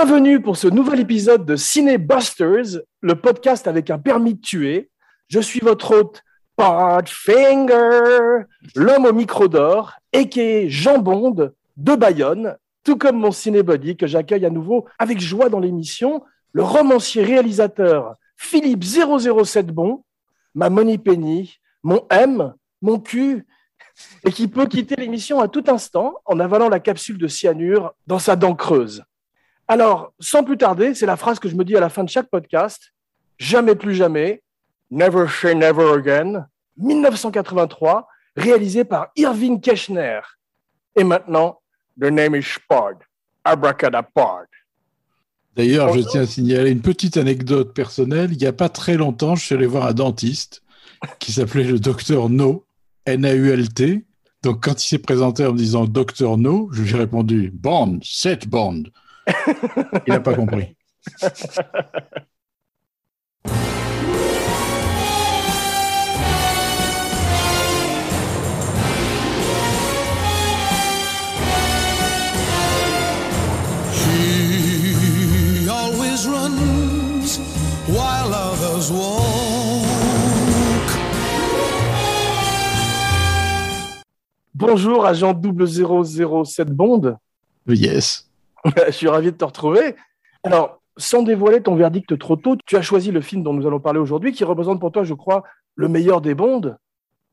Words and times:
Bienvenue 0.00 0.40
pour 0.40 0.56
ce 0.56 0.68
nouvel 0.68 1.00
épisode 1.00 1.44
de 1.44 1.56
Ciné 1.56 1.98
Busters, 1.98 2.82
le 3.00 3.14
podcast 3.20 3.66
avec 3.66 3.90
un 3.90 3.98
permis 3.98 4.34
de 4.34 4.40
tuer. 4.40 4.90
Je 5.28 5.40
suis 5.40 5.60
votre 5.60 5.92
hôte, 5.92 6.22
Podfinger, 6.58 8.44
l'homme 8.74 9.04
au 9.04 9.12
micro 9.12 9.46
d'or, 9.46 9.92
et 10.12 10.68
Jean 10.68 10.98
Bond 10.98 11.52
de 11.76 11.94
Bayonne, 11.94 12.56
tout 12.82 12.96
comme 12.96 13.16
mon 13.16 13.30
cinébody 13.30 13.96
que 13.96 14.08
j'accueille 14.08 14.44
à 14.44 14.50
nouveau 14.50 14.86
avec 14.98 15.20
joie 15.20 15.50
dans 15.50 15.60
l'émission, 15.60 16.24
le 16.52 16.64
romancier 16.64 17.22
réalisateur 17.22 18.16
Philippe 18.36 18.82
007 18.82 19.68
Bon, 19.68 20.02
ma 20.56 20.68
Money 20.68 20.98
Penny, 20.98 21.58
mon 21.84 22.04
M, 22.10 22.52
mon 22.82 22.98
Q, 22.98 23.46
et 24.24 24.32
qui 24.32 24.48
peut 24.48 24.66
quitter 24.66 24.96
l'émission 24.96 25.38
à 25.38 25.46
tout 25.46 25.64
instant 25.68 26.14
en 26.24 26.40
avalant 26.40 26.68
la 26.68 26.80
capsule 26.80 27.18
de 27.18 27.28
cyanure 27.28 27.94
dans 28.08 28.18
sa 28.18 28.34
dent 28.34 28.56
creuse. 28.56 29.04
Alors, 29.68 30.12
sans 30.18 30.42
plus 30.42 30.58
tarder, 30.58 30.94
c'est 30.94 31.06
la 31.06 31.16
phrase 31.16 31.38
que 31.38 31.48
je 31.48 31.54
me 31.54 31.64
dis 31.64 31.76
à 31.76 31.80
la 31.80 31.88
fin 31.88 32.02
de 32.02 32.08
chaque 32.08 32.30
podcast. 32.30 32.92
Jamais 33.38 33.76
plus 33.76 33.94
jamais. 33.94 34.42
Never 34.90 35.28
say 35.28 35.54
never 35.54 35.98
again. 35.98 36.46
1983, 36.76 38.06
réalisé 38.36 38.84
par 38.84 39.08
Irving 39.16 39.60
Keschner. 39.60 40.20
Et 40.96 41.04
maintenant, 41.04 41.60
The 42.00 42.10
name 42.10 42.36
is 42.36 42.44
Spard. 42.44 42.98
Abracadapard. 43.44 44.46
D'ailleurs, 45.56 45.92
je 45.92 46.00
tiens 46.00 46.22
à 46.22 46.26
signaler 46.26 46.70
une 46.70 46.82
petite 46.82 47.16
anecdote 47.16 47.74
personnelle. 47.74 48.32
Il 48.32 48.38
n'y 48.38 48.46
a 48.46 48.52
pas 48.52 48.68
très 48.68 48.96
longtemps, 48.96 49.34
je 49.34 49.44
suis 49.44 49.54
allé 49.54 49.66
voir 49.66 49.86
un 49.86 49.92
dentiste 49.92 50.62
qui 51.18 51.32
s'appelait 51.32 51.64
le 51.64 51.80
docteur 51.80 52.28
No, 52.28 52.64
N-A-U-L-T. 53.06 54.04
Donc, 54.44 54.62
quand 54.62 54.84
il 54.84 54.86
s'est 54.86 54.98
présenté 54.98 55.44
en 55.44 55.52
me 55.52 55.58
disant 55.58 55.86
docteur 55.86 56.38
No, 56.38 56.68
je 56.72 56.82
lui 56.82 56.92
ai 56.92 56.96
répondu 56.96 57.50
Bond, 57.52 57.98
set 58.02 58.46
Bond. 58.46 58.84
Il 60.06 60.12
n'a 60.12 60.20
pas 60.20 60.34
compris. 60.34 60.76
while 77.88 78.32
others 78.34 78.90
walk. 78.92 79.28
Bonjour, 84.54 85.06
agent 85.06 85.40
0007 85.40 86.70
Bond. 86.70 87.16
Yes. 87.66 88.28
je 88.86 88.92
suis 88.92 89.08
ravi 89.08 89.32
de 89.32 89.36
te 89.36 89.44
retrouver. 89.44 89.94
Alors, 90.42 90.80
sans 90.96 91.22
dévoiler 91.22 91.62
ton 91.62 91.76
verdict 91.76 92.18
trop 92.18 92.36
tôt, 92.36 92.56
tu 92.66 92.76
as 92.76 92.82
choisi 92.82 93.10
le 93.10 93.20
film 93.20 93.42
dont 93.42 93.54
nous 93.54 93.66
allons 93.66 93.80
parler 93.80 94.00
aujourd'hui, 94.00 94.32
qui 94.32 94.44
représente 94.44 94.80
pour 94.80 94.92
toi, 94.92 95.04
je 95.04 95.14
crois, 95.14 95.44
le 95.76 95.88
meilleur 95.88 96.20
des 96.20 96.34
Bonds. 96.34 96.76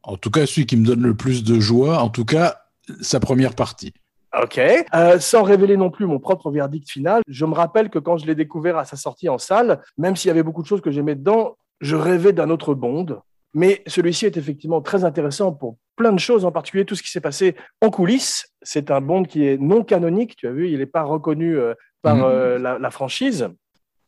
En 0.04 0.18
tout 0.18 0.30
cas, 0.30 0.46
celui 0.46 0.68
qui 0.68 0.78
me 0.78 0.86
donne 0.86 1.02
le 1.02 1.16
plus 1.16 1.44
de 1.44 1.60
joie, 1.60 2.00
en 2.00 2.10
tout 2.10 2.26
cas, 2.26 2.62
sa 3.02 3.20
première 3.20 3.56
partie. 3.56 3.94
Ok. 4.42 4.60
Euh, 4.60 5.20
sans 5.20 5.44
révéler 5.44 5.78
non 5.78 5.90
plus 5.90 6.06
mon 6.06 6.20
propre 6.20 6.52
verdict 6.52 6.90
final, 6.90 7.22
je 7.28 7.46
me 7.46 7.54
rappelle 7.54 7.90
que 7.90 8.00
quand 8.00 8.18
je 8.18 8.26
l'ai 8.26 8.36
découvert 8.36 8.78
à 8.78 8.86
sa 8.86 8.98
sortie 8.98 9.30
en 9.30 9.38
salle, 9.38 9.82
même 9.98 10.16
s'il 10.16 10.28
y 10.30 10.32
avait 10.32 10.44
beaucoup 10.44 10.62
de 10.62 10.68
choses 10.68 10.82
que 10.82 10.92
j'aimais 10.92 11.16
dedans, 11.16 11.58
je 11.82 11.96
rêvais 11.96 12.34
d'un 12.34 12.50
autre 12.50 12.74
Bond. 12.74 13.20
Mais 13.54 13.82
celui-ci 13.88 14.26
est 14.26 14.36
effectivement 14.38 14.82
très 14.82 15.06
intéressant 15.06 15.54
pour 15.54 15.78
plein 15.96 16.12
de 16.12 16.20
choses, 16.20 16.44
en 16.44 16.52
particulier 16.52 16.84
tout 16.84 16.96
ce 16.96 17.04
qui 17.04 17.10
s'est 17.10 17.22
passé 17.22 17.56
en 17.82 17.90
coulisses. 17.90 18.48
C'est 18.62 18.92
un 18.92 19.00
Bond 19.00 19.24
qui 19.24 19.48
est 19.48 19.58
non 19.58 19.84
canonique, 19.84 20.36
tu 20.36 20.48
as 20.48 20.52
vu, 20.52 20.70
il 20.70 20.80
n'est 20.80 20.86
pas 20.86 21.04
reconnu 21.04 21.58
euh, 21.58 21.74
par 22.02 22.18
Mhm. 22.18 22.24
euh, 22.26 22.60
la, 22.60 22.78
la 22.80 22.92
franchise. 22.92 23.48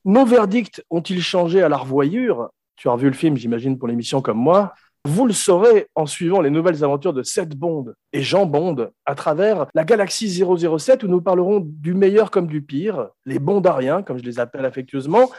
Nos 0.03 0.25
verdicts 0.25 0.83
ont-ils 0.89 1.21
changé 1.21 1.61
à 1.61 1.69
la 1.69 1.77
revoyure 1.77 2.49
Tu 2.75 2.89
as 2.89 2.91
revu 2.91 3.07
le 3.07 3.13
film, 3.15 3.37
j'imagine, 3.37 3.77
pour 3.77 3.87
l'émission 3.87 4.21
comme 4.21 4.37
moi. 4.37 4.73
Vous 5.07 5.25
le 5.25 5.31
saurez 5.31 5.87
en 5.95 6.05
suivant 6.05 6.41
les 6.41 6.49
nouvelles 6.49 6.83
aventures 6.83 7.13
de 7.13 7.23
Seth 7.23 7.55
Bond 7.55 7.93
et 8.11 8.21
Jean 8.23 8.45
Bond 8.45 8.89
à 9.05 9.15
travers 9.15 9.67
la 9.73 9.85
galaxie 9.85 10.29
007 10.29 11.01
où 11.03 11.07
nous 11.07 11.21
parlerons 11.21 11.61
du 11.63 11.93
meilleur 11.93 12.29
comme 12.29 12.45
du 12.47 12.61
pire, 12.61 13.07
les 13.25 13.39
Bondariens, 13.39 14.03
comme 14.03 14.17
je 14.17 14.23
les 14.23 14.37
appelle 14.41 14.65
affectueusement. 14.65 15.29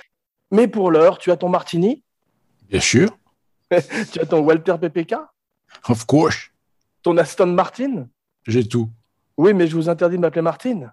Mais 0.51 0.69
pour 0.69 0.91
l'heure, 0.91 1.19
tu 1.19 1.31
as 1.31 1.37
ton 1.37 1.51
Martini, 1.51 2.03
Bien 2.71 2.81
sûr. 2.81 3.11
tu 4.13 4.19
as 4.19 4.25
ton 4.25 4.41
Walter 4.41 4.77
PPK, 4.81 5.17
Of 5.87 6.07
course. 6.07 6.49
ton 7.03 7.19
Aston 7.19 7.49
Martin? 7.49 8.09
J'ai 8.47 8.67
tout. 8.67 8.89
Oui, 9.37 9.53
mais 9.53 9.67
je 9.67 9.77
vous 9.77 9.91
interdis 9.91 10.17
de 10.17 10.23
m'appeler 10.23 10.41
Martine. 10.41 10.91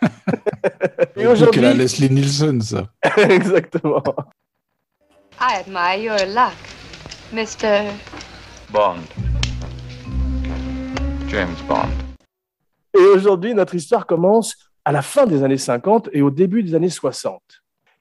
Et 1.16 1.26
aujourd'hui, 1.26 1.62
Leslie 1.62 2.10
Nielsen, 2.10 2.60
ça. 2.60 2.86
exactement. 3.16 4.04
I 5.40 5.56
admire 5.58 5.96
your 6.00 6.26
luck, 6.32 6.54
Mr. 7.32 7.90
Bond. 8.72 9.00
James 11.28 11.54
Bond. 11.68 11.88
Et 12.96 13.00
aujourd'hui, 13.02 13.54
notre 13.54 13.74
histoire 13.74 14.06
commence 14.06 14.56
à 14.84 14.92
la 14.92 15.02
fin 15.02 15.26
des 15.26 15.42
années 15.42 15.58
50 15.58 16.10
et 16.12 16.22
au 16.22 16.30
début 16.30 16.62
des 16.62 16.74
années 16.74 16.90
60. 16.90 17.40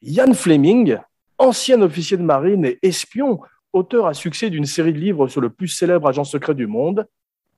Ian 0.03 0.33
Fleming, 0.33 0.97
ancien 1.37 1.81
officier 1.81 2.17
de 2.17 2.23
marine 2.23 2.65
et 2.65 2.79
espion, 2.83 3.39
auteur 3.71 4.05
à 4.05 4.13
succès 4.13 4.49
d'une 4.49 4.65
série 4.65 4.93
de 4.93 4.99
livres 4.99 5.27
sur 5.27 5.41
le 5.41 5.49
plus 5.49 5.67
célèbre 5.69 6.07
agent 6.07 6.25
secret 6.25 6.53
du 6.53 6.67
monde, 6.67 7.07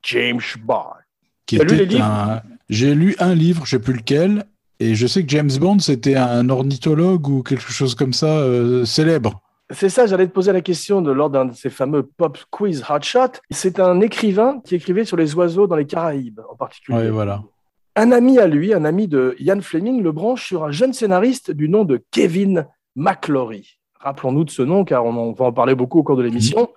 James 0.04 0.40
Bond. 0.64 0.84
Qui 1.46 1.58
T'as 1.58 1.64
lu 1.66 1.70
les 1.75 1.84
était 1.84 1.94
livres? 1.96 2.06
un... 2.06 2.42
J'ai 2.70 2.96
lu 2.96 3.16
un 3.20 3.36
livre, 3.36 3.66
je 3.66 3.75
ne 3.75 3.80
sais 3.80 3.84
plus 3.84 3.94
lequel, 3.94 4.46
et 4.80 4.96
je 4.96 5.06
sais 5.06 5.24
que 5.24 5.30
James 5.30 5.52
Bond, 5.59 5.80
c'était 5.80 6.16
un 6.16 6.50
ornithologue 6.50 7.28
ou 7.28 7.44
quelque 7.44 7.72
chose 7.72 7.94
comme 7.96 8.14
ça, 8.14 8.40
euh, 8.40 8.86
célèbre. 8.86 9.42
C'est 9.72 9.90
ça, 9.90 10.06
j'allais 10.06 10.28
te 10.28 10.31
poser 10.31 10.52
la 10.53 10.62
question 10.62 11.02
de, 11.02 11.12
lors 11.12 11.30
d'un 11.31 11.46
de 11.46 11.53
ces 11.53 11.72
fameux 11.72 12.03
pop 12.03 12.38
quiz 12.52 12.84
hotshot. 12.88 13.40
C'est 13.50 13.80
un 13.80 14.00
écrivain 14.00 14.62
qui 14.64 14.76
écrivait 14.76 15.06
sur 15.06 15.18
les 15.18 15.34
oiseaux 15.36 15.66
dans 15.66 15.76
les 15.76 15.88
Caraïbes 15.88 16.40
en 16.52 16.56
particulier. 16.56 16.98
Ouais, 16.98 17.09
voilà. 17.09 17.42
Un 17.96 18.12
ami 18.12 18.38
à 18.38 18.46
lui, 18.48 18.74
un 18.74 18.86
ami 18.86 19.08
de 19.08 19.36
Ian 19.40 19.62
Fleming, 19.62 20.04
le 20.04 20.12
branche 20.12 20.46
sur 20.48 20.66
un 20.66 20.72
jeune 20.72 20.94
scénariste 20.94 21.50
du 21.50 21.68
nom 21.70 21.84
de 21.84 22.04
Kevin 22.12 22.68
McClory. 22.96 23.78
Rappelons-nous 24.00 24.44
de 24.44 24.52
ce 24.52 24.62
nom, 24.62 24.84
car 24.86 25.04
on, 25.06 25.09
en- 25.12 25.18
on 25.18 25.31
va 25.31 25.46
en 25.46 25.54
parler 25.54 25.74
beaucoup 25.74 26.00
au 26.00 26.04
cours 26.04 26.18
de 26.18 26.22
l'émission. 26.22 26.70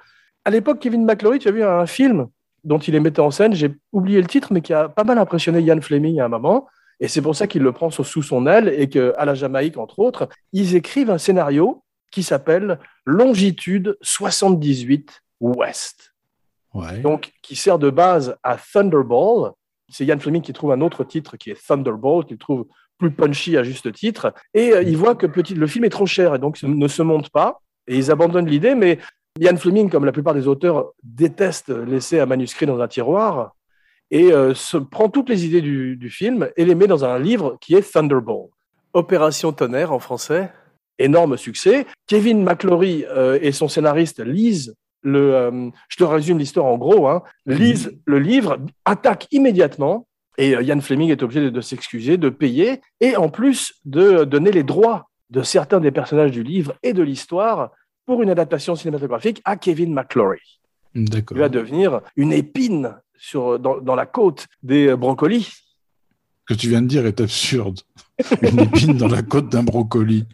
À 0.45 0.51
l'époque, 0.51 0.79
Kevin 0.79 1.05
McClory, 1.05 1.41
tu 1.41 1.49
as 1.49 1.53
vu 1.53 1.63
un 1.63 1.85
film 1.87 2.29
dont 2.65 2.79
il 2.79 2.95
est 2.95 3.01
metteur 3.01 3.25
en 3.27 3.31
scène, 3.31 3.53
j'ai 3.55 3.71
oublié 3.93 4.21
le 4.21 4.27
titre, 4.27 4.53
mais 4.53 4.63
qui 4.63 4.73
a 4.73 4.89
pas 4.89 5.05
mal 5.05 5.19
impressionné 5.19 5.61
Ian 5.61 5.81
Fleming 5.81 6.21
à 6.21 6.25
un 6.25 6.29
moment. 6.29 6.67
Et 7.01 7.09
c'est 7.09 7.23
pour 7.23 7.37
ça 7.37 7.47
qu'il 7.47 7.63
le 7.63 7.73
prend 7.73 7.91
sous 7.91 8.23
son 8.23 8.47
aile 8.47 8.73
et 8.77 8.89
qu'à 8.89 9.25
la 9.25 9.35
Jamaïque, 9.35 9.77
entre 9.77 9.99
autres, 10.01 10.29
ils 10.53 10.75
écrivent 10.75 11.11
un 11.11 11.19
scénario 11.19 11.83
qui 12.11 12.23
s'appelle 12.23 12.79
Longitude 13.05 13.97
78 14.03 15.23
Ouest 15.41 16.15
Ouais. 16.75 17.01
donc 17.01 17.33
qui 17.43 17.57
sert 17.57 17.79
de 17.79 17.89
base 17.91 18.37
à 18.43 18.57
Thunderball. 18.57 19.53
C'est 19.89 20.05
Ian 20.05 20.19
Fleming 20.19 20.43
qui 20.43 20.53
trouve 20.53 20.71
un 20.73 20.83
autre 20.83 21.03
titre 21.03 21.37
qui 21.39 21.51
est 21.51 21.67
Thunderball, 21.67 22.27
qu'il 22.27 22.37
trouve 22.37 22.67
plus 22.99 23.11
punchy 23.11 23.57
à 23.57 23.63
juste 23.63 23.91
titre. 23.93 24.35
Et 24.53 24.73
euh, 24.73 24.83
il 24.83 24.97
voit 24.97 25.15
que 25.15 25.27
petit, 25.27 25.55
le 25.55 25.67
film 25.67 25.85
est 25.87 25.91
trop 25.91 26.05
cher 26.07 26.35
et 26.35 26.39
donc 26.39 26.63
ne 26.63 26.89
se 26.89 27.03
monte 27.03 27.31
pas. 27.31 27.63
Et 27.87 27.97
ils 27.97 28.11
abandonnent 28.11 28.47
l'idée, 28.49 28.75
mais 28.75 28.99
Ian 29.41 29.57
Fleming, 29.57 29.89
comme 29.89 30.05
la 30.05 30.13
plupart 30.13 30.35
des 30.35 30.47
auteurs, 30.47 30.93
déteste 31.03 31.71
laisser 31.71 32.21
un 32.21 32.27
manuscrit 32.27 32.67
dans 32.67 32.81
un 32.81 32.89
tiroir 32.89 33.55
et 34.11 34.33
euh, 34.33 34.55
se 34.55 34.77
prend 34.77 35.09
toutes 35.09 35.31
les 35.31 35.47
idées 35.47 35.63
du, 35.63 35.97
du 35.97 36.11
film 36.11 36.51
et 36.57 36.65
les 36.65 36.75
met 36.75 36.87
dans 36.87 37.05
un 37.05 37.19
livre 37.19 37.57
qui 37.61 37.75
est 37.75 37.93
Thunderball. 37.93 38.49
Opération 38.93 39.53
Tonnerre 39.53 39.93
en 39.93 39.99
français, 40.01 40.51
énorme 40.99 41.37
succès. 41.37 41.87
Kevin 42.07 42.43
McClory 42.43 43.05
euh, 43.09 43.39
et 43.41 43.53
son 43.53 43.69
scénariste 43.69 44.21
lisent 44.21 44.75
le, 45.03 45.35
euh, 45.35 45.71
je 45.89 45.97
te 45.97 46.05
résume 46.05 46.39
l'histoire 46.39 46.67
en 46.67 46.77
gros, 46.77 47.07
hein, 47.09 47.23
lisent 47.47 47.93
le 48.05 48.19
livre, 48.19 48.59
attaquent 48.85 49.29
immédiatement, 49.31 50.09
et 50.39 50.57
euh, 50.57 50.63
Ian 50.63 50.81
Fleming 50.81 51.11
est 51.11 51.23
obligé 51.23 51.41
de, 51.41 51.51
de 51.51 51.61
s'excuser, 51.61 52.17
de 52.17 52.29
payer, 52.29 52.81
et 53.01 53.17
en 53.17 53.29
plus 53.29 53.75
de 53.85 54.25
donner 54.25 54.51
les 54.51 54.65
droits 54.65 55.09
de 55.31 55.43
certains 55.43 55.81
des 55.81 55.91
personnages 55.91 56.33
du 56.33 56.43
livre 56.43 56.75
et 56.83 56.93
de 56.93 57.03
l'histoire 57.03 57.71
pour 58.07 58.23
une 58.23 58.31
adaptation 58.31 58.75
cinématographique 58.75 59.43
à 59.45 59.57
Kevin 59.57 59.93
McClory. 59.93 60.41
D'accord. 60.95 61.37
Il 61.37 61.41
va 61.41 61.49
devenir 61.49 62.01
une 62.17 62.33
épine 62.33 62.97
sur, 63.17 63.59
dans, 63.59 63.81
dans 63.81 63.95
la 63.95 64.07
côte 64.07 64.47
des 64.63 64.89
euh, 64.89 64.97
brocolis. 64.97 65.51
Ce 66.49 66.55
que 66.55 66.59
tu 66.59 66.69
viens 66.69 66.81
de 66.81 66.87
dire 66.87 67.05
est 67.07 67.21
absurde. 67.21 67.81
Une 68.43 68.61
épine 68.61 68.97
dans 68.97 69.09
la 69.09 69.23
côte 69.23 69.49
d'un 69.49 69.63
brocoli. 69.63 70.27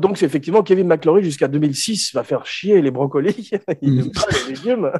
Donc, 0.00 0.18
c'est 0.18 0.26
effectivement 0.26 0.62
Kevin 0.64 0.88
McClory, 0.88 1.22
jusqu'à 1.22 1.46
2006, 1.46 2.12
va 2.14 2.24
faire 2.24 2.44
chier 2.44 2.82
les 2.82 2.90
brocolis, 2.90 3.52
il 3.82 3.92
Mm. 3.92 3.96
n'aime 3.96 4.10
pas 4.12 4.26
les 4.48 4.54
légumes, 4.54 4.90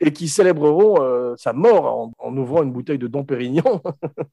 et 0.00 0.12
qui 0.12 0.26
célébreront 0.28 0.96
euh, 1.00 1.34
sa 1.36 1.52
mort 1.52 1.84
en, 1.86 2.12
en 2.18 2.36
ouvrant 2.36 2.64
une 2.64 2.72
bouteille 2.72 2.98
de 2.98 3.06
Dom 3.06 3.24
Pérignon. 3.24 3.80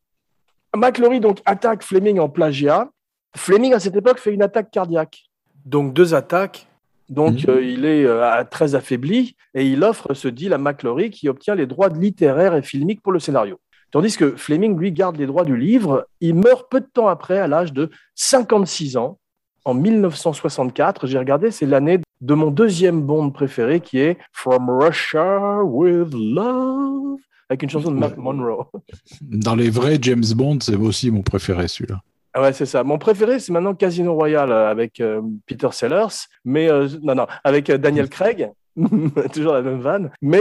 McClory, 0.76 1.20
donc, 1.20 1.40
attaque 1.46 1.84
Fleming 1.84 2.20
en 2.20 2.30
plagiat. 2.30 2.90
Fleming, 3.36 3.74
à 3.74 3.80
cette 3.80 3.96
époque, 3.96 4.20
fait 4.20 4.34
une 4.34 4.42
attaque 4.42 4.72
cardiaque. 4.72 5.26
Donc, 5.66 5.94
deux 5.94 6.16
attaques. 6.16 6.66
Donc, 7.08 7.44
Mhm. 7.48 7.50
euh, 7.50 7.64
il 7.64 7.86
est 7.86 8.06
euh, 8.06 8.44
très 8.50 8.74
affaibli 8.76 9.36
et 9.54 9.66
il 9.66 9.84
offre 9.84 10.14
ce 10.16 10.28
deal 10.28 10.54
à 10.54 10.58
McClory 10.58 11.10
qui 11.12 11.28
obtient 11.30 11.54
les 11.56 11.66
droits 11.68 11.90
littéraires 11.90 12.56
et 12.56 12.62
filmiques 12.64 13.02
pour 13.02 13.12
le 13.12 13.20
scénario. 13.20 13.60
Tandis 13.92 14.18
que 14.18 14.36
Fleming, 14.36 14.78
lui, 14.78 14.92
garde 14.92 15.18
les 15.18 15.26
droits 15.26 15.46
du 15.46 15.58
livre. 15.58 16.08
Il 16.22 16.36
meurt 16.36 16.70
peu 16.70 16.80
de 16.80 16.88
temps 16.92 17.08
après, 17.08 17.40
à 17.40 17.48
l'âge 17.48 17.74
de 17.74 17.90
56 18.16 18.98
ans, 18.98 19.20
en 19.66 19.74
1964. 19.74 21.08
J'ai 21.08 21.18
regardé, 21.18 21.52
c'est 21.52 21.66
l'année 21.66 22.00
de 22.22 22.34
mon 22.34 22.52
deuxième 22.52 23.02
Bond 23.02 23.32
préféré 23.32 23.80
qui 23.80 24.00
est 24.00 24.18
From 24.32 24.70
Russia 24.70 25.64
with 25.64 26.14
Love, 26.14 27.18
avec 27.50 27.64
une 27.64 27.70
chanson 27.70 27.92
de 27.92 27.98
Mac. 27.98 28.18
Monroe. 28.18 28.66
Dans 29.22 29.56
les 29.56 29.70
vrais 29.70 29.98
James 30.02 30.24
Bond, 30.36 30.60
c'est 30.62 30.76
aussi 30.76 31.12
mon 31.12 31.22
préféré 31.22 31.68
celui-là. 31.68 32.02
Ah 32.34 32.42
ouais, 32.42 32.54
c'est 32.54 32.68
ça. 32.68 32.84
Mon 32.84 33.00
préféré, 33.00 33.40
c'est 33.40 33.52
maintenant 33.52 33.74
Casino 33.74 34.14
Royale 34.14 34.52
euh, 34.52 34.70
avec 34.70 35.00
euh, 35.00 35.22
Peter 35.48 35.70
Sellers, 35.72 36.28
mais 36.46 36.70
euh, 36.70 36.88
non, 37.02 37.16
non, 37.16 37.28
avec 37.44 37.70
euh, 37.70 37.78
Daniel 37.78 38.08
Craig, 38.08 38.52
toujours 39.34 39.54
la 39.54 39.62
même 39.62 39.80
vanne. 39.80 40.12
Mais 40.22 40.40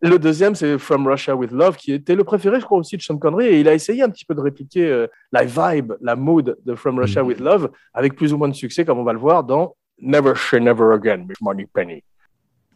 le 0.00 0.18
deuxième, 0.18 0.54
c'est 0.54 0.78
From 0.78 1.06
Russia 1.06 1.34
with 1.34 1.50
Love, 1.50 1.76
qui 1.76 1.92
était 1.92 2.14
le 2.14 2.24
préféré, 2.24 2.60
je 2.60 2.64
crois, 2.64 2.78
aussi 2.78 2.96
de 2.96 3.02
Sean 3.02 3.18
Connery, 3.18 3.46
et 3.46 3.60
il 3.60 3.68
a 3.68 3.74
essayé 3.74 4.02
un 4.02 4.10
petit 4.10 4.24
peu 4.24 4.34
de 4.34 4.40
répliquer 4.40 4.86
euh, 4.86 5.06
la 5.32 5.44
vibe, 5.44 5.94
la 6.00 6.14
mood 6.16 6.56
de 6.64 6.74
From 6.74 6.98
Russia 6.98 7.22
Mhm. 7.22 7.28
with 7.28 7.40
Love, 7.40 7.70
avec 7.94 8.14
plus 8.14 8.32
ou 8.32 8.36
moins 8.38 8.48
de 8.48 8.54
succès, 8.54 8.84
comme 8.84 8.98
on 8.98 9.04
va 9.04 9.12
le 9.12 9.18
voir 9.18 9.42
dans 9.44 9.74
Never 10.00 10.34
Say 10.36 10.60
Never 10.60 10.92
Again, 10.94 11.24
Miss 11.28 11.40
Money 11.40 11.66
Penny. 11.72 12.02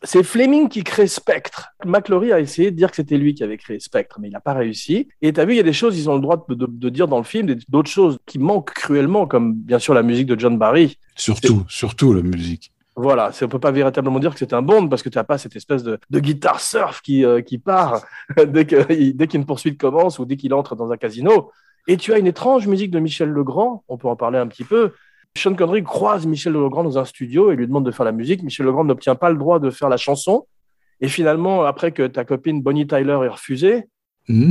C'est 0.05 0.25
Fleming 0.25 0.69
qui 0.69 0.83
crée 0.83 1.07
Spectre. 1.07 1.69
McClory 1.85 2.33
a 2.33 2.41
essayé 2.41 2.73
de 2.73 2.77
dire 2.77 2.91
que 2.91 2.97
c'était 2.97 3.17
lui 3.17 3.35
qui 3.35 3.45
avait 3.45 3.57
créé 3.57 3.79
Spectre, 3.79 4.19
mais 4.21 4.27
il 4.27 4.33
n'a 4.33 4.41
pas 4.41 4.53
réussi. 4.55 5.07
Et 5.21 5.33
tu 5.33 5.39
as 5.39 5.45
vu, 5.45 5.53
il 5.53 5.59
y 5.59 5.61
a 5.61 5.63
des 5.63 5.73
choses, 5.73 5.97
ils 5.97 6.11
ont 6.11 6.17
le 6.17 6.21
droit 6.21 6.45
de, 6.49 6.55
de- 6.57 6.67
de 6.67 6.89
dire 6.89 7.07
dans 7.07 7.19
le 7.19 7.23
film, 7.25 7.55
d'autres 7.69 7.89
choses 7.89 8.19
qui 8.27 8.41
manquent 8.41 8.73
cruellement, 8.75 9.29
comme 9.29 9.55
bien 9.55 9.79
sûr 9.79 9.95
la 9.95 10.03
musique 10.03 10.27
de 10.27 10.37
John 10.37 10.59
Barry. 10.59 10.99
Surtout, 11.15 11.63
surtout 11.69 12.13
la 12.13 12.23
musique. 12.23 12.73
Voilà, 12.95 13.31
on 13.41 13.49
peut 13.49 13.59
pas 13.59 13.71
véritablement 13.71 14.19
dire 14.19 14.33
que 14.33 14.39
c'est 14.39 14.53
un 14.53 14.61
Bond 14.61 14.89
parce 14.89 15.03
que 15.03 15.09
tu 15.09 15.17
n'as 15.17 15.25
pas 15.25 15.39
cette 15.39 15.57
espèce 15.57 15.83
de, 15.83 15.99
de 16.11 16.21
guitare 16.21 16.61
surf 16.61 17.01
qui, 17.01 17.25
euh, 17.25 17.41
qui 17.41 17.59
part 17.59 18.03
dès 18.47 18.67
qu'une 18.67 19.47
poursuite 19.47 19.81
commence 19.81 20.19
ou 20.19 20.27
dès 20.27 20.37
qu'il 20.37 20.53
entre 20.53 20.77
dans 20.77 20.91
un 20.93 20.97
casino. 20.97 21.51
Et 21.89 21.97
tu 21.97 22.13
as 22.13 22.19
une 22.19 22.27
étrange 22.27 22.67
musique 22.67 22.91
de 22.91 22.99
Michel 22.99 23.31
Legrand, 23.31 23.83
on 23.89 23.97
peut 23.97 24.09
en 24.09 24.17
parler 24.17 24.39
un 24.39 24.47
petit 24.47 24.65
peu. 24.65 24.93
Sean 25.37 25.55
Connery 25.55 25.83
croise 25.83 26.27
Michel 26.27 26.53
Legrand 26.53 26.85
dans 26.85 26.99
un 26.99 27.07
studio 27.07 27.51
et 27.51 27.57
lui 27.57 27.67
demande 27.67 27.87
de 27.87 27.91
faire 27.91 28.05
la 28.05 28.13
musique. 28.13 28.43
Michel 28.43 28.67
Legrand 28.67 28.85
n'obtient 28.85 29.15
pas 29.15 29.31
le 29.31 29.39
droit 29.39 29.59
de 29.59 29.71
faire 29.71 29.89
la 29.89 29.97
chanson. 29.97 30.47
Et 31.01 31.09
finalement, 31.09 31.65
après 31.65 31.93
que 31.93 32.07
ta 32.07 32.25
copine 32.25 32.61
Bonnie 32.61 32.87
Tyler 32.87 33.19
ait 33.25 33.29
refusé, 33.29 33.85
Hmm 34.29 34.51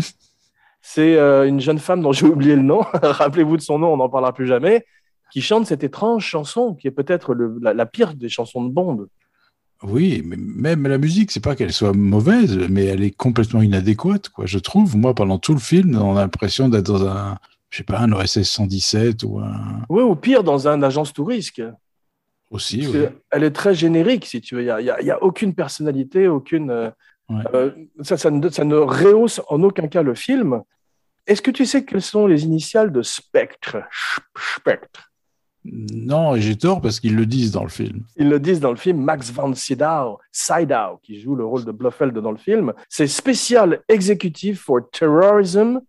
c'est 0.81 1.15
euh, 1.15 1.47
une 1.47 1.59
jeune 1.59 1.77
femme 1.77 2.01
dont 2.01 2.11
j'ai 2.11 2.25
oublié 2.25 2.55
le 2.55 2.63
nom, 2.63 2.81
rappelez-vous 3.01 3.57
de 3.57 3.61
son 3.61 3.79
nom, 3.79 3.93
on 3.93 3.97
n'en 3.97 4.09
parlera 4.09 4.33
plus 4.33 4.47
jamais, 4.47 4.85
qui 5.31 5.41
chante 5.41 5.65
cette 5.65 5.83
étrange 5.83 6.25
chanson 6.25 6.73
qui 6.75 6.87
est 6.87 6.91
peut-être 6.91 7.33
la, 7.33 7.73
la 7.73 7.85
pire 7.85 8.13
des 8.13 8.29
chansons 8.29 8.63
de 8.65 8.71
Bond. 8.71 9.07
Oui, 9.83 10.21
mais 10.25 10.35
même 10.37 10.87
la 10.87 10.97
musique, 10.99 11.31
c'est 11.31 11.39
pas 11.43 11.55
qu'elle 11.55 11.73
soit 11.73 11.93
mauvaise, 11.93 12.55
mais 12.69 12.85
elle 12.85 13.03
est 13.03 13.09
complètement 13.15 13.63
inadéquate, 13.63 14.29
quoi. 14.29 14.45
Je 14.45 14.59
trouve, 14.59 14.95
moi, 14.95 15.15
pendant 15.15 15.39
tout 15.39 15.53
le 15.53 15.59
film, 15.59 15.95
on 15.99 16.15
a 16.17 16.21
l'impression 16.21 16.69
d'être 16.69 16.85
dans 16.85 17.07
un, 17.07 17.37
je 17.71 17.77
sais 17.77 17.83
pas, 17.83 17.99
un 17.99 18.11
OSS 18.11 18.43
117 18.43 19.23
ou 19.23 19.39
un 19.39 19.81
Oui, 19.89 20.03
ou 20.03 20.15
pire, 20.15 20.43
dans 20.43 20.67
un 20.67 20.83
agence 20.83 21.13
touriste. 21.13 21.63
aussi. 22.51 22.79
Parce 22.81 22.93
oui. 22.93 22.99
que 23.07 23.11
Elle 23.31 23.43
est 23.43 23.51
très 23.51 23.73
générique, 23.73 24.25
si 24.27 24.39
tu 24.41 24.53
veux. 24.55 24.61
Il 24.61 24.83
n'y 25.03 25.09
a, 25.09 25.23
aucune 25.23 25.55
personnalité, 25.55 26.27
aucune. 26.27 26.69
euh, 26.69 26.89
Ouais. 27.29 27.43
euh, 27.53 27.71
ça, 28.01 28.17
ça, 28.17 28.29
ne, 28.29 28.49
ça 28.49 28.65
ne 28.65 28.75
rehausse 28.75 29.39
en 29.47 29.63
aucun 29.63 29.87
cas 29.87 30.01
le 30.03 30.15
film. 30.15 30.61
Est-ce 31.25 31.41
que 31.41 31.49
tu 31.51 31.65
sais 31.65 31.85
quelles 31.85 32.01
sont 32.01 32.27
les 32.27 32.43
initiales 32.43 32.91
de 32.91 33.01
Spectre? 33.03 33.77
Spectre. 34.57 35.10
Non, 35.63 36.35
et 36.35 36.41
j'ai 36.41 36.57
tort 36.57 36.81
parce 36.81 36.99
qu'ils 36.99 37.15
le 37.15 37.25
disent 37.27 37.51
dans 37.51 37.63
le 37.63 37.69
film. 37.69 38.03
Ils 38.17 38.29
le 38.29 38.39
disent 38.39 38.59
dans 38.59 38.71
le 38.71 38.77
film, 38.77 39.03
Max 39.03 39.31
von 39.31 39.53
Sydow, 39.53 40.17
Sydow, 40.31 40.99
qui 41.03 41.19
joue 41.21 41.35
le 41.35 41.45
rôle 41.45 41.65
de 41.65 41.71
Blofeld 41.71 42.17
dans 42.17 42.31
le 42.31 42.37
film, 42.37 42.73
c'est 42.89 43.05
Special 43.07 43.79
Executive 43.87 44.57
for 44.57 44.79
Terrorism, 44.91 45.79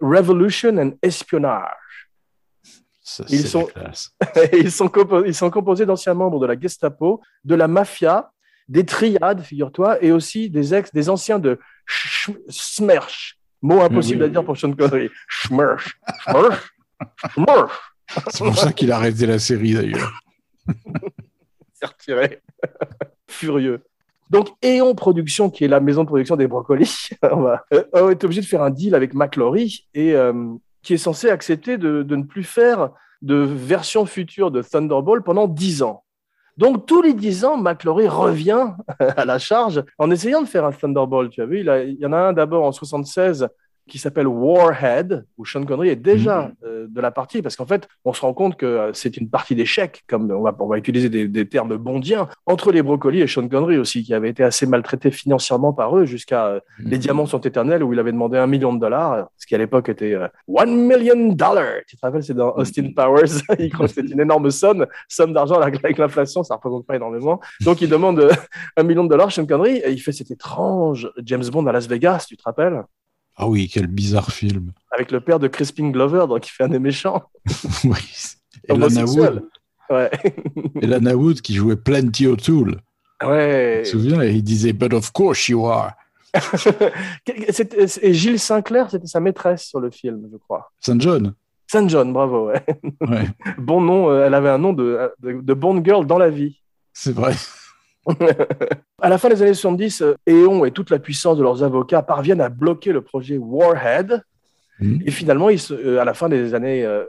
Revolution 0.00 0.76
and 0.78 0.92
Espionage. 1.02 2.08
Ça, 3.02 3.24
Ils 3.28 3.46
sont- 3.46 3.68
ils, 4.52 4.70
sont 4.72 4.88
compo- 4.88 5.24
ils 5.24 5.34
sont 5.34 5.50
composés 5.50 5.86
d'anciens 5.86 6.14
membres 6.14 6.40
de 6.40 6.46
la 6.46 6.58
Gestapo, 6.58 7.20
de 7.44 7.54
la 7.54 7.68
mafia, 7.68 8.32
des 8.68 8.84
triades, 8.84 9.42
figure-toi, 9.42 10.02
et 10.02 10.10
aussi 10.12 10.48
des 10.50 10.74
ex, 10.74 10.92
des 10.92 11.08
anciens 11.08 11.38
de 11.38 11.58
Smersh. 12.48 13.36
Mot 13.62 13.80
impossible 13.80 14.22
Oui. 14.22 14.26
à 14.26 14.28
dire 14.30 14.44
pour 14.44 14.56
Sean 14.56 14.72
Connery. 14.72 15.10
Schmersh. 15.28 15.98
Schmersh. 16.22 16.72
Schmersh. 17.34 17.72
C'est 18.28 18.44
pour 18.44 18.56
ça 18.56 18.72
qu'il 18.72 18.92
a 18.92 18.96
arrêté 18.96 19.26
la 19.26 19.38
série 19.38 19.74
d'ailleurs. 19.74 20.12
s'est 21.80 21.86
retiré. 21.86 22.42
Furieux. 23.28 23.82
Donc, 24.28 24.48
Eon 24.64 24.94
Production, 24.94 25.50
qui 25.50 25.64
est 25.64 25.68
la 25.68 25.80
maison 25.80 26.02
de 26.02 26.08
production 26.08 26.36
des 26.36 26.46
brocolis, 26.46 27.10
euh, 27.24 28.10
été 28.10 28.24
obligé 28.26 28.40
de 28.40 28.46
faire 28.46 28.62
un 28.62 28.70
deal 28.70 28.94
avec 28.94 29.14
McClory 29.14 29.88
et 29.94 30.14
euh, 30.14 30.54
qui 30.82 30.94
est 30.94 30.98
censé 30.98 31.30
accepter 31.30 31.78
de, 31.78 32.04
ne 32.08 32.22
plus 32.22 32.44
faire 32.44 32.90
de 33.22 33.36
version 33.36 34.06
future 34.06 34.50
de 34.50 34.62
Thunderball 34.62 35.22
pendant 35.22 35.48
10 35.48 35.82
ans. 35.82 36.04
Donc, 36.56 36.86
tous 36.86 37.02
les 37.02 37.14
10 37.14 37.44
ans, 37.44 37.56
McClory 37.56 38.06
revient 38.06 38.68
à 38.98 39.24
la 39.24 39.38
charge 39.38 39.82
en 39.98 40.10
essayant 40.10 40.42
de 40.42 40.46
faire 40.46 40.64
un 40.64 40.72
Thunderball. 40.72 41.30
Tu 41.30 41.42
as 41.42 41.46
vu, 41.46 41.60
il, 41.60 41.96
il 41.98 42.00
y 42.00 42.06
en 42.06 42.12
a 42.12 42.18
un 42.18 42.32
d'abord 42.32 42.64
en 42.64 42.72
76 42.72 43.48
qui 43.90 43.98
s'appelle 43.98 44.26
Warhead, 44.26 45.26
où 45.36 45.44
Sean 45.44 45.64
Connery 45.64 45.90
est 45.90 45.96
déjà 45.96 46.50
euh, 46.64 46.86
de 46.88 47.00
la 47.00 47.10
partie, 47.10 47.42
parce 47.42 47.56
qu'en 47.56 47.66
fait, 47.66 47.88
on 48.04 48.12
se 48.12 48.20
rend 48.22 48.32
compte 48.32 48.56
que 48.56 48.66
euh, 48.66 48.92
c'est 48.94 49.16
une 49.16 49.28
partie 49.28 49.54
d'échec, 49.54 50.04
comme 50.08 50.30
on 50.30 50.42
va, 50.42 50.56
on 50.58 50.66
va 50.66 50.78
utiliser 50.78 51.08
des, 51.08 51.28
des 51.28 51.48
termes 51.48 51.76
bondiens, 51.76 52.28
entre 52.46 52.72
les 52.72 52.82
brocolis 52.82 53.20
et 53.20 53.26
Sean 53.26 53.48
Connery 53.48 53.76
aussi, 53.76 54.02
qui 54.02 54.14
avait 54.14 54.30
été 54.30 54.42
assez 54.42 54.66
maltraité 54.66 55.10
financièrement 55.10 55.72
par 55.72 55.96
eux 55.96 56.04
jusqu'à 56.04 56.46
euh, 56.46 56.60
Les 56.78 56.98
Diamants 56.98 57.26
sont 57.26 57.40
éternels, 57.40 57.82
où 57.82 57.92
il 57.92 57.98
avait 57.98 58.12
demandé 58.12 58.38
un 58.38 58.46
million 58.46 58.72
de 58.72 58.80
dollars, 58.80 59.28
ce 59.36 59.46
qui 59.46 59.54
à 59.54 59.58
l'époque 59.58 59.88
était 59.88 60.14
euh, 60.14 60.28
one 60.48 60.74
million 60.74 61.32
dollars. 61.32 61.80
Tu 61.86 61.96
te 61.96 62.00
rappelles, 62.06 62.22
c'est 62.22 62.34
dans 62.34 62.54
Austin 62.56 62.90
Powers, 62.94 63.42
il 63.58 63.70
croit 63.70 63.86
que 63.86 63.92
c'est 63.92 64.00
une 64.10 64.20
énorme 64.20 64.50
somme, 64.50 64.86
somme 65.08 65.32
d'argent 65.32 65.60
avec 65.60 65.98
l'inflation, 65.98 66.42
ça 66.42 66.54
représente 66.54 66.86
pas 66.86 66.96
énormément. 66.96 67.40
Donc 67.62 67.80
il 67.80 67.88
demande 67.88 68.30
un 68.76 68.82
million 68.82 69.04
de 69.04 69.08
dollars, 69.08 69.32
Sean 69.32 69.46
Connery, 69.46 69.78
et 69.78 69.90
il 69.90 69.98
fait 69.98 70.12
cet 70.12 70.30
étrange 70.30 71.10
James 71.24 71.44
Bond 71.52 71.66
à 71.66 71.72
Las 71.72 71.88
Vegas, 71.88 72.26
tu 72.28 72.36
te 72.36 72.42
rappelles? 72.44 72.82
Ah 73.42 73.48
oui, 73.48 73.70
quel 73.72 73.86
bizarre 73.86 74.30
film. 74.30 74.72
avec 74.90 75.10
le 75.10 75.20
père 75.20 75.38
de 75.38 75.48
Crispin 75.48 75.88
Glover, 75.90 76.26
donc 76.28 76.46
il 76.46 76.50
fait 76.50 76.64
un 76.64 76.68
des 76.68 76.78
méchants. 76.78 77.22
oui. 77.84 77.98
Et 78.68 78.76
Lana. 78.76 79.04
Wood, 79.04 79.42
Ouais. 79.88 80.10
et 80.80 80.86
Lana 80.86 81.16
Wood 81.16 81.40
qui 81.40 81.54
jouait 81.54 81.76
Plenty 81.76 82.26
O'Toole. 82.26 82.80
ouais. 83.24 83.82
Tu 83.84 83.90
te 83.92 83.96
souviens 83.96 84.22
il 84.24 84.42
disait 84.44 84.72
But 84.74 84.92
of 84.94 85.10
course 85.12 85.48
you 85.48 85.66
are. 85.66 85.92
Et 88.02 88.14
Gilles 88.14 88.38
Sinclair, 88.38 88.90
c'était 88.90 89.06
sa 89.06 89.18
maîtresse 89.20 89.64
sur 89.64 89.80
le 89.80 89.90
film, 89.90 90.28
je 90.30 90.36
crois. 90.36 90.70
Saint 90.80 90.98
John. 90.98 91.34
Saint 91.66 91.88
John, 91.88 92.12
bravo. 92.12 92.48
Ouais. 92.48 92.64
Ouais, 93.00 93.28
Bon 93.58 93.80
nom, 93.80 94.10
euh, 94.10 94.26
elle 94.26 94.34
avait 94.34 94.48
un 94.50 94.58
nom 94.58 94.72
de, 94.72 95.10
de, 95.20 95.40
de 95.40 95.54
Bond 95.54 95.82
Girl 95.84 96.06
dans 96.06 96.18
la 96.18 96.30
vie. 96.30 96.60
c'est 96.92 97.12
vrai. 97.14 97.34
À 99.02 99.08
la 99.08 99.18
fin 99.18 99.28
des 99.28 99.40
années 99.42 99.54
70, 99.54 100.02
euh, 100.02 100.14
Eon 100.28 100.64
et 100.64 100.72
toute 100.72 100.90
la 100.90 100.98
puissance 100.98 101.38
de 101.38 101.42
leurs 101.42 101.62
avocats 101.62 102.02
parviennent 102.02 102.40
à 102.40 102.48
bloquer 102.48 102.92
le 102.92 103.00
projet 103.02 103.38
Warhead. 103.38 104.22
Mhm. 104.78 105.02
Et 105.04 105.10
finalement, 105.10 105.50
ils 105.50 105.58
se- 105.58 105.74
euh, 105.74 106.00
à 106.00 106.04
la 106.06 106.14
fin 106.14 106.28
des 106.30 106.54
années, 106.54 106.84
euh, 106.84 107.04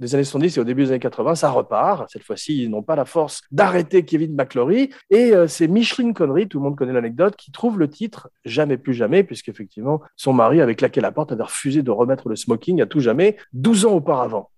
des 0.00 0.14
années 0.14 0.24
70 0.24 0.56
et 0.56 0.60
au 0.60 0.64
début 0.64 0.82
des 0.84 0.90
années 0.90 0.98
80, 1.00 1.36
ça 1.36 1.50
repart. 1.50 2.10
Cette 2.10 2.24
fois-ci, 2.24 2.62
ils 2.64 2.68
n'ont 2.70 2.82
pas 2.82 2.96
la 2.96 3.04
force 3.04 3.42
d'arrêter 3.52 4.04
Kevin 4.04 4.34
McClory. 4.34 4.90
Et 5.10 5.32
euh, 5.32 5.46
c'est 5.46 5.68
Micheline 5.68 6.14
Connery, 6.14 6.48
tout 6.48 6.58
le 6.58 6.64
monde 6.64 6.76
connaît 6.76 6.92
l'anecdote, 6.92 7.36
qui 7.36 7.52
trouve 7.52 7.78
le 7.78 7.88
titre 7.88 8.28
Jamais 8.44 8.76
plus 8.76 8.94
jamais, 8.94 9.22
puisqu'effectivement, 9.22 10.00
son 10.16 10.32
mari 10.32 10.60
avait 10.60 10.74
claqué 10.74 11.00
la 11.00 11.12
porte, 11.12 11.30
avait 11.30 11.44
refusé 11.44 11.82
de 11.82 11.90
remettre 11.92 12.28
le 12.28 12.34
smoking 12.36 12.80
à 12.82 12.86
tout 12.86 13.00
jamais, 13.00 13.36
12 13.52 13.84
ans 13.86 13.92
auparavant. 13.94 14.50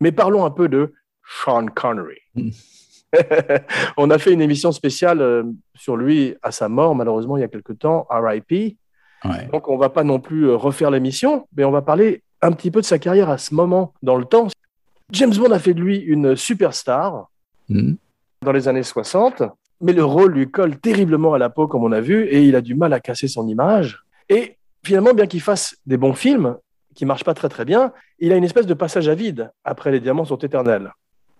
Mais 0.00 0.12
parlons 0.12 0.44
un 0.44 0.50
peu 0.50 0.68
de 0.68 0.92
Sean 1.24 1.66
Connery. 1.66 2.18
Mm. 2.34 2.50
on 3.96 4.10
a 4.10 4.18
fait 4.18 4.32
une 4.32 4.42
émission 4.42 4.72
spéciale 4.72 5.20
euh, 5.20 5.44
sur 5.74 5.96
lui 5.96 6.34
à 6.42 6.50
sa 6.50 6.68
mort, 6.68 6.94
malheureusement, 6.94 7.36
il 7.36 7.40
y 7.40 7.44
a 7.44 7.48
quelque 7.48 7.72
temps, 7.72 8.06
RIP. 8.10 8.76
Ouais. 9.24 9.46
Donc, 9.52 9.68
on 9.68 9.78
va 9.78 9.88
pas 9.88 10.04
non 10.04 10.20
plus 10.20 10.48
euh, 10.48 10.56
refaire 10.56 10.90
l'émission, 10.90 11.46
mais 11.56 11.64
on 11.64 11.70
va 11.70 11.82
parler 11.82 12.22
un 12.42 12.52
petit 12.52 12.70
peu 12.70 12.80
de 12.80 12.86
sa 12.86 12.98
carrière 12.98 13.30
à 13.30 13.38
ce 13.38 13.54
moment 13.54 13.94
dans 14.02 14.16
le 14.16 14.24
temps. 14.24 14.48
James 15.12 15.34
Bond 15.34 15.52
a 15.52 15.58
fait 15.58 15.72
de 15.74 15.80
lui 15.80 15.98
une 15.98 16.36
superstar 16.36 17.28
Mhm. 17.68 17.96
dans 18.42 18.52
les 18.52 18.68
années 18.68 18.82
60, 18.82 19.42
mais 19.80 19.92
le 19.92 20.04
rôle 20.04 20.32
lui 20.32 20.50
colle 20.50 20.78
terriblement 20.78 21.34
à 21.34 21.38
la 21.38 21.50
peau, 21.50 21.66
comme 21.66 21.84
on 21.84 21.92
a 21.92 22.00
vu, 22.00 22.24
et 22.24 22.42
il 22.42 22.54
a 22.54 22.60
du 22.60 22.74
mal 22.74 22.92
à 22.92 23.00
casser 23.00 23.28
son 23.28 23.48
image. 23.48 24.04
Et 24.28 24.56
finalement, 24.84 25.14
bien 25.14 25.26
qu'il 25.26 25.40
fasse 25.40 25.76
des 25.86 25.96
bons 25.96 26.12
films, 26.12 26.56
qui 26.96 27.04
marchent 27.06 27.24
pas 27.24 27.34
très 27.34 27.48
très 27.48 27.64
bien, 27.64 27.92
il 28.18 28.32
a 28.32 28.36
une 28.36 28.44
espèce 28.44 28.66
de 28.66 28.74
passage 28.74 29.08
à 29.08 29.14
vide 29.14 29.50
après 29.64 29.92
Les 29.92 30.00
Diamants 30.00 30.24
sont 30.24 30.38
éternels. 30.38 30.92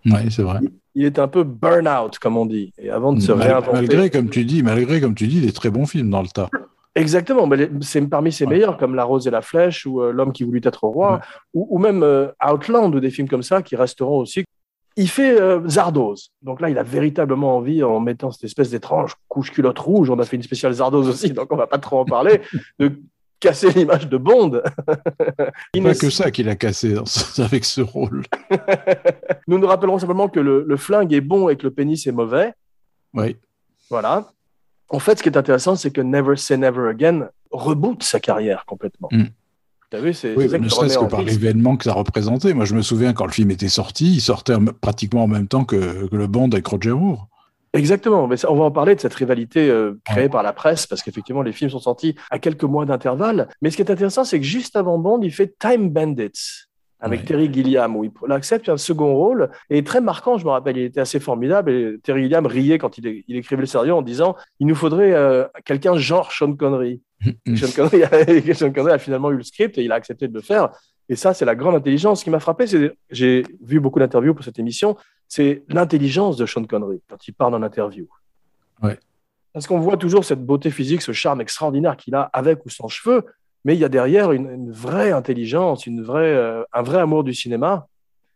Ouais, 0.04 0.30
c'est 0.30 0.42
vrai. 0.42 0.60
Il 0.94 1.04
est 1.04 1.18
un 1.18 1.26
peu 1.26 1.42
burn-out, 1.42 2.18
comme 2.20 2.36
on 2.36 2.46
dit, 2.46 2.72
et 2.78 2.90
avant 2.90 3.12
de 3.12 3.20
se 3.20 3.32
Mal- 3.32 3.48
réinventer. 3.48 3.72
malgré, 3.72 4.10
comme 4.10 4.30
tu 4.30 4.44
dis, 4.44 4.62
malgré, 4.62 5.00
comme 5.00 5.14
tu 5.16 5.26
dis, 5.26 5.40
des 5.40 5.52
très 5.52 5.70
bons 5.70 5.86
films 5.86 6.10
dans 6.10 6.22
le 6.22 6.28
tas. 6.28 6.48
Exactement, 6.94 7.46
mais 7.46 7.68
c'est 7.80 8.00
parmi 8.06 8.30
ses 8.32 8.44
Ouais. 8.46 8.54
meilleurs, 8.54 8.76
comme 8.78 8.94
La 8.94 9.04
Rose 9.04 9.26
et 9.26 9.30
la 9.30 9.42
Flèche 9.42 9.84
ou 9.84 10.00
euh, 10.00 10.12
L'homme 10.12 10.32
qui 10.32 10.44
voulut 10.44 10.60
être 10.64 10.84
roi, 10.84 11.14
Ouais. 11.14 11.18
ou, 11.54 11.66
ou 11.70 11.78
même 11.78 12.02
euh, 12.02 12.28
Outland 12.46 12.94
ou 12.94 13.00
des 13.00 13.10
films 13.10 13.28
comme 13.28 13.42
ça 13.42 13.60
qui 13.62 13.74
resteront 13.76 14.18
aussi. 14.18 14.44
Il 14.96 15.08
fait 15.10 15.38
euh, 15.38 15.60
Zardoz. 15.68 16.30
Donc 16.40 16.60
là, 16.62 16.70
il 16.70 16.78
a 16.78 16.82
véritablement 16.82 17.56
envie, 17.56 17.82
en 17.82 18.00
mettant 18.00 18.30
cette 18.30 18.44
espèce 18.44 18.70
d'étrange 18.70 19.14
couche 19.28 19.50
culotte 19.52 19.78
rouge, 19.78 20.08
on 20.08 20.18
a 20.18 20.24
fait 20.24 20.36
une 20.36 20.42
spéciale 20.42 20.72
Zardoz 20.72 21.06
aussi, 21.08 21.30
donc 21.32 21.48
on 21.52 21.56
va 21.56 21.66
pas 21.66 21.76
trop 21.78 21.98
en 21.98 22.04
parler, 22.06 22.40
de 22.78 22.98
casser 23.40 23.70
l'image 23.70 24.08
de 24.08 24.16
Bond. 24.16 24.60
Il 25.74 25.82
Pas 25.82 25.90
n'est- 25.90 25.98
que 25.98 26.10
ça 26.10 26.30
qu'il 26.30 26.48
a 26.48 26.56
cassé 26.56 26.94
avec 27.38 27.64
ce 27.64 27.80
rôle. 27.80 28.22
Nous 29.48 29.58
nous 29.58 29.66
rappellerons 29.66 29.98
simplement 29.98 30.28
que 30.28 30.40
le, 30.40 30.64
le 30.66 30.76
flingue 30.76 31.12
est 31.12 31.20
bon 31.20 31.48
et 31.48 31.56
que 31.56 31.64
le 31.64 31.70
pénis 31.70 32.06
est 32.06 32.12
mauvais. 32.12 32.52
Oui. 33.14 33.36
Voilà. 33.90 34.28
En 34.88 34.98
fait, 34.98 35.18
ce 35.18 35.22
qui 35.22 35.28
est 35.28 35.36
intéressant, 35.36 35.76
c'est 35.76 35.90
que 35.90 36.00
Never 36.00 36.36
Say 36.36 36.56
Never 36.56 36.88
Again 36.88 37.28
reboot 37.50 38.02
sa 38.02 38.20
carrière 38.20 38.64
complètement. 38.66 39.08
Mm. 39.12 39.24
T'as 39.90 40.00
vu, 40.00 40.12
c'est 40.14 40.34
Oui, 40.34 40.48
ne 40.48 40.68
serait-ce 40.68 40.98
que 40.98 41.04
par 41.04 41.22
l'événement 41.22 41.76
que 41.76 41.84
ça 41.84 41.92
représentait. 41.92 42.52
Moi, 42.54 42.64
je 42.64 42.74
me 42.74 42.82
souviens 42.82 43.12
quand 43.12 43.24
le 43.26 43.32
film 43.32 43.52
était 43.52 43.68
sorti, 43.68 44.14
il 44.14 44.20
sortait 44.20 44.54
en- 44.54 44.64
pratiquement 44.64 45.22
en 45.24 45.28
même 45.28 45.46
temps 45.46 45.64
que, 45.64 46.08
que 46.08 46.16
le 46.16 46.26
Bond 46.26 46.50
avec 46.50 46.66
Roger 46.66 46.90
Moore. 46.90 47.28
Exactement. 47.76 48.26
Mais 48.26 48.36
ça, 48.36 48.50
on 48.50 48.56
va 48.56 48.64
en 48.64 48.70
parler 48.70 48.94
de 48.94 49.00
cette 49.00 49.14
rivalité 49.14 49.68
euh, 49.68 49.98
créée 50.04 50.28
par 50.28 50.42
la 50.42 50.52
presse, 50.52 50.86
parce 50.86 51.02
qu'effectivement, 51.02 51.42
les 51.42 51.52
films 51.52 51.70
sont 51.70 51.78
sortis 51.78 52.14
à 52.30 52.38
quelques 52.38 52.64
mois 52.64 52.86
d'intervalle. 52.86 53.48
Mais 53.62 53.70
ce 53.70 53.76
qui 53.76 53.82
est 53.82 53.90
intéressant, 53.90 54.24
c'est 54.24 54.38
que 54.38 54.46
juste 54.46 54.76
avant 54.76 54.98
Bond, 54.98 55.20
il 55.22 55.32
fait 55.32 55.54
Time 55.58 55.90
Bandits 55.90 56.66
avec 56.98 57.20
Ouais. 57.20 57.26
Terry 57.26 57.52
Gilliam, 57.52 57.94
où 57.96 58.04
il 58.04 58.10
accepte 58.32 58.68
un 58.68 58.76
second 58.76 59.14
rôle. 59.14 59.50
Et 59.70 59.84
très 59.84 60.00
marquant, 60.00 60.38
je 60.38 60.44
me 60.44 60.50
rappelle, 60.50 60.76
il 60.76 60.84
était 60.84 61.00
assez 61.00 61.20
formidable. 61.20 61.70
Et 61.70 61.98
Terry 62.02 62.22
Gilliam 62.22 62.46
riait 62.46 62.78
quand 62.78 62.98
il, 62.98 63.22
écrivait 63.28 63.60
le 63.60 63.66
scénario 63.66 63.96
en 63.96 64.02
disant 64.02 64.34
il 64.60 64.66
nous 64.66 64.74
faudrait 64.74 65.12
euh, 65.12 65.44
quelqu'un 65.64 65.96
genre 65.96 66.32
Sean 66.32 66.54
Connery. 66.54 67.02
Sean 67.56 67.68
Connery, 67.74 68.04
a, 68.04 68.54
Sean 68.54 68.72
Connery 68.72 68.92
a 68.92 68.98
finalement 68.98 69.30
eu 69.30 69.36
le 69.36 69.42
script 69.42 69.78
et 69.78 69.84
il 69.84 69.92
a 69.92 69.96
accepté 69.96 70.28
de 70.28 70.34
le 70.34 70.40
faire. 70.40 70.70
Et 71.08 71.16
ça, 71.16 71.34
c'est 71.34 71.44
la 71.44 71.54
grande 71.54 71.74
intelligence. 71.76 72.20
Ce 72.20 72.24
qui 72.24 72.30
m'a 72.30 72.40
frappé, 72.40 72.66
c'est 72.66 72.92
j'ai 73.10 73.44
vu 73.62 73.80
beaucoup 73.80 73.98
d'interviews 73.98 74.34
pour 74.34 74.44
cette 74.44 74.58
émission, 74.58 74.96
c'est 75.28 75.62
l'intelligence 75.68 76.36
de 76.36 76.46
Sean 76.46 76.64
Connery 76.64 77.00
quand 77.08 77.28
il 77.28 77.32
parle 77.32 77.54
en 77.54 77.62
interview. 77.62 78.08
Ouais. 78.82 78.98
Parce 79.52 79.66
qu'on 79.66 79.78
voit 79.78 79.96
toujours 79.96 80.24
cette 80.24 80.44
beauté 80.44 80.70
physique, 80.70 81.02
ce 81.02 81.12
charme 81.12 81.40
extraordinaire 81.40 81.96
qu'il 81.96 82.14
a 82.14 82.22
avec 82.32 82.66
ou 82.66 82.70
sans 82.70 82.88
cheveux, 82.88 83.24
mais 83.64 83.74
il 83.74 83.80
y 83.80 83.84
a 83.84 83.88
derrière 83.88 84.32
une, 84.32 84.50
une 84.50 84.70
vraie 84.70 85.12
intelligence, 85.12 85.86
une 85.86 86.02
vraie, 86.02 86.34
euh, 86.34 86.62
un 86.72 86.82
vrai 86.82 86.98
amour 86.98 87.24
du 87.24 87.34
cinéma. 87.34 87.86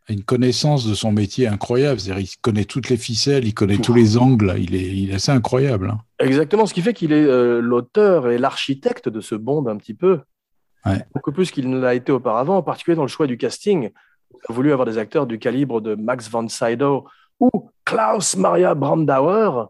Une 0.09 0.23
connaissance 0.23 0.85
de 0.87 0.93
son 0.95 1.11
métier 1.11 1.47
incroyable. 1.47 1.99
C'est-à-dire, 1.99 2.23
il 2.27 2.41
connaît 2.41 2.65
toutes 2.65 2.89
les 2.89 2.97
ficelles, 2.97 3.45
il 3.45 3.53
connaît 3.53 3.77
tous 3.77 3.93
les 3.93 4.17
angles. 4.17 4.55
Il 4.57 4.75
est, 4.75 4.87
il 4.89 5.11
est 5.11 5.13
assez 5.13 5.31
incroyable. 5.31 5.91
hein. 5.91 5.99
Exactement, 6.19 6.65
ce 6.65 6.73
qui 6.73 6.81
fait 6.81 6.93
qu'il 6.93 7.13
est 7.13 7.23
euh, 7.23 7.61
l'auteur 7.61 8.29
et 8.29 8.37
l'architecte 8.37 9.07
de 9.07 9.21
ce 9.21 9.35
Bond 9.35 9.67
un 9.67 9.77
petit 9.77 9.93
peu. 9.93 10.21
Ouais. 10.85 11.03
Beaucoup 11.13 11.31
plus 11.31 11.51
qu'il 11.51 11.69
ne 11.69 11.79
l'a 11.79 11.93
été 11.93 12.11
auparavant, 12.11 12.57
en 12.57 12.63
particulier 12.63 12.95
dans 12.95 13.01
le 13.03 13.07
choix 13.07 13.27
du 13.27 13.37
casting. 13.37 13.89
Il 14.33 14.39
a 14.49 14.53
voulu 14.53 14.71
avoir 14.73 14.87
des 14.87 14.97
acteurs 14.97 15.27
du 15.27 15.37
calibre 15.39 15.81
de 15.81 15.95
Max 15.95 16.29
von 16.29 16.47
Sydow 16.47 17.05
ou 17.39 17.49
Klaus 17.85 18.35
Maria 18.37 18.73
Brandauer. 18.73 19.65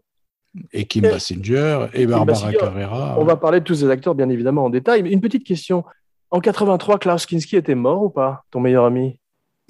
Et 0.72 0.84
Kim 0.86 1.04
Et- 1.04 1.10
Basinger, 1.10 1.86
et 1.94 2.06
Barbara 2.06 2.24
Basinger. 2.40 2.58
Carrera. 2.58 3.16
On 3.18 3.24
va 3.24 3.36
parler 3.36 3.60
de 3.60 3.64
tous 3.64 3.74
ces 3.76 3.88
acteurs, 3.90 4.14
bien 4.14 4.28
évidemment, 4.28 4.64
en 4.66 4.70
détail. 4.70 5.02
Mais 5.02 5.10
une 5.10 5.20
petite 5.20 5.44
question. 5.44 5.84
En 6.30 6.40
83, 6.40 6.98
Klaus 6.98 7.26
Kinski 7.26 7.56
était 7.56 7.74
mort 7.74 8.02
ou 8.04 8.10
pas, 8.10 8.44
ton 8.50 8.60
meilleur 8.60 8.84
ami? 8.86 9.18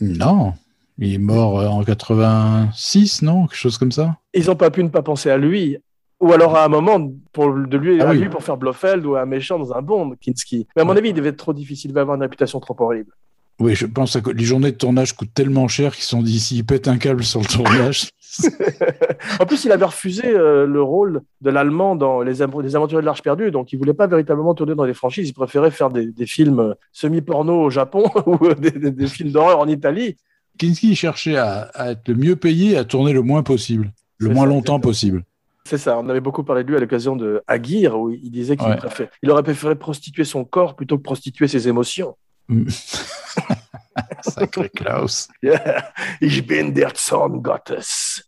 Non, 0.01 0.55
il 0.99 1.15
est 1.15 1.19
mort 1.19 1.59
euh, 1.61 1.67
en 1.69 1.83
86, 1.85 3.23
non? 3.23 3.47
Quelque 3.47 3.57
chose 3.57 3.79
comme 3.79 3.93
ça? 3.93 4.17
Ils 4.35 4.47
n'ont 4.47 4.57
pas 4.57 4.71
pu 4.71 4.83
ne 4.85 4.89
pas 4.89 5.03
penser 5.03 5.31
à 5.31 5.37
lui. 5.39 5.79
Ou 6.23 6.33
alors 6.33 6.57
à 6.57 6.65
un 6.65 6.69
moment, 6.69 7.11
pour, 7.33 7.53
de 7.53 7.77
lui, 7.77 8.01
Ah 8.01 8.09
à 8.09 8.13
oui. 8.13 8.21
lui 8.21 8.29
pour 8.29 8.43
faire 8.43 8.57
Blofeld 8.57 9.05
ou 9.05 9.17
un 9.17 9.27
méchant 9.27 9.59
dans 9.59 9.73
un 9.75 9.83
Bond, 9.83 10.15
Kinski. 10.21 10.67
Mais 10.77 10.83
à 10.83 10.85
mon 10.85 10.97
avis, 10.97 11.11
il 11.11 11.15
devait 11.15 11.29
être 11.31 11.37
trop 11.37 11.53
difficile, 11.53 11.91
il 11.91 11.93
devait 11.93 12.01
avoir 12.03 12.17
une 12.17 12.23
réputation 12.23 12.61
trop 12.61 12.77
horrible. 12.79 13.13
Oui, 13.61 13.75
je 13.75 13.87
pense 13.87 14.19
que 14.21 14.31
les 14.31 14.45
journées 14.45 14.73
de 14.73 14.77
tournage 14.77 15.13
coûtent 15.15 15.35
tellement 15.35 15.69
cher 15.69 15.95
qu'ils 15.95 16.05
se 16.05 16.09
sont 16.11 16.23
dit 16.23 16.41
s'ils 16.41 16.65
pètent 16.65 16.89
un 16.89 16.97
câble 16.97 17.23
sur 17.23 17.41
le 17.41 17.47
tournage. 17.47 18.09
En 19.41 19.45
plus, 19.47 19.65
il 19.65 19.73
avait 19.73 19.85
refusé 19.85 20.23
euh, 20.27 20.67
le 20.67 20.83
rôle 20.83 21.21
de 21.43 21.51
l'allemand 21.51 21.97
dans 21.97 22.23
les, 22.23 22.33
les 22.35 22.43
Aventuriers 22.43 23.03
de 23.03 23.07
l'Arche 23.07 23.23
perdue, 23.23 23.51
donc 23.51 23.73
il 23.73 23.79
voulait 23.79 23.93
pas 23.95 24.07
véritablement 24.07 24.55
tourner 24.55 24.75
dans 24.75 24.87
des 24.87 24.95
franchises. 24.95 25.29
Il 25.29 25.33
préférait 25.35 25.71
faire 25.71 25.91
des, 25.91 26.07
des 26.07 26.27
films 26.27 26.61
euh, 26.61 26.75
semi-porno 26.93 27.61
au 27.63 27.71
Japon 27.71 28.05
ou 28.27 28.39
euh, 28.47 28.55
des, 28.55 28.71
des- 28.71 28.91
des 28.91 29.07
films 29.07 29.31
d'horreur 29.33 29.59
en 29.59 29.67
Italie. 29.69 30.17
Kinski 30.59 30.95
cherchait 30.97 31.37
à, 31.37 31.71
à 31.75 31.91
être 31.93 32.09
le 32.09 32.15
mieux 32.15 32.37
payé, 32.37 32.77
à 32.77 32.85
tourner 32.85 33.13
le 33.13 33.23
moins 33.23 33.43
possible, 33.43 33.93
le 34.19 34.29
moins 34.31 34.45
ça, 34.45 34.51
longtemps 34.51 34.81
possible. 34.81 35.25
C'est 35.65 35.79
ça. 35.79 35.99
On 35.99 36.09
avait 36.09 36.21
beaucoup 36.21 36.43
parlé 36.45 36.65
de 36.65 36.69
lui 36.69 36.77
à 36.77 36.81
l'occasion 36.81 37.17
de 37.17 37.43
Aguirre, 37.47 37.99
où 37.99 38.11
il 38.11 38.31
disait 38.31 38.57
qu'il 38.57 38.67
Ouais. 38.69 38.77
préfère- 38.77 39.09
il 39.23 39.31
aurait 39.31 39.43
préféré 39.43 39.75
prostituer 39.77 40.25
son 40.25 40.45
corps 40.45 40.75
plutôt 40.77 40.99
que 40.99 41.03
prostituer 41.03 41.49
ses 41.49 41.69
émotions. 41.69 42.17
Sacré 44.23 44.69
Klaus. 44.71 45.29
Yeah. 45.43 45.93
Ich 46.21 46.47
bin 46.47 46.71
der 46.73 46.93
Zorn 46.97 47.41
Gottes. 47.43 48.23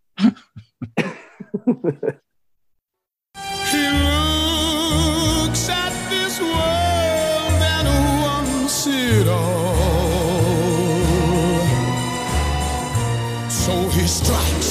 So 13.49 13.89
he 13.97 14.07
strikes 14.07 14.64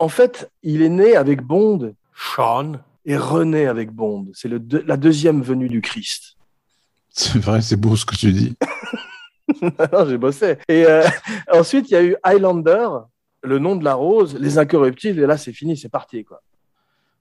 En 0.00 0.08
fait, 0.08 0.50
il 0.62 0.82
est 0.82 0.88
né 0.88 1.16
avec 1.16 1.42
Bond, 1.42 1.92
Sean, 2.14 2.74
et 3.04 3.16
rené 3.16 3.66
avec 3.66 3.90
Bond. 3.90 4.26
C'est 4.32 4.48
la 4.48 4.96
deuxième 4.96 5.42
venue 5.42 5.68
du 5.68 5.80
Christ. 5.80 6.36
C'est 7.10 7.38
vrai, 7.38 7.62
c'est 7.62 7.76
beau 7.76 7.96
ce 7.96 8.04
que 8.06 8.14
tu 8.14 8.32
dis. 8.32 8.54
non, 9.62 10.08
j'ai 10.08 10.18
bossé. 10.18 10.58
Et 10.68 10.84
euh, 10.84 11.02
ensuite, 11.52 11.90
il 11.90 11.94
y 11.94 11.96
a 11.96 12.02
eu 12.02 12.16
Highlander, 12.22 12.88
le 13.42 13.58
nom 13.58 13.76
de 13.76 13.84
la 13.84 13.94
rose, 13.94 14.36
les 14.38 14.58
incorruptibles, 14.58 15.20
et 15.20 15.26
là, 15.26 15.36
c'est 15.36 15.52
fini, 15.52 15.76
c'est 15.76 15.88
parti. 15.88 16.24
Quoi. 16.24 16.40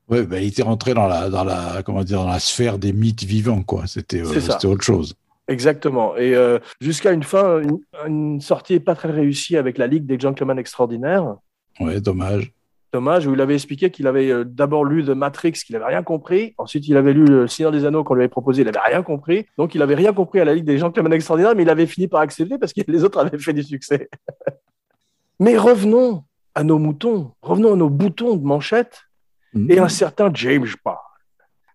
Ouais, 0.08 0.24
bah, 0.24 0.40
il 0.40 0.48
était 0.48 0.64
rentré 0.64 0.94
dans 0.94 1.08
la, 1.08 1.30
dans 1.30 1.44
la, 1.44 1.82
comment 1.84 2.04
dire, 2.04 2.20
dans 2.20 2.30
la 2.30 2.40
sphère 2.40 2.78
des 2.78 2.94
mythes 2.94 3.24
vivants, 3.24 3.64
quoi. 3.64 3.88
C'était, 3.88 4.22
euh, 4.22 4.40
c'était 4.40 4.68
autre 4.68 4.84
chose. 4.84 5.16
Exactement. 5.48 6.16
Et 6.18 6.36
euh, 6.36 6.60
jusqu'à 6.82 7.12
une 7.12 7.24
fin, 7.24 7.62
une, 7.62 7.80
une 8.06 8.42
sortie 8.42 8.80
pas 8.80 8.96
très 8.96 9.12
réussie 9.12 9.56
avec 9.58 9.78
la 9.78 9.88
Ligue 9.88 10.06
des 10.06 10.20
Gentlemen 10.20 10.60
Extraordinaires. 10.60 11.36
Ouais, 11.80 12.02
dommage. 12.02 12.52
Dommage, 12.94 13.28
où 13.28 13.34
il 13.34 13.42
avait 13.42 13.56
expliqué 13.56 13.90
qu'il 13.90 14.08
avait 14.08 14.30
euh, 14.30 14.44
d'abord 14.46 14.86
lu 14.86 15.04
The 15.06 15.10
Matrix, 15.10 15.54
qu'il 15.54 15.74
n'avait 15.74 15.86
rien 15.86 16.04
compris. 16.04 16.54
Ensuite, 16.58 16.88
il 16.88 16.98
avait 16.98 17.14
lu 17.14 17.26
Le 17.26 17.48
Seigneur 17.48 17.72
des 17.72 17.86
Anneaux 17.86 18.04
qu'on 18.04 18.14
lui 18.14 18.22
avait 18.22 18.30
proposé, 18.30 18.62
il 18.62 18.66
n'avait 18.66 18.80
rien 18.80 19.04
compris. 19.04 19.46
Donc, 19.58 19.76
il 19.76 19.82
avait 19.82 19.96
rien 19.96 20.14
compris 20.14 20.40
à 20.40 20.46
la 20.46 20.54
Ligue 20.54 20.66
des 20.66 20.78
Gentlemen 20.78 21.14
Extraordinaires, 21.14 21.54
mais 21.56 21.64
il 21.64 21.70
avait 21.70 21.86
fini 21.86 22.08
par 22.08 22.22
accepter 22.22 22.58
parce 22.58 22.74
que 22.74 22.82
les 22.88 23.04
autres 23.04 23.20
avaient 23.20 23.38
fait 23.38 23.54
du 23.54 23.64
succès. 23.64 24.10
mais 25.40 25.58
revenons 25.58 26.24
à 26.56 26.64
nos 26.64 26.80
moutons, 26.80 27.32
revenons 27.42 27.74
à 27.74 27.76
nos 27.76 27.90
boutons 27.90 28.36
de 28.36 28.44
manchette 28.44 29.04
et 29.70 29.80
un 29.80 29.90
certain 29.90 30.32
James 30.34 30.68
Bond. 30.84 30.96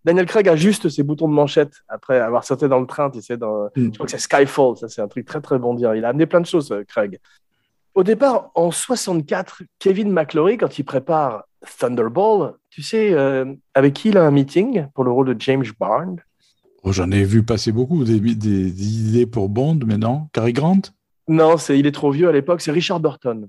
Daniel 0.04 0.26
Craig 0.26 0.48
ajuste 0.48 0.88
ses 0.88 1.02
boutons 1.02 1.28
de 1.28 1.32
manchette 1.34 1.72
après 1.88 2.18
avoir 2.18 2.44
sauté 2.44 2.66
dans 2.68 2.80
le 2.80 2.86
train, 2.86 3.10
tu 3.10 3.22
sais, 3.22 3.36
dans, 3.36 3.64
Mm. 3.76 3.84
je 3.84 3.88
crois 3.90 4.06
que 4.06 4.10
c'est 4.12 4.18
Skyfall, 4.18 4.76
ça 4.76 4.88
c'est 4.88 5.00
un 5.00 5.08
truc 5.08 5.26
très 5.26 5.40
très 5.40 5.58
bondien. 5.58 5.94
Il 5.94 6.04
a 6.04 6.08
amené 6.08 6.26
plein 6.26 6.40
de 6.40 6.46
choses, 6.46 6.72
euh, 6.72 6.82
Craig. 6.86 7.18
Au 7.94 8.02
départ, 8.02 8.50
en 8.54 8.70
64, 8.70 9.62
Kevin 9.78 10.10
McClory, 10.12 10.56
quand 10.58 10.78
il 10.78 10.84
prépare 10.84 11.44
Thunderball, 11.78 12.54
tu 12.70 12.82
sais, 12.82 13.12
euh, 13.12 13.54
avec 13.74 13.94
qui 13.94 14.08
il 14.08 14.16
a 14.16 14.24
un 14.24 14.30
meeting 14.30 14.86
pour 14.94 15.04
le 15.04 15.10
rôle 15.10 15.34
de 15.34 15.40
James 15.40 15.64
Bond? 15.78 16.16
Oh, 16.84 16.90
j'en 16.92 17.10
ai 17.12 17.22
vu 17.22 17.44
passer 17.44 17.70
beaucoup 17.70 18.02
des, 18.02 18.18
des- 18.18 18.34
des 18.34 19.08
idées 19.08 19.26
pour 19.26 19.48
Bond, 19.48 19.78
mais 19.86 19.98
non. 19.98 20.28
Cary 20.32 20.52
Grant? 20.52 20.80
Non, 21.28 21.56
c'est, 21.58 21.78
il 21.78 21.86
est 21.86 21.92
trop 21.92 22.10
vieux 22.10 22.28
à 22.28 22.32
l'époque, 22.32 22.60
c'est 22.62 22.72
Richard 22.72 22.98
Burton. 22.98 23.48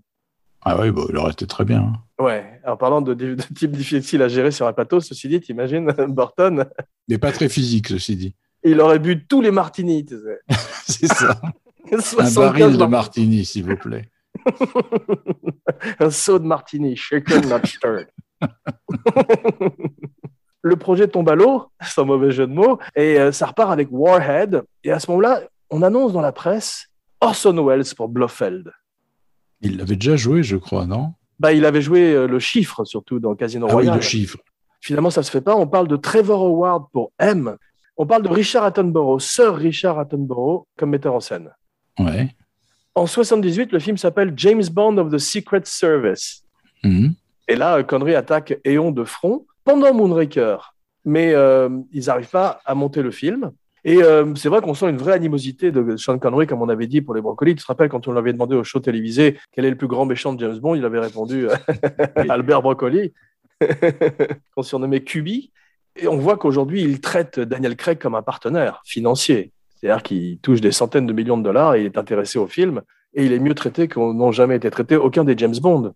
Ah 0.66 0.80
oui, 0.80 0.92
bon, 0.92 1.06
il 1.10 1.18
aurait 1.18 1.32
été 1.32 1.46
très 1.48 1.66
bien. 1.66 1.82
hein. 1.82 2.24
Ouais, 2.24 2.62
en 2.66 2.78
parlant 2.78 3.02
de, 3.02 3.14
de 3.14 3.36
type 3.56 3.72
difficile 3.72 4.22
à 4.22 4.28
gérer 4.30 4.52
sur 4.52 4.66
un 4.68 4.74
plateau, 4.74 5.00
ceci 5.02 5.28
dit, 5.28 5.40
t'imagines, 5.42 5.92
Burton, 6.08 6.66
Mais 7.10 7.18
pas 7.18 7.32
très 7.32 7.50
physique, 7.50 7.88
ceci 7.90 8.16
dit. 8.16 8.36
il 8.64 8.80
aurait 8.80 9.00
bu 9.00 9.26
tous 9.28 9.42
les 9.42 9.52
martinis, 9.52 10.06
tu 10.06 10.16
sais. 10.16 10.40
C'est 10.86 11.08
ça. 11.08 11.42
Un 11.92 12.00
75 12.00 12.36
baril 12.36 12.72
de 12.74 12.78
mar- 12.78 12.90
martini, 12.90 13.44
s'il 13.46 13.66
vous 13.66 13.76
plaît. 13.76 14.10
un 16.00 16.10
seau 16.10 16.40
de 16.40 16.46
martini, 16.46 16.96
shaken 16.96 17.48
not 17.50 17.66
stirred. 17.66 18.08
le 20.62 20.76
projet 20.78 21.08
tombe 21.08 21.30
à 21.30 21.36
l'eau, 21.36 21.66
sans 21.82 22.06
mauvais 22.06 22.32
jeu 22.32 22.48
de 22.48 22.54
mots, 22.54 22.80
et 22.96 23.20
euh, 23.20 23.32
ça 23.32 23.48
repart 23.48 23.72
avec 23.72 23.90
Warhead. 23.92 24.64
Et 24.84 24.92
à 24.92 25.00
ce 25.00 25.10
moment-là, 25.12 25.42
on 25.70 25.82
annonce 25.82 26.14
dans 26.14 26.22
la 26.22 26.32
presse 26.32 26.88
Orson 27.22 27.66
Welles 27.66 27.84
pour 27.96 28.08
Blofeld. 28.08 28.72
Il 29.64 29.78
l'avait 29.78 29.96
déjà 29.96 30.16
joué, 30.16 30.44
je 30.44 30.58
crois, 30.58 30.86
non? 30.86 31.14
Bah, 31.40 31.52
il 31.54 31.66
avait 31.66 31.82
joué 31.82 32.14
euh, 32.14 32.28
le 32.28 32.40
chiffre, 32.40 32.86
surtout 32.86 33.20
dans 33.20 33.34
Casino 33.36 33.66
Ah 33.68 33.72
oui, 33.72 33.76
Royale. 33.84 33.96
le 33.96 34.02
chiffre. 34.02 34.38
Finalement, 34.82 35.10
ça 35.10 35.24
se 35.24 35.32
fait 35.32 35.42
pas. 35.42 35.56
On 35.56 35.68
parle 35.68 35.88
de 35.88 35.96
Trevor 35.96 36.42
Howard 36.44 36.86
pour 36.92 37.12
M. 37.20 37.56
On 37.98 38.06
parle 38.06 38.24
de 38.24 38.30
Richard 38.30 38.64
Attenborough, 38.66 39.22
Sir 39.22 39.56
Richard 39.56 39.98
Attenborough, 40.00 40.66
comme 40.78 40.90
metteur 40.90 41.14
en 41.14 41.20
scène. 41.20 41.50
Ouais. 42.00 42.30
En 42.96 43.08
78, 43.08 43.72
le 43.72 43.80
film 43.80 43.98
s'appelle 43.98 44.34
James 44.36 44.64
Bond 44.72 44.98
of 44.98 45.12
the 45.12 45.18
Secret 45.18 45.62
Service. 45.66 46.44
Mhm. 46.84 47.14
Et 47.48 47.56
là, 47.56 47.78
euh, 47.78 47.84
Connery 47.84 48.16
attaque 48.16 48.60
Eon 48.68 48.92
de 48.92 49.04
front 49.04 49.46
pendant 49.64 49.94
Moonraker. 49.94 50.74
Mais 51.06 51.34
euh, 51.34 51.70
ils 51.92 52.06
n'arrivent 52.06 52.30
pas 52.30 52.62
à 52.66 52.76
monter 52.76 53.02
le 53.02 53.12
film. 53.12 53.52
Et 53.86 54.02
euh, 54.02 54.34
c'est 54.36 54.50
vrai 54.50 54.62
qu'on 54.62 54.74
sent 54.74 54.90
une 54.90 54.98
vraie 54.98 55.14
animosité 55.14 55.72
de 55.72 55.98
Sean 55.98 56.18
Connery, 56.18 56.48
comme 56.48 56.62
on 56.62 56.70
avait 56.70 56.88
dit 56.88 57.02
pour 57.02 57.14
les 57.14 57.22
brocolis. 57.22 57.56
Tu 57.56 57.64
te 57.64 57.68
rappelles 57.68 57.90
quand 57.90 58.08
on 58.08 58.12
lui 58.12 58.20
avait 58.20 58.32
demandé 58.32 58.56
au 58.56 58.64
show 58.64 58.80
télévisé 58.80 59.38
quel 59.52 59.66
est 59.66 59.70
le 59.70 59.78
plus 59.78 59.88
grand 59.88 60.06
méchant 60.06 60.34
de 60.34 60.40
James 60.40 60.58
Bond, 60.60 60.76
il 60.76 60.86
avait 60.86 61.00
répondu 61.00 61.50
euh, 61.50 61.56
Albert 62.30 62.62
Broccoli, 62.62 63.14
qu'on 64.56 64.64
surnommait 64.64 65.02
Cuby. 65.02 65.52
Et 65.96 66.08
on 66.08 66.18
voit 66.18 66.38
qu'aujourd'hui, 66.38 66.82
il 66.82 67.02
traite 67.02 67.40
Daniel 67.40 67.76
Craig 67.76 68.00
comme 68.00 68.16
un 68.16 68.24
partenaire 68.24 68.82
financier. 68.86 69.52
C'est-à-dire 69.76 70.02
qu'il 70.02 70.40
touche 70.40 70.62
des 70.62 70.72
centaines 70.72 71.06
de 71.06 71.14
millions 71.14 71.38
de 71.38 71.44
dollars 71.44 71.76
et 71.76 71.82
il 71.82 71.86
est 71.86 71.98
intéressé 71.98 72.40
au 72.40 72.48
film. 72.48 72.82
Et 73.14 73.26
il 73.26 73.34
est 73.34 73.40
mieux 73.40 73.54
traité 73.54 73.88
qu'on 73.88 74.14
n'ont 74.14 74.32
jamais 74.32 74.56
été 74.56 74.72
traités 74.72 74.96
aucun 74.96 75.24
des 75.24 75.38
James 75.38 75.56
Bond. 75.62 75.94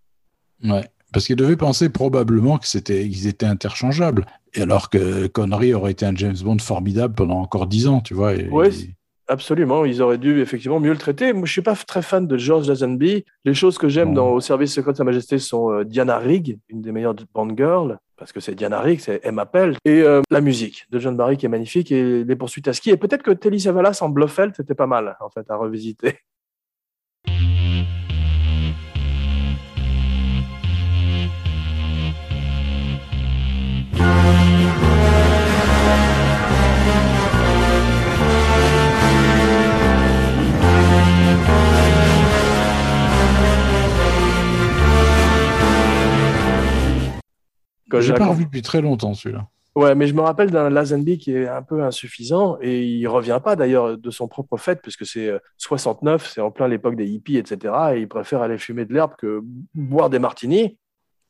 Ouais. 0.63 0.83
Parce 1.13 1.25
qu'il 1.25 1.35
devait 1.35 1.55
penser 1.55 1.89
probablement 1.89 2.57
que 2.57 2.67
c'était, 2.67 3.07
qu'ils 3.07 3.27
étaient 3.27 3.45
interchangeables. 3.45 4.25
Et 4.53 4.61
alors 4.61 4.89
que 4.89 5.27
Connery 5.27 5.73
aurait 5.73 5.91
été 5.91 6.05
un 6.05 6.15
James 6.15 6.35
Bond 6.43 6.59
formidable 6.59 7.13
pendant 7.15 7.39
encore 7.39 7.67
dix 7.67 7.87
ans, 7.87 8.01
tu 8.01 8.13
vois. 8.13 8.33
et- 8.35 8.49
c'est- 8.71 8.89
Absolument, 9.29 9.83
ils 9.83 10.01
auraient 10.01 10.17
dû 10.17 10.39
effectivement 10.39 10.79
mieux 10.79 10.91
le 10.93 10.97
traiter. 10.97 11.33
Moi, 11.33 11.45
je 11.45 11.51
suis 11.51 11.61
pas 11.61 11.75
très 11.75 12.01
fan 12.01 12.27
de 12.27 12.37
George 12.37 12.65
Lazenby. 12.69 13.25
Les 13.43 13.53
choses 13.53 13.77
que 13.77 13.89
j'aime 13.89 14.13
dans 14.13 14.29
Au 14.29 14.39
service 14.39 14.71
secret 14.73 14.93
de 14.93 14.97
Sa 14.97 15.03
Majesté 15.03 15.37
sont 15.37 15.69
euh, 15.69 15.83
Diana 15.83 16.17
Rigg, 16.17 16.57
une 16.69 16.81
des 16.81 16.93
meilleures 16.93 17.13
Bond 17.35 17.53
girls, 17.57 17.97
parce 18.15 18.31
que 18.31 18.39
c'est 18.39 18.55
Diana 18.55 18.79
Rigg, 18.79 19.01
c'est 19.01 19.19
Emma 19.25 19.45
Pell, 19.45 19.75
et 19.83 19.99
euh, 20.01 20.21
la 20.31 20.39
musique 20.39 20.85
de 20.91 20.99
John 20.99 21.17
Barry 21.17 21.35
qui 21.35 21.45
est 21.45 21.49
magnifique, 21.49 21.91
et 21.91 22.23
les 22.23 22.35
poursuites 22.37 22.69
à 22.69 22.73
ski. 22.73 22.91
Et 22.91 22.95
peut-être 22.95 23.21
que 23.21 23.31
Telly 23.31 23.59
Savalas 23.59 23.97
en 23.99 24.07
Blofeld, 24.07 24.53
c'était 24.55 24.75
pas 24.75 24.87
mal, 24.87 25.17
en 25.19 25.29
fait, 25.29 25.45
à 25.51 25.57
revisiter. 25.57 26.19
Quand 47.89 47.99
J'ai 48.01 48.07
j'ai 48.07 48.13
pas 48.13 48.19
raconté- 48.19 48.33
revu 48.35 48.45
depuis 48.45 48.61
très 48.61 48.81
longtemps 48.81 49.13
celui-là. 49.13 49.47
Ouais, 49.75 49.93
mais 49.93 50.07
je 50.07 50.15
me 50.15 50.21
rappelle 50.21 50.49
d'un 50.49 50.71
Lazenby 50.71 51.19
qui 51.19 51.33
est 51.33 51.47
un 51.47 51.61
peu 51.61 51.83
insuffisant 51.83 52.57
et 52.61 52.83
il 52.83 53.05
revient 53.07 53.39
pas 53.43 53.55
d'ailleurs 53.55 53.95
de 53.97 54.09
son 54.09 54.27
propre 54.27 54.57
fait 54.57 54.81
puisque 54.81 55.05
c'est 55.05 55.27
euh, 55.27 55.37
69, 55.57 56.27
c'est 56.33 56.41
en 56.41 56.49
plein 56.49 56.67
l'époque 56.67 56.95
des 56.95 57.05
hippies, 57.05 57.37
etc. 57.37 57.73
Et 57.93 57.99
il 57.99 58.07
préfère 58.07 58.41
aller 58.41 58.57
fumer 58.57 58.85
de 58.85 58.93
l'herbe 58.93 59.11
que 59.19 59.41
boire 59.75 60.09
des 60.09 60.17
martinis. 60.19 60.77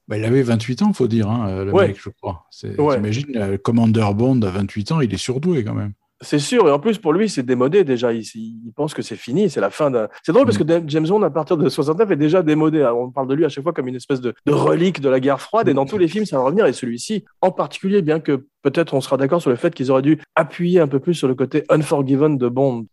Bah, 0.07 0.17
il 0.17 0.23
avait 0.23 0.43
28 0.43 0.81
ans, 0.83 0.93
faut 0.93 1.09
dire, 1.09 1.29
hein, 1.29 1.65
le 1.65 1.73
Ouais. 1.73 1.87
mec, 1.89 1.99
je 2.01 2.09
crois. 2.09 2.45
C'est- 2.49 2.79
Ouais. 2.79 2.95
T'imagines, 2.95 3.35
euh, 3.35 3.57
Commander 3.57 4.07
Bond 4.15 4.41
à 4.43 4.49
28 4.51 4.93
ans, 4.93 5.01
il 5.01 5.13
est 5.13 5.17
surdoué 5.17 5.65
quand 5.65 5.73
même. 5.73 5.91
C'est 6.21 6.39
sûr, 6.39 6.67
et 6.67 6.71
en 6.71 6.79
plus 6.79 6.97
pour 6.97 7.13
lui 7.13 7.29
c'est 7.29 7.43
démodé 7.43 7.83
déjà. 7.83 8.11
Il, 8.11 8.23
il 8.23 8.71
pense 8.75 8.95
que 8.95 9.03
c'est 9.03 9.15
fini, 9.15 9.51
c'est 9.51 9.61
la 9.61 9.69
fin 9.69 9.91
d'un. 9.91 10.07
C'est 10.23 10.31
drôle 10.31 10.45
parce 10.45 10.57
que 10.57 10.63
James 10.87 11.07
Bond 11.07 11.21
à 11.21 11.29
partir 11.29 11.57
de 11.57 11.69
69 11.69 12.09
est 12.09 12.15
déjà 12.15 12.41
démodé. 12.41 12.83
On 12.85 13.11
parle 13.11 13.27
de 13.27 13.35
lui 13.35 13.45
à 13.45 13.49
chaque 13.49 13.63
fois 13.63 13.71
comme 13.71 13.87
une 13.87 13.95
espèce 13.95 14.19
de, 14.19 14.33
de 14.47 14.51
relique 14.51 14.99
de 14.99 15.09
la 15.09 15.19
guerre 15.19 15.39
froide 15.39 15.67
et 15.69 15.75
dans 15.75 15.85
tous 15.85 15.99
les 15.99 16.07
films 16.07 16.25
ça 16.25 16.37
va 16.37 16.43
revenir 16.45 16.65
et 16.65 16.73
celui-ci 16.73 17.23
en 17.41 17.51
particulier, 17.51 18.01
bien 18.01 18.19
que 18.19 18.47
peut-être 18.63 18.95
on 18.95 19.01
sera 19.01 19.17
d'accord 19.17 19.41
sur 19.41 19.51
le 19.51 19.57
fait 19.57 19.75
qu'ils 19.75 19.91
auraient 19.91 20.01
dû 20.01 20.19
appuyer 20.35 20.79
un 20.79 20.87
peu 20.87 20.99
plus 20.99 21.13
sur 21.13 21.27
le 21.27 21.35
côté 21.35 21.63
unforgiven 21.69 22.37
de 22.39 22.47
Bond. 22.49 22.87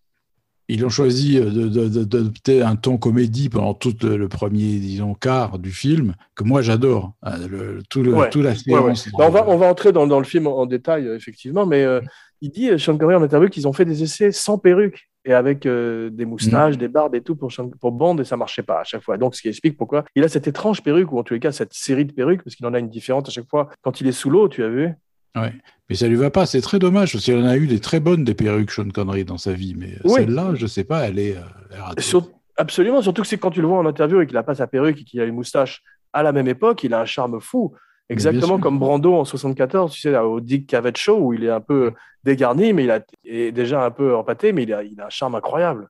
Ils 0.69 0.85
ont 0.87 0.89
choisi 0.89 1.39
euh, 1.39 1.51
d'adopter 1.95 2.63
un 2.63 2.77
ton 2.77 2.97
comédie 2.97 3.51
pendant 3.51 3.75
tout 3.75 3.93
le, 4.03 4.29
premier, 4.29 4.79
disons, 4.79 5.13
quart 5.13 5.59
du 5.59 5.71
film, 5.71 6.15
que 6.35 6.43
moi 6.43 6.63
j'adore. 6.63 7.13
Hein, 7.23 7.35
tout 7.91 8.01
Ouais. 8.01 8.31
la 8.37 8.51
Ouais, 8.53 8.79
ouais. 8.79 8.95
séance. 8.95 9.09
Bah, 9.19 9.27
on, 9.29 9.31
va, 9.31 9.45
on 9.47 9.59
va 9.59 9.67
entrer 9.67 9.93
dans, 9.93 10.07
dans 10.07 10.19
le 10.19 10.25
film 10.25 10.47
en, 10.47 10.61
en 10.61 10.65
détail, 10.67 11.07
euh, 11.07 11.17
effectivement, 11.17 11.67
mais 11.67 11.85
euh, 11.85 12.01
il 12.41 12.51
dit, 12.51 12.71
euh, 12.71 12.79
Sean 12.79 12.97
Connery 12.99 13.15
en 13.17 13.23
interview, 13.23 13.49
qu'ils 13.49 13.67
ont 13.69 13.73
fait 13.73 13.85
des 13.85 14.03
essais 14.03 14.33
sans 14.33 14.59
perruque 14.59 15.09
et 15.25 15.33
avec 15.33 15.65
euh, 15.65 16.11
des 16.11 16.27
moustaches, 16.27 16.77
des 16.77 16.89
barbes 16.89 17.15
et 17.15 17.23
tout 17.23 17.35
pour, 17.37 17.51
pour 17.81 17.93
Bond, 17.93 18.19
et 18.19 18.25
ça 18.25 18.37
marchait 18.37 18.63
pas 18.63 18.81
à 18.81 18.85
chaque 18.85 19.03
fois. 19.03 19.17
Donc, 19.17 19.35
ce 19.35 19.41
qui 19.43 19.49
explique 19.49 19.77
pourquoi 19.79 20.05
il 20.15 20.23
a 20.25 20.29
cette 20.29 20.47
étrange 20.47 20.83
perruque, 20.83 21.11
ou 21.13 21.19
en 21.19 21.23
tous 21.23 21.35
les 21.35 21.41
cas, 21.41 21.53
cette 21.53 21.73
série 21.73 22.05
de 22.05 22.13
perruques, 22.13 22.43
parce 22.43 22.57
qu'il 22.57 22.67
en 22.67 22.75
a 22.75 22.79
une 22.79 22.91
différente 22.91 23.29
à 23.29 23.31
chaque 23.33 23.49
fois 23.49 23.71
quand 23.83 24.01
il 24.03 24.07
est 24.07 24.13
sous 24.13 24.29
l'eau, 24.29 24.49
tu 24.49 24.63
as 24.63 24.69
vu? 24.69 24.91
Ouais. 25.37 25.53
Mais 25.89 25.97
ça 25.97 26.07
lui 26.09 26.17
va 26.17 26.31
pas, 26.31 26.45
c'est 26.47 26.61
très 26.61 26.79
dommage, 26.79 27.13
parce 27.13 27.25
qu'il 27.25 27.37
en 27.37 27.47
a 27.47 27.57
eu 27.57 27.67
des 27.67 27.81
très 27.81 28.01
bonnes 28.01 28.23
des 28.25 28.35
perruques, 28.35 28.71
Sean 28.71 28.89
Connery, 28.91 29.25
dans 29.25 29.39
sa 29.39 29.53
vie. 29.55 29.75
Mais 29.77 29.95
euh, 29.95 30.01
Oui. 30.05 30.21
celle-là, 30.21 30.53
je 30.55 30.67
sais 30.67 30.85
pas, 30.85 31.09
elle 31.09 31.19
est. 31.19 31.37
elle 31.71 31.77
est 31.77 31.81
ratée. 31.81 32.03
Sur- 32.03 32.29
Absolument, 32.57 33.03
surtout 33.03 33.23
que 33.23 33.27
c'est 33.29 33.37
quand 33.39 33.51
tu 33.51 33.61
le 33.61 33.67
vois 33.67 33.79
en 33.79 33.87
interview 33.87 34.21
et 34.21 34.27
qu'il 34.27 34.35
n'a 34.37 34.45
pas 34.45 34.55
sa 34.55 34.69
perruque 34.69 35.01
et 35.01 35.05
qu'il 35.05 35.21
a 35.21 35.25
une 35.25 35.35
moustache 35.35 35.83
à 36.13 36.23
la 36.23 36.31
même 36.31 36.47
époque, 36.47 36.85
il 36.85 36.95
a 36.95 37.01
un 37.01 37.05
charme 37.05 37.41
fou. 37.41 37.75
Exactement 38.11 38.59
comme 38.59 38.79
Brando 38.79 39.15
en 39.15 39.25
74, 39.25 39.93
tu 39.93 40.01
sais, 40.01 40.11
là, 40.11 40.27
au 40.27 40.41
Dick 40.41 40.67
Cavett 40.67 40.97
Show, 40.97 41.17
où 41.19 41.33
il 41.33 41.45
est 41.45 41.51
un 41.51 41.61
peu 41.61 41.93
dégarni, 42.23 42.73
mais 42.73 42.85
il 42.85 42.91
a, 42.91 43.01
est 43.25 43.51
déjà 43.53 43.85
un 43.85 43.91
peu 43.91 44.15
empâté, 44.15 44.53
mais 44.53 44.65
il 44.65 44.73
a, 44.75 44.83
il 44.83 45.01
a 45.01 45.07
un 45.07 45.11
charme 45.11 45.35
incroyable. 45.35 45.89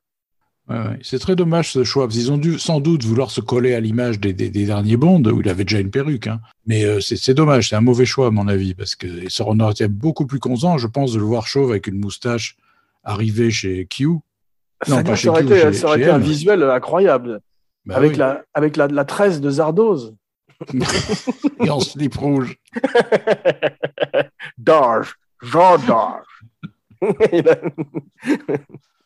Ouais, 0.69 0.77
ouais. 0.77 0.99
C'est 1.03 1.19
très 1.19 1.35
dommage 1.35 1.71
ce 1.73 1.83
choix, 1.83 2.05
parce 2.05 2.15
qu'ils 2.17 2.31
ont 2.31 2.37
dû 2.37 2.57
sans 2.57 2.79
doute 2.79 3.03
vouloir 3.03 3.29
se 3.31 3.39
coller 3.41 3.75
à 3.75 3.79
l'image 3.79 4.19
des, 4.19 4.33
des- 4.33 4.49
des 4.49 4.65
derniers 4.65 4.97
Bonds, 4.97 5.21
où 5.29 5.41
il 5.41 5.49
avait 5.49 5.63
déjà 5.65 5.79
une 5.79 5.91
perruque. 5.91 6.27
hein. 6.27 6.39
Mais 6.65 6.85
euh, 6.85 6.99
c'est 7.01 7.33
dommage, 7.35 7.69
c'est 7.69 7.75
un 7.75 7.81
mauvais 7.81 8.05
choix 8.05 8.27
à 8.27 8.31
mon 8.31 8.47
avis, 8.47 8.73
parce 8.73 8.95
que 8.95 9.29
ça 9.29 9.43
aurait 9.45 9.71
été 9.71 9.87
beaucoup 9.87 10.25
plus 10.25 10.39
content, 10.39 10.77
je 10.77 10.87
pense, 10.87 11.13
de 11.13 11.19
le 11.19 11.25
voir 11.25 11.45
chauve 11.47 11.69
avec 11.71 11.85
une 11.87 11.99
moustache 11.99 12.55
arriver 13.03 13.51
chez 13.51 13.85
Q. 13.85 14.07
Non, 14.07 14.21
ça, 14.87 15.03
pas 15.03 15.09
ça 15.11 15.15
chez 15.15 15.29
aurait 15.29 15.41
Q, 15.45 15.47
été, 15.51 15.61
chez- 15.61 15.73
ça 15.73 15.87
aurait 15.87 15.97
chez 15.97 16.03
été 16.03 16.11
un 16.11 16.17
visuel 16.17 16.63
incroyable, 16.63 17.41
Bah 17.85 17.97
avec, 17.97 18.11
oui. 18.13 18.17
la, 18.17 18.43
avec 18.55 18.75
la, 18.77 18.87
la 18.87 19.05
tresse 19.05 19.41
de 19.41 19.49
Zardoz. 19.51 20.15
Et 21.63 21.69
en 21.69 21.79
slip 21.79 22.15
rouge. 22.17 22.57
Darge, 24.57 25.15
Jean 25.41 25.77
Darge. 25.79 26.25
A- 27.01 27.59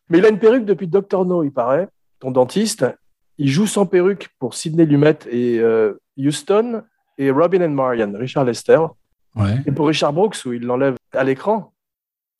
Mais 0.09 0.17
il 0.19 0.25
a 0.25 0.29
une 0.29 0.39
perruque 0.39 0.65
depuis 0.65 0.87
Dr. 0.87 1.25
No, 1.25 1.43
il 1.43 1.51
paraît, 1.51 1.87
ton 2.19 2.31
dentiste. 2.31 2.85
Il 3.37 3.49
joue 3.49 3.67
sans 3.67 3.85
perruque 3.85 4.29
pour 4.39 4.53
Sidney 4.53 4.85
Lumet 4.85 5.17
et 5.29 5.59
euh, 5.59 5.93
Houston 6.17 6.83
et 7.17 7.31
Robin 7.31 7.61
and 7.61 7.69
Marian, 7.73 8.11
Richard 8.15 8.45
Lester. 8.45 8.79
Ouais. 9.35 9.57
Et 9.65 9.71
pour 9.71 9.87
Richard 9.87 10.13
Brooks, 10.13 10.37
où 10.45 10.53
il 10.53 10.63
l'enlève 10.65 10.95
à 11.13 11.23
l'écran. 11.23 11.73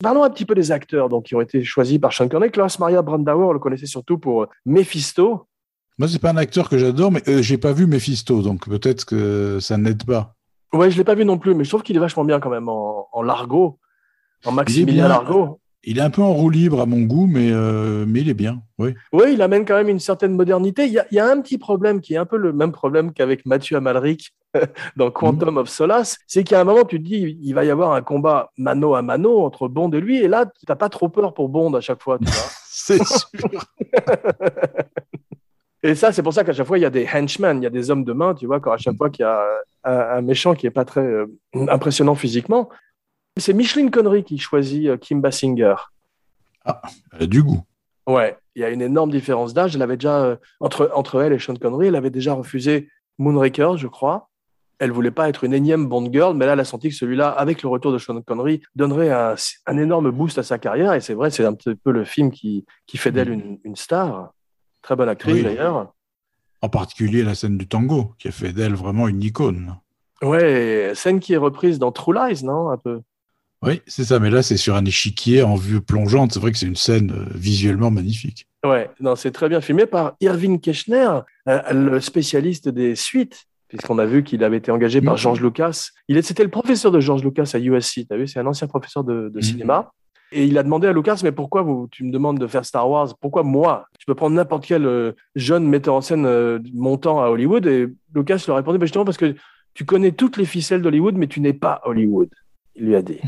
Parlons 0.02 0.22
un 0.24 0.30
petit 0.30 0.46
peu 0.46 0.54
des 0.54 0.72
acteurs 0.72 1.08
donc, 1.08 1.24
qui 1.26 1.34
ont 1.34 1.40
été 1.40 1.62
choisis 1.62 1.98
par 1.98 2.12
Sean 2.12 2.28
Connery. 2.28 2.50
Klaus 2.50 2.78
Maria 2.78 3.02
Brandauer, 3.02 3.44
on 3.44 3.52
le 3.52 3.58
connaissait 3.58 3.86
surtout 3.86 4.18
pour 4.18 4.42
euh, 4.44 4.48
Mephisto. 4.64 5.46
Moi, 6.00 6.08
c'est 6.08 6.18
pas 6.18 6.30
un 6.30 6.38
acteur 6.38 6.70
que 6.70 6.78
j'adore, 6.78 7.12
mais 7.12 7.20
euh, 7.28 7.42
j'ai 7.42 7.58
pas 7.58 7.74
vu 7.74 7.86
Mephisto, 7.86 8.40
donc 8.40 8.66
peut-être 8.66 9.04
que 9.04 9.58
ça 9.60 9.76
n'aide 9.76 10.02
pas. 10.06 10.34
Ouais, 10.72 10.90
je 10.90 10.96
l'ai 10.96 11.04
pas 11.04 11.14
vu 11.14 11.26
non 11.26 11.36
plus, 11.36 11.54
mais 11.54 11.62
je 11.62 11.68
trouve 11.68 11.82
qu'il 11.82 11.94
est 11.94 12.00
vachement 12.00 12.24
bien 12.24 12.40
quand 12.40 12.48
même 12.48 12.70
en, 12.70 13.08
en 13.12 13.20
Largo, 13.20 13.78
en 14.46 14.52
Maximilien. 14.52 15.08
Largo. 15.08 15.60
Il 15.84 15.98
est 15.98 16.00
un 16.00 16.08
peu 16.08 16.22
en 16.22 16.32
roue 16.32 16.48
libre 16.48 16.80
à 16.80 16.86
mon 16.86 17.02
goût, 17.02 17.26
mais, 17.26 17.50
euh, 17.52 18.06
mais 18.08 18.22
il 18.22 18.30
est 18.30 18.34
bien. 18.34 18.62
Oui. 18.78 18.94
Oui, 19.12 19.34
il 19.34 19.42
amène 19.42 19.66
quand 19.66 19.74
même 19.74 19.90
une 19.90 20.00
certaine 20.00 20.32
modernité. 20.32 20.86
Il 20.86 20.92
y 20.92 20.98
a, 20.98 21.06
il 21.10 21.16
y 21.16 21.20
a 21.20 21.30
un 21.30 21.38
petit 21.42 21.58
problème 21.58 22.00
qui 22.00 22.14
est 22.14 22.16
un 22.16 22.24
peu 22.24 22.38
le 22.38 22.54
même 22.54 22.72
problème 22.72 23.12
qu'avec 23.12 23.44
Mathieu 23.44 23.76
Amalric 23.76 24.34
dans 24.96 25.10
Quantum 25.10 25.58
of 25.58 25.68
Solace, 25.68 26.16
c'est 26.26 26.44
qu'à 26.44 26.62
un 26.62 26.64
moment, 26.64 26.84
tu 26.84 26.96
te 26.96 27.06
dis, 27.06 27.38
il 27.42 27.54
va 27.54 27.66
y 27.66 27.70
avoir 27.70 27.92
un 27.92 28.00
combat 28.00 28.52
mano 28.56 28.94
à 28.94 29.02
mano 29.02 29.44
entre 29.44 29.68
Bond 29.68 29.90
et 29.90 30.00
lui, 30.00 30.16
et 30.16 30.28
là, 30.28 30.46
tu 30.46 30.64
n'as 30.66 30.76
pas 30.76 30.88
trop 30.88 31.10
peur 31.10 31.34
pour 31.34 31.50
Bond 31.50 31.74
à 31.74 31.82
chaque 31.82 32.02
fois. 32.02 32.18
C'est 32.70 33.04
sûr. 33.04 33.28
et 35.82 35.94
ça, 35.94 36.12
c'est 36.12 36.22
pour 36.22 36.34
ça 36.34 36.44
qu'à 36.44 36.52
chaque 36.52 36.66
fois, 36.66 36.78
il 36.78 36.82
y 36.82 36.86
a 36.86 36.90
des 36.90 37.06
henchmen, 37.06 37.58
il 37.58 37.64
y 37.64 37.66
a 37.66 37.70
des 37.70 37.90
hommes 37.90 38.04
de 38.04 38.12
main, 38.12 38.34
tu 38.34 38.46
vois, 38.46 38.60
quand 38.60 38.72
à 38.72 38.76
chaque 38.76 38.96
fois 38.96 39.10
qu'il 39.10 39.22
y 39.22 39.26
a 39.26 39.42
un, 39.84 39.98
un 39.98 40.20
méchant 40.20 40.54
qui 40.54 40.66
est 40.66 40.70
pas 40.70 40.84
très 40.84 41.00
euh, 41.00 41.26
impressionnant 41.54 42.14
physiquement. 42.14 42.68
C'est 43.38 43.54
Micheline 43.54 43.90
Connery 43.90 44.24
qui 44.24 44.38
choisit 44.38 44.88
euh, 44.88 44.96
Kim 44.96 45.20
Basinger. 45.20 45.76
Elle 46.66 47.22
a 47.22 47.26
du 47.26 47.42
goût. 47.42 47.62
Ouais, 48.06 48.36
il 48.54 48.62
y 48.62 48.64
a 48.64 48.70
une 48.70 48.82
énorme 48.82 49.10
différence 49.10 49.54
d'âge. 49.54 49.76
Elle 49.76 49.82
avait 49.82 49.96
déjà, 49.96 50.22
euh, 50.22 50.36
entre, 50.58 50.90
entre 50.94 51.22
elle 51.22 51.32
et 51.32 51.38
Sean 51.38 51.54
Connery, 51.54 51.86
elle 51.86 51.96
avait 51.96 52.10
déjà 52.10 52.34
refusé 52.34 52.88
Moonraker, 53.18 53.76
je 53.76 53.86
crois. 53.86 54.28
Elle 54.78 54.92
voulait 54.92 55.10
pas 55.10 55.28
être 55.28 55.44
une 55.44 55.52
énième 55.52 55.86
Bond 55.86 56.10
girl, 56.10 56.34
mais 56.34 56.46
là, 56.46 56.54
elle 56.54 56.60
a 56.60 56.64
senti 56.64 56.88
que 56.88 56.94
celui-là, 56.94 57.28
avec 57.28 57.62
le 57.62 57.68
retour 57.68 57.92
de 57.92 57.98
Sean 57.98 58.20
Connery, 58.22 58.62
donnerait 58.74 59.10
un, 59.10 59.34
un 59.66 59.78
énorme 59.78 60.10
boost 60.10 60.38
à 60.38 60.42
sa 60.42 60.58
carrière. 60.58 60.94
Et 60.94 61.00
c'est 61.00 61.14
vrai, 61.14 61.30
c'est 61.30 61.44
un 61.44 61.54
petit 61.54 61.74
peu 61.74 61.92
le 61.92 62.04
film 62.04 62.30
qui, 62.30 62.64
qui 62.86 62.98
fait 62.98 63.12
d'elle 63.12 63.30
une, 63.30 63.58
une 63.64 63.76
star. 63.76 64.32
Très 64.82 64.96
bonne 64.96 65.08
actrice 65.08 65.34
Oui. 65.34 65.42
d'ailleurs. 65.42 65.92
En 66.62 66.68
particulier 66.68 67.22
la 67.22 67.34
scène 67.34 67.56
du 67.58 67.66
tango, 67.66 68.14
qui 68.18 68.28
a 68.28 68.32
fait 68.32 68.52
d'elle 68.52 68.74
vraiment 68.74 69.08
une 69.08 69.22
icône. 69.22 69.76
Ouais, 70.22 70.92
scène 70.94 71.20
qui 71.20 71.32
est 71.32 71.38
reprise 71.38 71.78
dans 71.78 71.92
True 71.92 72.14
Lies, 72.14 72.44
non 72.44 72.70
Un 72.70 72.76
peu? 72.76 73.00
Oui, 73.62 73.82
c'est 73.86 74.04
ça, 74.04 74.18
mais 74.18 74.30
là, 74.30 74.42
c'est 74.42 74.56
sur 74.56 74.74
un 74.74 74.84
échiquier 74.84 75.42
en 75.42 75.54
vue 75.54 75.80
plongeante. 75.82 76.32
C'est 76.32 76.40
vrai 76.40 76.50
que 76.52 76.58
c'est 76.58 76.66
une 76.66 76.76
scène 76.76 77.12
euh, 77.12 77.26
visuellement 77.34 77.90
magnifique. 77.90 78.46
Ouais, 78.64 78.90
non, 79.00 79.16
c'est 79.16 79.30
très 79.32 79.48
bien 79.50 79.60
filmé 79.60 79.84
par 79.86 80.14
Irving 80.20 80.60
Keschner, 80.60 81.20
euh, 81.48 81.72
le 81.72 82.00
spécialiste 82.00 82.68
des 82.70 82.94
suites, 82.94 83.44
puisqu'on 83.68 83.98
a 83.98 84.06
vu 84.06 84.24
qu'il 84.24 84.44
avait 84.44 84.56
été 84.58 84.70
engagé 84.70 85.00
par 85.02 85.14
Mhm. 85.14 85.18
George 85.18 85.40
Lucas. 85.42 85.88
Il 86.08 86.22
C'était 86.22 86.42
le 86.42 86.50
professeur 86.50 86.90
de 86.90 87.00
George 87.00 87.22
Lucas 87.22 87.50
à 87.54 87.58
USC, 87.58 88.06
tu 88.06 88.14
as 88.14 88.16
vu, 88.16 88.26
c'est 88.26 88.40
un 88.40 88.46
ancien 88.46 88.66
professeur 88.66 89.04
de, 89.04 89.28
de 89.28 89.36
Mhm. 89.36 89.42
cinéma. 89.42 89.90
Et 90.32 90.44
il 90.44 90.58
a 90.58 90.62
demandé 90.62 90.86
à 90.86 90.92
Lucas, 90.92 91.20
mais 91.22 91.32
pourquoi 91.32 91.62
vous, 91.62 91.88
tu 91.90 92.04
me 92.04 92.12
demandes 92.12 92.38
de 92.38 92.46
faire 92.46 92.64
Star 92.64 92.88
Wars? 92.88 93.16
Pourquoi 93.20 93.42
moi? 93.42 93.86
Tu 93.98 94.06
peux 94.06 94.14
prendre 94.14 94.36
n'importe 94.36 94.64
quel 94.64 94.86
euh, 94.86 95.12
jeune 95.34 95.66
metteur 95.66 95.94
en 95.94 96.00
scène 96.00 96.24
euh, 96.26 96.58
montant 96.72 97.22
à 97.22 97.28
Hollywood? 97.28 97.66
Et 97.66 97.88
Lucas 98.14 98.44
leur 98.46 98.56
a 98.56 98.60
répondu, 98.60 98.78
bah, 98.78 98.86
justement 98.86 99.04
parce 99.04 99.16
que 99.16 99.34
tu 99.74 99.84
connais 99.84 100.12
toutes 100.12 100.36
les 100.36 100.44
ficelles 100.44 100.82
d'Hollywood, 100.82 101.16
mais 101.16 101.26
tu 101.26 101.40
n'es 101.40 101.52
pas 101.52 101.80
Hollywood. 101.84 102.28
Il 102.76 102.86
lui 102.86 102.96
a 102.96 103.02
dit. 103.02 103.18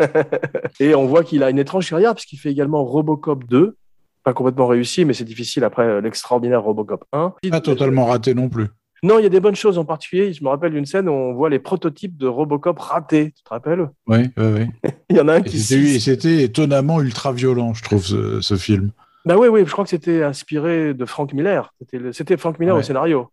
et 0.80 0.94
on 0.94 1.06
voit 1.06 1.24
qu'il 1.24 1.42
a 1.42 1.50
une 1.50 1.58
étrange 1.58 1.88
carrière, 1.88 2.14
puisqu'il 2.14 2.36
fait 2.36 2.50
également 2.50 2.84
Robocop 2.84 3.44
2, 3.44 3.76
pas 4.22 4.34
complètement 4.34 4.66
réussi, 4.66 5.04
mais 5.04 5.14
c'est 5.14 5.24
difficile 5.24 5.64
après 5.64 5.84
euh, 5.84 6.00
l'extraordinaire 6.00 6.62
Robocop 6.62 7.04
1. 7.12 7.34
Pas 7.50 7.60
totalement 7.60 8.06
raté 8.06 8.34
non 8.34 8.48
plus. 8.48 8.68
Non, 9.04 9.18
il 9.18 9.22
y 9.24 9.26
a 9.26 9.30
des 9.30 9.40
bonnes 9.40 9.56
choses 9.56 9.78
en 9.78 9.84
particulier. 9.84 10.32
Je 10.32 10.44
me 10.44 10.48
rappelle 10.48 10.72
d'une 10.72 10.86
scène 10.86 11.08
où 11.08 11.12
on 11.12 11.32
voit 11.34 11.50
les 11.50 11.58
prototypes 11.58 12.16
de 12.16 12.28
Robocop 12.28 12.78
ratés. 12.78 13.32
Tu 13.36 13.42
te 13.42 13.48
rappelles? 13.48 13.88
Oui, 14.06 14.28
oui, 14.36 14.44
oui. 14.84 14.90
Il 15.10 15.16
y 15.16 15.20
en 15.20 15.26
a 15.28 15.34
un 15.34 15.38
Et 15.38 15.42
qui. 15.42 15.58
C'était 15.58 16.42
étonnamment 16.44 17.00
ultra 17.00 17.32
violent, 17.32 17.74
je 17.74 17.82
trouve, 17.82 18.04
ce, 18.04 18.40
ce 18.40 18.56
film. 18.56 18.92
Bah 19.24 19.36
oui, 19.38 19.48
oui, 19.48 19.64
je 19.66 19.70
crois 19.72 19.84
que 19.84 19.90
c'était 19.90 20.22
inspiré 20.22 20.94
de 20.94 21.04
Frank 21.04 21.32
Miller. 21.32 21.72
C'était 21.80 21.98
le- 21.98 22.12
C'était 22.12 22.36
Frank 22.36 22.58
Miller 22.60 22.76
au 22.76 22.82
scénario. 22.82 23.28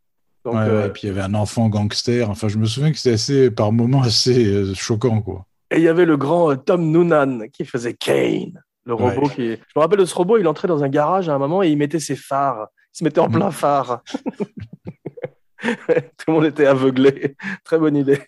Donc, 0.45 0.53
Ouais, 0.55 0.59
euh, 0.61 0.81
ouais, 0.81 0.87
Et 0.87 0.89
puis 0.91 1.01
il 1.03 1.07
y 1.07 1.09
avait 1.11 1.21
un 1.21 1.33
enfant 1.35 1.67
gangster. 1.69 2.29
Enfin, 2.29 2.47
je 2.47 2.57
me 2.57 2.65
souviens 2.65 2.91
que 2.91 2.97
c'était 2.97 3.13
assez, 3.15 3.51
par 3.51 3.71
moments, 3.71 4.01
assez 4.01 4.45
euh, 4.47 4.73
choquant, 4.73 5.21
quoi. 5.21 5.45
Et 5.71 5.77
il 5.77 5.83
y 5.83 5.87
avait 5.87 6.05
le 6.05 6.17
grand 6.17 6.51
euh, 6.51 6.55
Tom 6.55 6.89
Noonan 6.89 7.41
qui 7.53 7.65
faisait 7.65 7.93
Kane, 7.93 8.59
le 8.85 8.93
robot 8.95 9.29
qui. 9.29 9.49
Je 9.51 9.55
me 9.75 9.81
rappelle 9.81 9.99
de 9.99 10.05
ce 10.05 10.15
robot, 10.15 10.37
il 10.39 10.47
entrait 10.47 10.67
dans 10.67 10.83
un 10.83 10.89
garage 10.89 11.29
à 11.29 11.35
un 11.35 11.37
moment 11.39 11.61
et 11.61 11.69
il 11.69 11.77
mettait 11.77 11.99
ses 11.99 12.15
phares. 12.15 12.67
Il 12.95 12.97
se 12.99 13.03
mettait 13.03 13.19
en 13.19 13.27
Mm. 13.29 13.33
plein 13.33 13.51
phare. 13.51 14.01
Tout 15.87 16.25
le 16.27 16.33
monde 16.33 16.45
était 16.45 16.65
aveuglé. 16.65 17.35
Très 17.63 17.77
bonne 17.77 17.95
idée. 17.95 18.19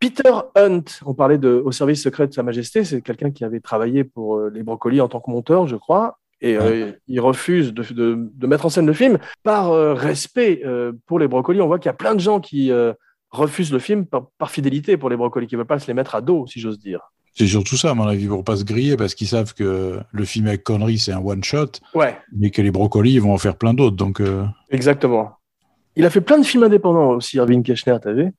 Peter 0.00 0.30
Hunt, 0.54 0.84
on 1.06 1.14
parlait 1.14 1.38
de, 1.38 1.60
au 1.64 1.72
service 1.72 2.02
secret 2.02 2.28
de 2.28 2.32
Sa 2.32 2.42
Majesté, 2.44 2.84
c'est 2.84 3.02
quelqu'un 3.02 3.30
qui 3.32 3.44
avait 3.44 3.58
travaillé 3.60 4.04
pour 4.04 4.36
euh, 4.36 4.50
les 4.54 4.62
brocolis 4.62 5.00
en 5.00 5.08
tant 5.08 5.20
que 5.20 5.30
monteur, 5.30 5.66
je 5.66 5.76
crois. 5.76 6.18
Et 6.40 6.56
euh, 6.56 6.92
il 7.08 7.18
refuse 7.20 7.74
de, 7.74 7.82
de- 7.92 8.30
de 8.32 8.46
mettre 8.46 8.64
en 8.64 8.68
scène 8.68 8.86
le 8.86 8.92
film 8.92 9.18
par 9.42 9.72
euh, 9.72 9.94
respect 9.94 10.62
euh, 10.64 10.92
pour 11.06 11.18
les 11.18 11.26
brocolis. 11.26 11.60
On 11.60 11.66
voit 11.66 11.80
qu'il 11.80 11.88
y 11.88 11.90
a 11.90 11.94
plein 11.94 12.14
de 12.14 12.20
gens 12.20 12.38
qui 12.40 12.70
refusent 13.30 13.72
le 13.72 13.80
film 13.80 14.06
par, 14.06 14.26
par 14.38 14.50
fidélité 14.52 14.96
pour 14.96 15.10
les 15.10 15.16
brocolis, 15.16 15.48
qui 15.48 15.56
ne 15.56 15.58
veulent 15.58 15.66
pas 15.66 15.80
se 15.80 15.88
les 15.88 15.94
mettre 15.94 16.14
à 16.14 16.20
dos, 16.20 16.46
si 16.46 16.60
j'ose 16.60 16.78
dire. 16.78 17.00
C'est 17.34 17.46
surtout 17.48 17.76
ça, 17.76 17.90
à 17.90 17.94
mon 17.94 18.06
avis, 18.06 18.26
pour 18.28 18.42
pas 18.44 18.56
se 18.56 18.64
griller, 18.64 18.96
parce 18.96 19.14
qu'ils 19.16 19.26
savent 19.28 19.52
que 19.52 19.98
le 20.10 20.24
film 20.24 20.46
avec 20.46 20.62
Connery, 20.62 20.98
c'est 20.98 21.12
un 21.12 21.20
one-shot, 21.20 21.72
Ouais, 21.94 22.16
mais 22.36 22.50
que 22.50 22.62
les 22.62 22.70
brocolis, 22.70 23.14
ils 23.14 23.20
vont 23.20 23.32
en 23.34 23.38
faire 23.38 23.56
plein 23.56 23.74
d'autres. 23.74 23.96
Donc, 23.96 24.22
exactement. 24.70 25.37
Il 25.98 26.06
a 26.06 26.10
fait 26.10 26.20
plein 26.20 26.38
de 26.38 26.46
films 26.46 26.62
indépendants 26.62 27.10
aussi, 27.10 27.36
Irving 27.38 27.64
Keschner, 27.64 27.96
t'as 28.00 28.12
vu? 28.12 28.32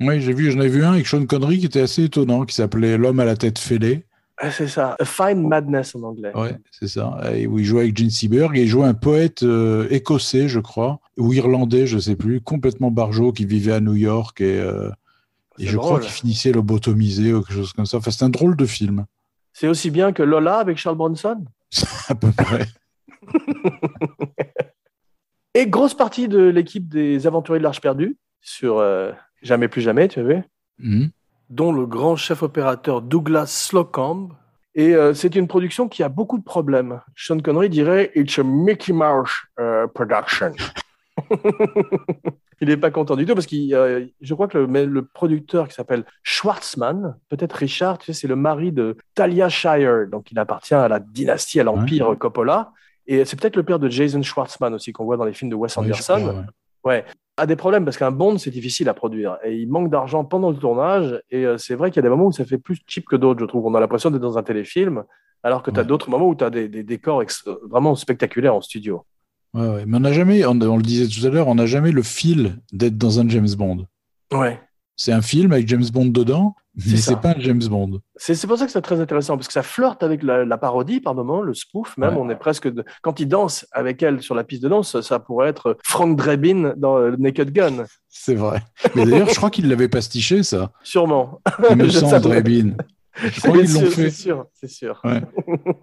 Oui, 0.00 0.20
j'ai 0.20 0.34
vu, 0.34 0.52
j'en 0.52 0.60
ai 0.60 0.68
vu 0.68 0.84
un 0.84 0.92
avec 0.92 1.06
Sean 1.06 1.24
Connery 1.24 1.58
qui 1.58 1.66
était 1.66 1.80
assez 1.80 2.04
étonnant, 2.04 2.44
qui 2.44 2.54
s'appelait 2.54 2.98
L'homme 2.98 3.18
à 3.18 3.24
la 3.24 3.34
tête 3.34 3.58
fêlée. 3.58 4.04
Ah, 4.36 4.50
C'est 4.50 4.68
ça, 4.68 4.94
A 5.00 5.04
Fine 5.06 5.48
Madness 5.48 5.96
en 5.96 6.02
anglais. 6.02 6.30
Ouais, 6.36 6.56
c'est 6.70 6.86
ça. 6.86 7.18
Et 7.34 7.46
où 7.46 7.58
il 7.58 7.64
jouait 7.64 7.80
avec 7.80 7.96
Gene 7.96 8.10
Seberg 8.10 8.56
et 8.58 8.62
il 8.62 8.68
jouait 8.68 8.84
un 8.86 8.94
poète 8.94 9.42
euh, 9.42 9.88
écossais, 9.90 10.48
je 10.48 10.60
crois, 10.60 11.00
ou 11.16 11.32
irlandais, 11.32 11.86
je 11.86 11.98
sais 11.98 12.14
plus, 12.14 12.42
complètement 12.42 12.90
barjot, 12.90 13.32
qui 13.32 13.46
vivait 13.46 13.72
à 13.72 13.80
New 13.80 13.94
York 13.96 14.42
et, 14.42 14.60
euh, 14.60 14.90
et 15.58 15.66
je 15.66 15.78
crois 15.78 16.00
qu'il 16.00 16.12
finissait 16.12 16.52
lobotomisé 16.52 17.32
ou 17.32 17.40
quelque 17.40 17.56
chose 17.56 17.72
comme 17.72 17.86
ça. 17.86 17.96
Enfin, 17.96 18.10
c'est 18.10 18.24
un 18.24 18.28
drôle 18.28 18.54
de 18.54 18.66
film, 18.66 19.06
C'est 19.54 19.66
aussi 19.66 19.90
bien 19.90 20.12
que 20.12 20.22
Lola 20.22 20.58
avec 20.58 20.76
Charles 20.76 20.98
Bronson? 20.98 21.42
à 22.08 22.14
peu 22.14 22.30
près. 22.32 22.66
Et 25.54 25.66
grosse 25.66 25.94
partie 25.94 26.28
de 26.28 26.40
l'équipe 26.48 26.88
des 26.88 27.26
Aventuriers 27.26 27.58
de 27.58 27.64
l'Arche 27.64 27.80
perdue 27.80 28.16
sur 28.40 28.78
euh, 28.78 29.12
Jamais 29.42 29.68
plus 29.68 29.80
jamais, 29.82 30.08
tu 30.08 30.20
as 30.20 30.24
vu 30.24 30.42
Mhm. 30.80 31.10
dont 31.50 31.72
le 31.72 31.86
grand 31.86 32.14
chef 32.16 32.42
opérateur 32.42 33.02
Douglas 33.02 33.46
Slocumb. 33.46 34.32
Et 34.74 34.94
euh, 34.94 35.12
c'est 35.14 35.34
une 35.34 35.48
production 35.48 35.88
qui 35.88 36.02
a 36.04 36.08
beaucoup 36.08 36.38
de 36.38 36.44
problèmes. 36.44 37.00
Sean 37.16 37.38
Connery 37.40 37.68
dirait 37.68 38.12
It's 38.14 38.38
a 38.38 38.44
Mickey 38.44 38.92
Mouse 38.92 39.30
euh, 39.58 39.86
production. 39.88 40.52
il 42.60 42.68
n'est 42.68 42.76
pas 42.76 42.90
content 42.92 43.16
du 43.16 43.24
tout 43.26 43.34
parce 43.34 43.46
que 43.46 43.56
je 44.20 44.34
crois 44.34 44.46
que 44.48 44.58
le, 44.58 44.84
le 44.84 45.04
producteur 45.04 45.66
qui 45.68 45.74
s'appelle 45.74 46.04
Schwartzman, 46.22 47.16
peut-être 47.28 47.54
Richard, 47.54 47.98
tu 47.98 48.06
sais, 48.06 48.12
c'est 48.12 48.28
le 48.28 48.36
mari 48.36 48.70
de 48.72 48.96
Talia 49.14 49.48
Shire, 49.48 50.06
donc 50.08 50.30
il 50.30 50.38
appartient 50.38 50.74
à 50.74 50.88
la 50.88 51.00
dynastie, 51.00 51.58
à 51.60 51.64
l'empire 51.64 52.14
Coppola. 52.18 52.72
Et 53.08 53.24
c'est 53.24 53.40
peut-être 53.40 53.56
le 53.56 53.62
père 53.64 53.78
de 53.80 53.88
Jason 53.88 54.22
Schwartzman 54.22 54.74
aussi 54.74 54.92
qu'on 54.92 55.04
voit 55.04 55.16
dans 55.16 55.24
les 55.24 55.32
films 55.32 55.50
de 55.50 55.56
Wes 55.56 55.76
Anderson 55.76 56.14
crois, 56.20 56.32
ouais. 56.34 56.44
ouais, 56.84 57.04
a 57.38 57.46
des 57.46 57.56
problèmes 57.56 57.84
parce 57.84 57.96
qu'un 57.96 58.10
Bond, 58.10 58.38
c'est 58.38 58.50
difficile 58.50 58.88
à 58.88 58.94
produire. 58.94 59.38
Et 59.44 59.56
il 59.56 59.68
manque 59.68 59.90
d'argent 59.90 60.24
pendant 60.24 60.50
le 60.50 60.56
tournage. 60.56 61.20
Et 61.30 61.44
euh, 61.46 61.56
c'est 61.58 61.74
vrai 61.74 61.90
qu'il 61.90 61.96
y 61.96 62.00
a 62.00 62.02
des 62.02 62.08
moments 62.10 62.26
où 62.26 62.32
ça 62.32 62.44
fait 62.44 62.58
plus 62.58 62.78
cheap 62.86 63.06
que 63.06 63.16
d'autres, 63.16 63.40
je 63.40 63.46
trouve. 63.46 63.64
On 63.66 63.74
a 63.74 63.80
l'impression 63.80 64.10
d'être 64.10 64.20
dans 64.22 64.36
un 64.38 64.42
téléfilm, 64.42 65.04
alors 65.42 65.62
que 65.62 65.70
tu 65.70 65.78
as 65.78 65.82
Ouais. 65.82 65.86
d'autres 65.88 66.10
moments 66.10 66.28
où 66.28 66.34
tu 66.34 66.44
as 66.44 66.50
des, 66.50 66.68
des 66.68 66.82
décors 66.82 67.22
vraiment 67.68 67.94
spectaculaires 67.94 68.54
en 68.54 68.60
studio. 68.60 69.02
Ouais, 69.54 69.66
ouais. 69.66 69.84
Mais 69.86 69.96
on 69.96 70.00
n'a 70.00 70.12
jamais, 70.12 70.44
on, 70.44 70.50
on 70.60 70.76
le 70.76 70.82
disait 70.82 71.06
tout 71.08 71.26
à 71.26 71.30
l'heure, 71.30 71.48
on 71.48 71.54
n'a 71.54 71.64
jamais 71.66 71.92
le 71.92 72.02
fil 72.02 72.56
d'être 72.72 72.98
dans 72.98 73.20
un 73.20 73.28
James 73.30 73.48
Bond. 73.56 73.86
Ouais. 74.34 74.60
C'est 75.00 75.12
un 75.12 75.22
film 75.22 75.52
avec 75.52 75.68
James 75.68 75.84
Bond 75.92 76.06
dedans, 76.06 76.56
mais 76.74 76.96
c'est 76.96 77.20
pas 77.20 77.30
un 77.30 77.38
James 77.40 77.62
Bond. 77.70 78.00
C'est 78.16 78.34
c'est 78.34 78.48
pour 78.48 78.58
ça 78.58 78.66
que 78.66 78.72
c'est 78.72 78.82
très 78.82 79.00
intéressant, 79.00 79.36
parce 79.36 79.46
que 79.46 79.52
ça 79.52 79.62
flirte 79.62 80.02
avec 80.02 80.24
la, 80.24 80.44
la 80.44 80.58
parodie 80.58 81.00
par 81.00 81.14
moment, 81.14 81.40
le 81.40 81.54
spoof 81.54 81.96
même. 81.96 82.14
Ouais. 82.14 82.20
On 82.20 82.28
est 82.30 82.34
presque. 82.36 82.66
de- 82.66 82.84
Quand 83.00 83.20
il 83.20 83.28
danse 83.28 83.64
avec 83.70 84.02
elle 84.02 84.20
sur 84.22 84.34
la 84.34 84.42
piste 84.42 84.62
de 84.64 84.68
danse, 84.68 85.00
ça 85.00 85.20
pourrait 85.20 85.48
être 85.50 85.78
Frank 85.84 86.16
Drebin 86.18 86.74
dans 86.76 86.98
euh, 86.98 87.14
Naked 87.16 87.52
Gun, 87.52 87.84
C'est 88.08 88.34
vrai. 88.34 88.60
Mais 88.96 89.04
d'ailleurs, 89.06 89.28
je 89.30 89.36
crois 89.36 89.50
qu'ils 89.50 89.68
l'avaient 89.68 89.88
pastiché, 89.88 90.42
ça. 90.42 90.72
sûrement. 90.82 91.40
Il 91.70 91.76
me 91.76 91.84
Je 91.88 91.90
semble. 92.00 92.20
Drebin. 92.20 92.72
Je 93.20 93.40
crois 93.40 93.56
qu'ils 93.58 93.72
l'ont 93.74 93.80
fait. 93.90 94.10
C'est 94.10 94.22
sûr, 94.22 94.46
c'est 94.52 94.68
sûr. 94.70 95.00
Ouais. 95.04 95.22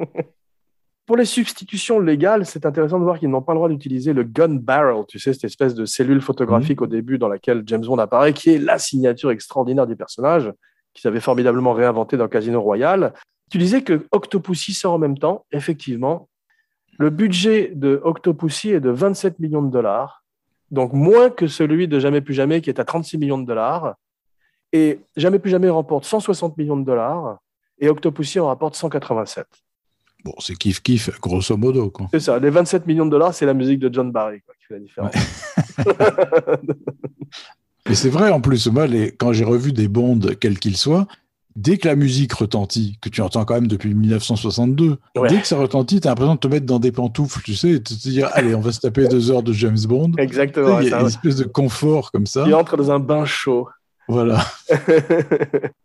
Pour 1.05 1.17
les 1.17 1.25
substitutions 1.25 1.99
légales, 1.99 2.47
c'est 2.47 2.65
intéressant 2.65 2.97
de 2.97 3.03
voir 3.03 3.19
qu'ils 3.19 3.29
n'ont 3.29 3.43
pas 3.43 3.53
le 3.53 3.59
droit 3.59 3.69
d'utiliser 3.69 4.11
le 4.11 4.23
gun 4.23 4.55
barrel, 4.55 5.03
tu 5.07 5.19
sais, 5.19 5.33
cette 5.33 5.43
espèce 5.43 5.75
de 5.75 5.85
cellule 5.85 6.19
photographique 6.19 6.81
au 6.81 6.87
début 6.87 7.19
dans 7.19 7.27
laquelle 7.27 7.61
James 7.67 7.85
Bond 7.85 7.99
apparaît, 7.99 8.33
qui 8.33 8.49
est 8.49 8.57
la 8.57 8.79
signature 8.79 9.29
extraordinaire 9.29 9.85
du 9.85 9.95
personnage, 9.95 10.51
qu'ils 10.95 11.07
avaient 11.07 11.19
formidablement 11.19 11.73
réinventé 11.73 12.17
dans 12.17 12.27
Casino 12.27 12.59
Royale. 12.59 13.13
Tu 13.51 13.59
disais 13.59 13.83
que 13.83 14.07
Octopussy 14.11 14.73
sort 14.73 14.93
en 14.93 14.97
même 14.97 15.17
temps, 15.17 15.45
effectivement. 15.51 16.27
Le 16.97 17.11
budget 17.11 17.71
de 17.75 18.01
Octopussy 18.03 18.71
est 18.71 18.79
de 18.79 18.89
27 18.89 19.37
millions 19.39 19.61
de 19.61 19.71
dollars, 19.71 20.23
donc 20.71 20.93
moins 20.93 21.29
que 21.29 21.45
celui 21.45 21.87
de 21.87 21.99
Jamais 21.99 22.21
plus 22.21 22.33
jamais 22.33 22.61
qui 22.61 22.71
est 22.71 22.79
à 22.79 22.85
36 22.85 23.19
millions 23.19 23.37
de 23.37 23.45
dollars. 23.45 23.95
Et 24.73 24.99
Jamais 25.15 25.37
plus 25.37 25.51
jamais 25.51 25.69
remporte 25.69 26.05
160 26.05 26.57
millions 26.57 26.77
de 26.77 26.85
dollars 26.85 27.37
et 27.77 27.89
Octopussy 27.89 28.39
en 28.39 28.47
rapporte 28.47 28.75
187. 28.75 29.45
Bon, 30.25 30.33
c'est 30.39 30.55
kiff-kiff, 30.55 31.11
grosso 31.21 31.55
modo. 31.55 31.93
C'est 32.11 32.19
ça, 32.19 32.39
les 32.39 32.49
27 32.49 32.87
millions 32.87 33.05
de 33.05 33.11
dollars, 33.11 33.35
c'est 33.35 33.45
la 33.45 33.53
musique 33.53 33.77
de 33.77 33.93
John 33.93 34.11
Barry 34.11 34.41
quoi, 34.41 34.55
qui 34.59 34.65
fait 34.65 34.73
la 34.73 34.79
différence. 34.79 35.13
Mais 37.87 37.93
c'est 37.93 38.09
vrai, 38.09 38.31
en 38.31 38.41
plus, 38.41 38.65
moi, 38.67 38.87
les, 38.87 39.11
quand 39.11 39.31
j'ai 39.33 39.43
revu 39.45 39.71
des 39.71 39.87
Bonds, 39.87 40.19
quels 40.41 40.57
qu'ils 40.57 40.77
soient, 40.77 41.05
dès 41.55 41.77
que 41.77 41.87
la 41.87 41.95
musique 41.95 42.33
retentit, 42.33 42.97
que 43.03 43.09
tu 43.09 43.21
entends 43.21 43.45
quand 43.45 43.53
même 43.53 43.67
depuis 43.67 43.93
1962, 43.93 44.97
Ouais. 45.15 45.29
dès 45.29 45.39
que 45.39 45.45
ça 45.45 45.57
retentit, 45.57 45.99
t'as 45.99 46.09
l'impression 46.09 46.33
de 46.33 46.39
te 46.39 46.47
mettre 46.47 46.65
dans 46.65 46.79
des 46.79 46.91
pantoufles, 46.91 47.43
tu 47.43 47.53
sais, 47.53 47.69
et 47.69 47.73
de 47.79 47.83
te 47.83 47.93
dire, 47.93 48.27
allez, 48.33 48.55
on 48.55 48.61
va 48.61 48.71
se 48.71 48.79
taper 48.79 49.07
deux 49.07 49.29
heures 49.29 49.43
de 49.43 49.53
James 49.53 49.77
Bond. 49.87 50.13
Exactement. 50.17 50.79
Il 50.79 50.89
y 50.89 50.93
a 50.93 51.01
une 51.01 51.05
espèce 51.07 51.35
de 51.35 51.43
confort 51.43 52.11
comme 52.11 52.25
ça. 52.25 52.45
Il 52.47 52.55
entre 52.55 52.75
dans 52.77 52.89
un 52.89 52.99
bain 52.99 53.25
chaud. 53.25 53.67
Voilà. 54.07 54.43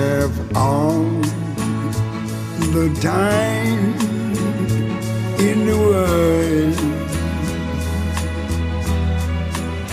have 0.00 0.56
all 0.56 1.04
the 2.74 2.88
time 3.00 3.94
in 5.48 5.58
the 5.68 5.76
world. 5.88 6.78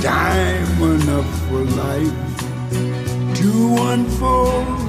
Time 0.02 0.82
enough 0.96 1.30
for 1.48 1.62
life 1.84 2.20
to 3.40 3.52
unfold. 3.92 4.88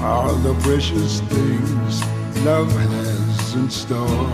are 0.00 0.32
the 0.42 0.54
precious 0.62 1.20
things 1.22 2.02
love 2.44 2.70
has 2.72 3.54
in 3.54 3.68
store. 3.68 4.28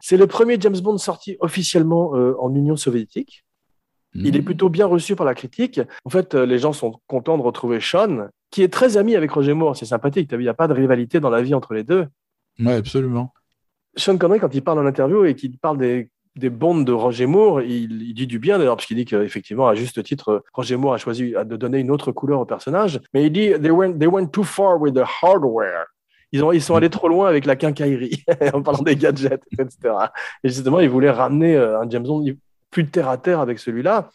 C'est 0.00 0.16
le 0.16 0.26
premier 0.26 0.56
James 0.60 0.80
Bond 0.80 0.98
sorti 0.98 1.36
officiellement 1.40 2.14
euh, 2.16 2.34
en 2.40 2.54
Union 2.54 2.76
soviétique. 2.76 3.44
Il 4.14 4.36
est 4.36 4.42
plutôt 4.42 4.68
bien 4.68 4.86
reçu 4.86 5.16
par 5.16 5.24
la 5.24 5.34
critique. 5.34 5.80
En 6.04 6.10
fait, 6.10 6.34
euh, 6.34 6.44
les 6.44 6.58
gens 6.58 6.72
sont 6.72 7.00
contents 7.06 7.38
de 7.38 7.42
retrouver 7.42 7.80
Sean, 7.80 8.28
qui 8.50 8.62
est 8.62 8.68
très 8.68 8.96
ami 8.96 9.16
avec 9.16 9.30
Roger 9.30 9.54
Moore. 9.54 9.76
C'est 9.76 9.86
sympathique. 9.86 10.28
T'as 10.28 10.36
vu, 10.36 10.42
Il 10.42 10.46
n'y 10.46 10.50
a 10.50 10.54
pas 10.54 10.68
de 10.68 10.74
rivalité 10.74 11.20
dans 11.20 11.30
la 11.30 11.42
vie 11.42 11.54
entre 11.54 11.72
les 11.74 11.82
deux. 11.82 12.06
Oui, 12.58 12.72
absolument. 12.72 13.32
Sean 13.96 14.18
Connery, 14.18 14.40
quand 14.40 14.54
il 14.54 14.62
parle 14.62 14.78
en 14.80 14.86
interview 14.86 15.24
et 15.24 15.34
qu'il 15.34 15.58
parle 15.58 15.78
des, 15.78 16.10
des 16.36 16.50
bondes 16.50 16.84
de 16.86 16.92
Roger 16.92 17.26
Moore, 17.26 17.62
il, 17.62 18.02
il 18.02 18.14
dit 18.14 18.26
du 18.26 18.38
bien 18.38 18.58
d'ailleurs, 18.58 18.76
parce 18.76 18.86
qu'il 18.86 18.96
dit 18.96 19.04
qu'effectivement, 19.04 19.68
à 19.68 19.74
juste 19.74 20.02
titre, 20.02 20.44
Roger 20.52 20.76
Moore 20.76 20.94
a 20.94 20.98
choisi 20.98 21.32
de 21.32 21.56
donner 21.56 21.78
une 21.78 21.90
autre 21.90 22.12
couleur 22.12 22.40
au 22.40 22.46
personnage. 22.46 23.00
Mais 23.14 23.24
il 23.26 23.32
dit 23.32 23.52
they 23.60 23.70
went, 23.70 23.98
they 23.98 24.08
went 24.08 24.28
too 24.28 24.44
far 24.44 24.80
with 24.80 24.94
the 24.94 25.04
hardware. 25.22 25.86
Ils, 26.32 26.42
ont, 26.42 26.52
ils 26.52 26.62
sont 26.62 26.74
allés 26.74 26.88
trop 26.88 27.08
loin 27.08 27.28
avec 27.28 27.44
la 27.44 27.56
quincaillerie, 27.56 28.24
en 28.54 28.62
parlant 28.62 28.82
des 28.82 28.96
gadgets, 28.96 29.42
etc. 29.58 29.94
Et 30.42 30.48
justement, 30.48 30.80
ils 30.80 30.88
voulaient 30.88 31.10
ramener 31.10 31.56
euh, 31.56 31.80
un 31.80 31.88
James 31.90 32.04
Bond 32.04 32.24
plus 32.72 32.88
terre 32.88 33.08
à 33.08 33.18
terre 33.18 33.38
avec 33.38 33.60
celui-là. 33.60 34.10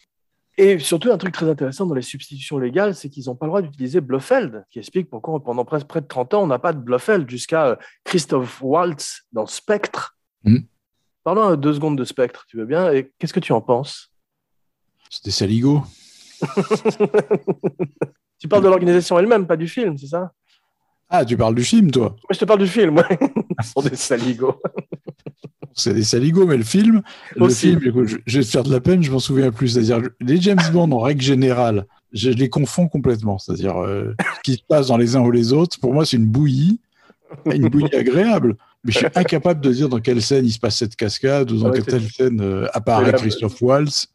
Et 0.58 0.78
surtout, 0.78 1.10
un 1.10 1.16
truc 1.16 1.32
très 1.32 1.48
intéressant 1.48 1.86
dans 1.86 1.94
les 1.94 2.02
substitutions 2.02 2.58
légales, 2.58 2.94
c'est 2.94 3.08
qu'ils 3.08 3.26
n'ont 3.26 3.36
pas 3.36 3.46
le 3.46 3.50
droit 3.50 3.62
d'utiliser 3.62 4.02
Blofeld, 4.02 4.66
qui 4.70 4.80
explique 4.80 5.08
pourquoi 5.08 5.40
pendant 5.42 5.64
presque 5.64 5.86
près 5.86 6.02
de 6.02 6.06
30 6.06 6.34
ans, 6.34 6.42
on 6.42 6.46
n'a 6.48 6.58
pas 6.58 6.74
de 6.74 6.80
Blofeld, 6.80 7.30
jusqu'à 7.30 7.66
euh, 7.68 7.76
Christophe 8.04 8.60
Waltz 8.60 9.22
dans 9.32 9.46
Spectre. 9.46 10.18
Mm. 10.44 10.58
Parlons 11.24 11.56
deux 11.56 11.72
secondes 11.72 11.96
de 11.96 12.04
Spectre, 12.04 12.44
tu 12.48 12.58
veux 12.58 12.66
bien? 12.66 12.92
Et 12.92 13.10
qu'est-ce 13.18 13.32
que 13.32 13.40
tu 13.40 13.52
en 13.52 13.60
penses? 13.62 14.12
C'était 15.08 15.30
Saligo. 15.30 15.84
Tu 18.38 18.46
parles 18.46 18.62
de 18.62 18.68
l'organisation 18.68 19.18
elle-même, 19.18 19.46
pas 19.46 19.56
du 19.56 19.66
film, 19.66 19.98
c'est 19.98 20.06
ça? 20.06 20.32
Ah, 21.08 21.24
tu 21.24 21.36
parles 21.36 21.54
du 21.54 21.64
film, 21.64 21.90
toi 21.90 22.10
Moi, 22.10 22.30
je 22.30 22.38
te 22.38 22.44
parle 22.44 22.60
du 22.60 22.68
film, 22.68 22.96
ouais. 22.96 23.18
Ce 23.62 23.72
sont 23.72 23.80
des 23.80 23.96
saligots. 23.96 24.60
C'est 25.78 25.94
des 25.94 26.02
saligots, 26.02 26.46
mais 26.46 26.56
le 26.56 26.64
film, 26.64 27.02
le 27.36 27.48
film, 27.48 27.80
écoute, 27.84 28.08
je, 28.26 28.38
vais 28.38 28.44
te 28.44 28.50
faire 28.50 28.64
de 28.64 28.72
la 28.72 28.80
peine, 28.80 29.02
je 29.02 29.12
m'en 29.12 29.20
souviens 29.20 29.52
plus. 29.52 29.68
C'est-à-dire, 29.68 30.00
les 30.20 30.40
James 30.40 30.58
Bond, 30.72 30.90
en 30.90 30.98
règle 30.98 31.22
générale, 31.22 31.86
je 32.12 32.30
les 32.30 32.48
confonds 32.48 32.88
complètement. 32.88 33.38
C'est-à-dire, 33.38 33.76
euh, 33.80 34.14
ce 34.36 34.40
qui 34.42 34.54
se 34.54 34.62
passe 34.68 34.88
dans 34.88 34.96
les 34.96 35.14
uns 35.14 35.20
ou 35.20 35.30
les 35.30 35.52
autres, 35.52 35.78
pour 35.80 35.94
moi, 35.94 36.04
c'est 36.04 36.16
une 36.16 36.26
bouillie, 36.26 36.80
une 37.46 37.68
bouillie 37.68 37.94
agréable. 37.94 38.56
Mais 38.84 38.92
je 38.92 38.98
suis 38.98 39.06
incapable 39.14 39.60
de 39.60 39.72
dire 39.72 39.88
dans 39.88 40.00
quelle 40.00 40.20
scène 40.22 40.44
il 40.44 40.52
se 40.52 40.58
passe 40.58 40.76
cette 40.78 40.96
cascade 40.96 41.50
ou 41.52 41.58
dans 41.58 41.68
Ah 41.68 41.70
ouais, 41.70 41.82
quelle 41.82 42.08
scène 42.08 42.40
euh, 42.40 42.66
apparaît 42.72 43.12
Christophe 43.12 43.60
Waltz. 43.60 44.06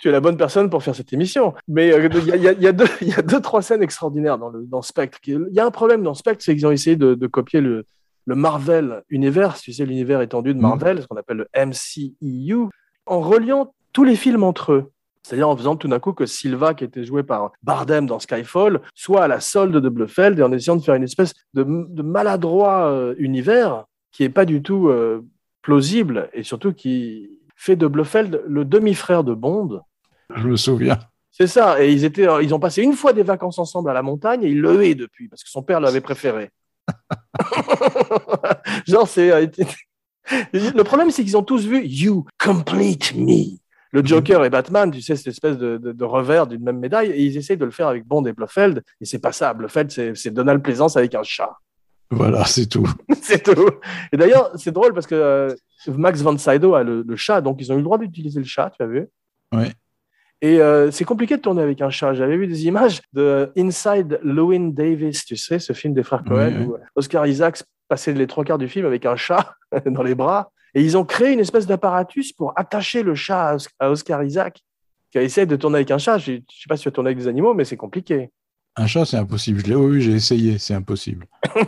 tu 0.00 0.08
es 0.08 0.12
la 0.12 0.20
bonne 0.20 0.36
personne 0.36 0.70
pour 0.70 0.82
faire 0.82 0.94
cette 0.94 1.12
émission. 1.12 1.54
Mais 1.68 1.92
euh, 1.92 2.08
il 2.20 2.26
y, 2.26 2.32
a- 2.32 2.36
il 2.36 2.42
y 2.42 2.64
y 2.66 2.72
il 3.02 3.08
y 3.08 3.14
a 3.14 3.22
deux, 3.22 3.40
trois 3.40 3.62
scènes 3.62 3.82
extraordinaires 3.82 4.38
dans, 4.38 4.48
le, 4.48 4.64
dans 4.64 4.82
Spectre. 4.82 5.18
Il 5.26 5.46
y 5.52 5.60
a 5.60 5.66
un 5.66 5.70
problème 5.70 6.02
dans 6.02 6.14
Spectre, 6.14 6.42
c'est 6.44 6.54
qu'ils 6.54 6.66
ont 6.66 6.70
essayé 6.72 6.96
de, 6.96 7.14
de 7.14 7.26
copier 7.26 7.60
le, 7.60 7.84
le 8.24 8.34
Marvel 8.34 9.02
Universe, 9.08 9.62
tu 9.62 9.72
sais, 9.72 9.84
l'univers 9.84 10.20
étendu 10.20 10.54
de 10.54 10.60
Marvel, 10.60 11.02
ce 11.02 11.06
qu'on 11.06 11.16
appelle 11.16 11.38
le 11.38 11.66
MCEU, 11.66 12.68
en 13.06 13.20
reliant 13.20 13.74
tous 13.92 14.04
les 14.04 14.16
films 14.16 14.42
entre 14.42 14.72
eux. 14.72 14.92
C'est-à-dire 15.22 15.48
en 15.48 15.56
faisant 15.56 15.76
tout 15.76 15.88
d'un 15.88 16.00
coup 16.00 16.12
que 16.12 16.26
Silva, 16.26 16.74
qui 16.74 16.84
était 16.84 17.04
joué 17.04 17.22
par 17.22 17.52
Bardem 17.62 18.06
dans 18.06 18.18
Skyfall, 18.18 18.80
soit 18.94 19.24
à 19.24 19.28
la 19.28 19.40
solde 19.40 19.76
de 19.76 19.88
Blofeld 19.88 20.38
et 20.38 20.42
en 20.42 20.50
essayant 20.52 20.76
de 20.76 20.82
faire 20.82 20.96
une 20.96 21.04
espèce 21.04 21.32
de, 21.54 21.64
de 21.64 22.02
maladroit 22.02 22.90
euh, 22.90 23.14
univers 23.18 23.84
qui 24.10 24.24
est 24.24 24.28
pas 24.28 24.44
du 24.44 24.62
tout 24.62 24.88
euh, 24.88 25.24
plausible 25.62 26.28
et 26.32 26.42
surtout 26.42 26.72
qui 26.72 27.38
fait 27.54 27.76
de 27.76 27.86
Blofeld 27.86 28.42
le 28.46 28.64
demi-frère 28.64 29.22
de 29.22 29.34
Bond. 29.34 29.80
Je 30.34 30.48
me 30.48 30.56
souviens. 30.56 30.98
C'est 31.30 31.46
ça. 31.46 31.82
Et 31.82 31.92
ils 31.92 32.04
étaient, 32.04 32.26
ils 32.42 32.52
ont 32.52 32.60
passé 32.60 32.82
une 32.82 32.94
fois 32.94 33.12
des 33.12 33.22
vacances 33.22 33.58
ensemble 33.58 33.90
à 33.90 33.94
la 33.94 34.02
montagne 34.02 34.42
et 34.42 34.48
il 34.48 34.60
le 34.60 34.82
hait 34.82 34.94
depuis 34.94 35.28
parce 35.28 35.44
que 35.44 35.50
son 35.50 35.62
père 35.62 35.80
l'avait 35.80 36.00
préféré. 36.00 36.50
Genre, 38.86 39.08
c'est. 39.08 39.30
euh, 39.32 39.46
Le 40.52 40.82
problème, 40.82 41.10
c'est 41.10 41.24
qu'ils 41.24 41.36
ont 41.36 41.42
tous 41.42 41.66
vu 41.66 41.84
You 41.84 42.26
complete 42.42 43.14
me. 43.16 43.58
Le 43.90 44.04
Joker 44.04 44.44
et 44.44 44.50
Batman, 44.50 44.90
tu 44.90 45.02
sais, 45.02 45.16
cette 45.16 45.26
espèce 45.26 45.58
de, 45.58 45.76
de- 45.76 45.92
de 45.92 46.04
revers 46.04 46.46
d'une 46.46 46.62
même 46.62 46.78
médaille, 46.78 47.10
et 47.10 47.22
ils 47.24 47.36
essayent 47.36 47.56
de 47.58 47.64
le 47.64 47.70
faire 47.72 47.88
avec 47.88 48.06
Bond 48.06 48.24
et 48.24 48.32
Blofeld, 48.32 48.82
et 49.00 49.04
c'est 49.04 49.18
pas 49.18 49.32
ça. 49.32 49.52
Blofeld, 49.52 49.90
c'est 50.14 50.30
Donald 50.30 50.62
Pleasance 50.62 50.96
avec 50.96 51.14
un 51.14 51.22
chat. 51.24 51.50
Voilà, 52.10 52.44
c'est 52.46 52.66
tout. 52.66 52.88
c'est 53.22 53.42
tout. 53.42 53.68
Et 54.12 54.16
d'ailleurs, 54.16 54.50
c'est 54.56 54.70
drôle 54.72 54.94
parce 54.94 55.06
que 55.06 55.14
euh, 55.14 55.54
Max 55.88 56.22
von 56.22 56.38
Sydow 56.38 56.74
a 56.74 56.82
le, 56.84 57.04
le 57.06 57.16
chat, 57.16 57.40
donc 57.42 57.60
ils 57.60 57.70
ont 57.70 57.74
eu 57.74 57.78
le 57.78 57.84
droit 57.84 57.98
d'utiliser 57.98 58.38
le 58.40 58.46
chat, 58.46 58.70
tu 58.70 58.82
as 58.82 58.86
vu? 58.86 59.08
Ouais. 59.52 59.72
Et 60.44 60.60
euh, 60.60 60.90
c'est 60.90 61.04
compliqué 61.04 61.36
de 61.36 61.40
tourner 61.40 61.62
avec 61.62 61.80
un 61.80 61.88
chat. 61.90 62.14
J'avais 62.14 62.36
vu 62.36 62.48
des 62.48 62.66
images 62.66 63.00
de 63.12 63.52
Inside 63.56 64.18
Llewyn 64.24 64.72
Davis, 64.72 65.24
tu 65.24 65.36
sais, 65.36 65.60
ce 65.60 65.72
film 65.72 65.94
des 65.94 66.02
frères 66.02 66.24
Cohen, 66.24 66.66
où 66.66 66.76
Oscar 66.96 67.26
Isaacs 67.28 67.62
passait 67.88 68.12
les 68.12 68.26
trois 68.26 68.44
quarts 68.44 68.58
du 68.58 68.68
film 68.68 68.84
avec 68.84 69.06
un 69.06 69.14
chat 69.14 69.54
dans 69.86 70.02
les 70.02 70.16
bras. 70.16 70.50
Et 70.74 70.82
ils 70.82 70.96
ont 70.96 71.04
créé 71.04 71.32
une 71.32 71.38
espèce 71.40 71.66
d'apparatus 71.66 72.32
pour 72.32 72.52
attacher 72.56 73.04
le 73.04 73.14
chat 73.14 73.50
à 73.50 73.54
Os- 73.54 73.68
à 73.78 73.90
Oscar 73.90 74.24
Isaac, 74.24 74.60
qui 75.12 75.18
a 75.18 75.22
essayé 75.22 75.46
de 75.46 75.54
tourner 75.54 75.76
avec 75.76 75.92
un 75.92 75.98
chat. 75.98 76.18
Je 76.18 76.32
ne 76.32 76.36
sais 76.38 76.66
pas 76.68 76.76
si 76.76 76.82
tu 76.82 76.88
as 76.88 76.92
tourné 76.92 77.08
avec 77.08 77.18
des 77.18 77.28
animaux, 77.28 77.54
mais 77.54 77.64
c'est 77.64 77.76
compliqué. 77.76 78.30
Un 78.74 78.86
chat, 78.86 79.04
c'est 79.04 79.18
impossible. 79.18 79.60
Je 79.60 79.66
l'ai, 79.66 79.74
oui, 79.76 80.00
j'ai 80.00 80.12
essayé, 80.12 80.58
c'est 80.58 80.74
impossible. 80.74 81.26
Il 81.54 81.62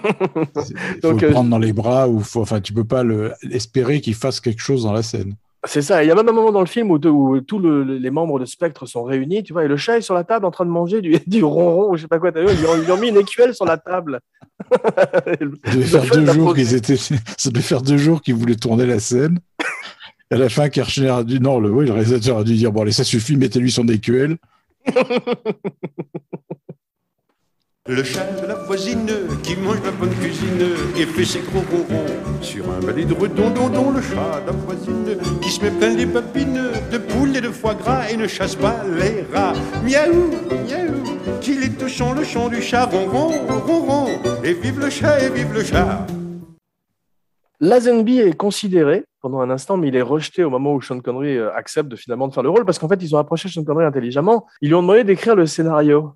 faut 1.03 1.13
Donc, 1.13 1.21
le 1.21 1.29
euh, 1.29 1.31
prendre 1.33 1.51
dans 1.51 1.59
les 1.59 1.75
bras 1.75 2.09
ou 2.09 2.21
faut, 2.21 2.41
enfin, 2.41 2.61
tu 2.61 2.73
peux 2.73 2.85
pas 2.85 3.03
le, 3.05 3.35
espérer 3.51 4.01
qu'il 4.01 4.15
fasse 4.15 4.41
quelque 4.41 4.63
chose 4.63 4.85
dans 4.85 4.93
la 4.93 5.03
scène. 5.03 5.35
C'est 5.67 5.83
ça. 5.83 6.05
Il 6.05 6.09
y 6.09 6.11
a 6.11 6.15
même 6.15 6.29
un 6.29 6.33
moment 6.33 6.53
dans 6.53 6.61
le 6.61 6.67
film 6.67 6.91
où, 6.91 6.95
où 6.97 7.41
tous 7.41 7.59
le- 7.59 7.83
les 7.85 8.11
membres 8.11 8.39
de 8.39 8.45
Spectre 8.45 8.87
sont 8.87 9.03
réunis, 9.03 9.43
tu 9.43 9.53
vois, 9.53 9.65
et 9.65 9.69
le 9.69 9.77
chat 9.77 9.99
est 9.99 10.03
sur 10.03 10.15
la 10.15 10.25
table 10.25 10.45
en 10.47 10.51
train 10.51 10.65
de 10.65 10.71
manger 10.71 11.01
du, 11.01 11.17
du 11.27 11.43
ronron 11.45 11.93
ou 11.93 11.97
je 11.97 12.03
sais 12.03 12.09
pas 12.09 12.19
quoi. 12.19 12.31
vu, 12.31 12.47
Ils 12.51 12.85
lui 12.85 12.91
ont, 12.93 12.97
mis 12.99 13.09
une 13.09 13.17
écuelle 13.17 13.55
sur 13.55 13.65
la 13.65 13.79
table. 13.79 14.21
Ça 14.71 15.37
devait 15.41 15.85
faire 15.85 16.05
deux 16.11 16.27
jours 16.33 16.55
qu'ils 16.55 16.75
étaient, 16.75 16.97
ça 16.97 17.51
devait 17.51 17.63
faire 17.63 17.83
deux 17.83 17.97
jours 17.99 18.21
qu'ils 18.21 18.35
voulaient 18.35 18.57
tourner 18.57 18.87
la 18.87 19.01
scène. 19.01 19.39
À 20.31 20.37
la 20.37 20.49
fin, 20.49 20.69
Kirchner 20.69 21.11
a 21.11 21.23
dit 21.23 21.41
non, 21.41 21.61
le, 21.61 21.71
oui, 21.71 21.87
le 21.87 21.93
réalisateur 21.93 22.39
a 22.39 22.45
dû 22.45 22.55
dire 22.55 22.73
bon, 22.73 22.83
allez, 22.83 22.93
ça 22.93 23.05
suffit, 23.05 23.37
mettez-lui 23.37 23.71
son 23.71 23.87
écuelle. 23.89 24.37
Le 27.87 28.03
chat 28.03 28.41
de 28.41 28.47
la 28.47 28.55
voisine 28.55 29.11
qui 29.43 29.57
mange 29.57 29.83
la 29.85 29.91
bonne 29.91 30.15
cuisine 30.15 30.71
et 30.97 31.05
fait 31.05 31.27
ses 31.27 31.41
gros 31.41 31.61
ronrons 31.71 32.41
sur 32.41 32.65
un 32.71 32.81
balai 32.81 33.05
de 33.05 33.13
redondon, 33.13 33.91
le 33.91 34.01
chat 34.01 34.41
de 34.41 34.47
la 34.47 34.53
voisine 34.53 35.19
qui 35.43 35.51
se 35.51 35.63
met 35.63 35.71
plein 35.71 35.95
les 35.95 36.07
babines 36.07 36.71
de 36.91 36.97
poules 36.97 37.37
et 37.37 37.43
de 37.43 37.51
foie 37.51 37.75
gras 37.75 38.09
et 38.09 38.17
ne 38.17 38.27
chasse 38.27 38.57
pas 38.57 38.77
les 38.85 39.27
rats. 39.31 39.53
Miaou, 39.85 40.31
miaou, 40.67 41.41
qu'il 41.43 41.63
est 41.63 41.79
touchant 41.79 42.15
le 42.15 42.25
chant 42.25 42.49
du 42.49 42.63
chat, 42.63 42.87
ronron, 42.87 43.33
ronron, 43.67 44.07
et 44.43 44.55
vive 44.55 44.81
le 44.81 44.89
chat 44.89 45.21
et 45.21 45.29
vive 45.29 45.53
le 45.53 45.63
chat. 45.63 46.07
Lazenby 47.61 48.19
est 48.19 48.35
considéré 48.35 49.05
pendant 49.21 49.41
un 49.41 49.51
instant, 49.51 49.77
mais 49.77 49.89
il 49.89 49.97
est 49.97 50.01
rejeté 50.01 50.43
au 50.43 50.49
moment 50.49 50.73
où 50.73 50.81
Sean 50.81 51.01
Connery 51.01 51.37
euh, 51.37 51.55
accepte 51.55 51.91
de, 51.91 51.97
finalement 51.97 52.29
de 52.29 52.33
faire 52.33 52.43
le 52.43 52.49
rôle, 52.49 52.65
parce 52.65 52.79
qu'en 52.79 52.89
fait, 52.89 53.03
ils 53.03 53.15
ont 53.15 53.19
approché 53.19 53.51
Sean 53.51 53.63
Connery 53.63 53.85
intelligemment. 53.85 54.47
Ils 54.63 54.69
lui 54.69 54.75
ont 54.75 54.81
demandé 54.81 55.05
d'écrire 55.05 55.35
le 55.37 55.45
scénario. 55.45 56.15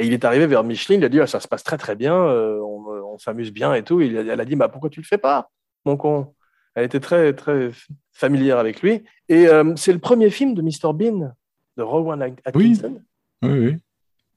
Et 0.00 0.06
il 0.06 0.12
est 0.12 0.24
arrivé 0.24 0.46
vers 0.46 0.62
Micheline, 0.64 1.00
il 1.00 1.04
a 1.04 1.08
dit 1.08 1.20
ah, 1.20 1.26
ça 1.26 1.40
se 1.40 1.48
passe 1.48 1.64
très 1.64 1.76
très 1.76 1.96
bien, 1.96 2.14
euh, 2.14 2.60
on, 2.60 2.86
on 3.14 3.18
s'amuse 3.18 3.52
bien 3.52 3.74
et 3.74 3.82
tout. 3.82 4.00
Il 4.00 4.16
elle 4.16 4.40
a 4.40 4.44
dit 4.44 4.54
bah, 4.56 4.68
pourquoi 4.68 4.90
tu 4.90 5.00
le 5.00 5.06
fais 5.06 5.18
pas, 5.18 5.50
mon 5.84 5.96
con? 5.96 6.34
Elle 6.74 6.84
était 6.84 7.00
très 7.00 7.32
très 7.34 7.70
familière 8.12 8.58
avec 8.58 8.80
lui. 8.82 9.02
Et 9.28 9.48
euh, 9.48 9.74
c'est 9.76 9.92
le 9.92 9.98
premier 9.98 10.30
film 10.30 10.54
de 10.54 10.62
Mr 10.62 10.92
Bean, 10.94 11.32
de 11.76 11.82
Rowan 11.82 12.22
At- 12.22 12.30
Atkinson, 12.44 13.00
Oui, 13.42 13.50
oui. 13.50 13.76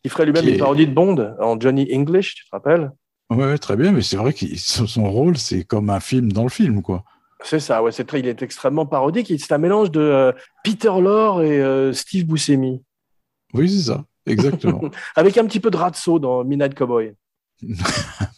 qui 0.04 0.10
ferait 0.10 0.26
lui-même 0.26 0.48
une 0.48 0.56
est- 0.56 0.58
parodie 0.58 0.88
de 0.88 0.94
Bond 0.94 1.36
en 1.40 1.60
Johnny 1.60 1.88
English, 1.94 2.34
tu 2.36 2.46
te 2.46 2.50
rappelles? 2.52 2.92
Ouais, 3.30 3.58
très 3.60 3.76
bien, 3.78 3.92
mais 3.92 4.02
c'est 4.02 4.18
vrai 4.18 4.34
que 4.34 4.46
son 4.58 5.10
rôle, 5.12 5.38
c'est 5.38 5.64
comme 5.64 5.90
un 5.92 6.00
film 6.00 6.32
dans 6.34 6.44
le 6.44 6.50
film, 6.50 6.82
quoi. 6.82 7.04
C'est 7.44 7.60
ça, 7.60 7.82
ouais, 7.82 7.92
c'est 7.92 8.04
très, 8.06 8.20
il 8.20 8.28
est 8.28 8.42
extrêmement 8.42 8.86
parodique. 8.86 9.30
Il- 9.30 9.40
C'est 9.40 9.54
un 9.54 9.58
mélange 9.60 9.90
de 9.92 10.02
euh, 10.02 10.32
Peter 10.64 10.92
Lorre 11.00 11.44
et 11.44 11.62
euh, 11.62 11.94
Steve 11.94 12.26
Buscemi, 12.26 12.84
Oui, 13.54 13.70
c'est 13.70 13.92
ça, 13.92 14.04
exactement. 14.26 14.82
avec 15.16 15.38
un 15.38 15.46
petit 15.46 15.60
peu 15.60 15.72
de 15.72 15.78
Ratso 15.78 16.20
dans 16.20 16.44
Midnight 16.44 16.76
Cowboy. 16.76 17.14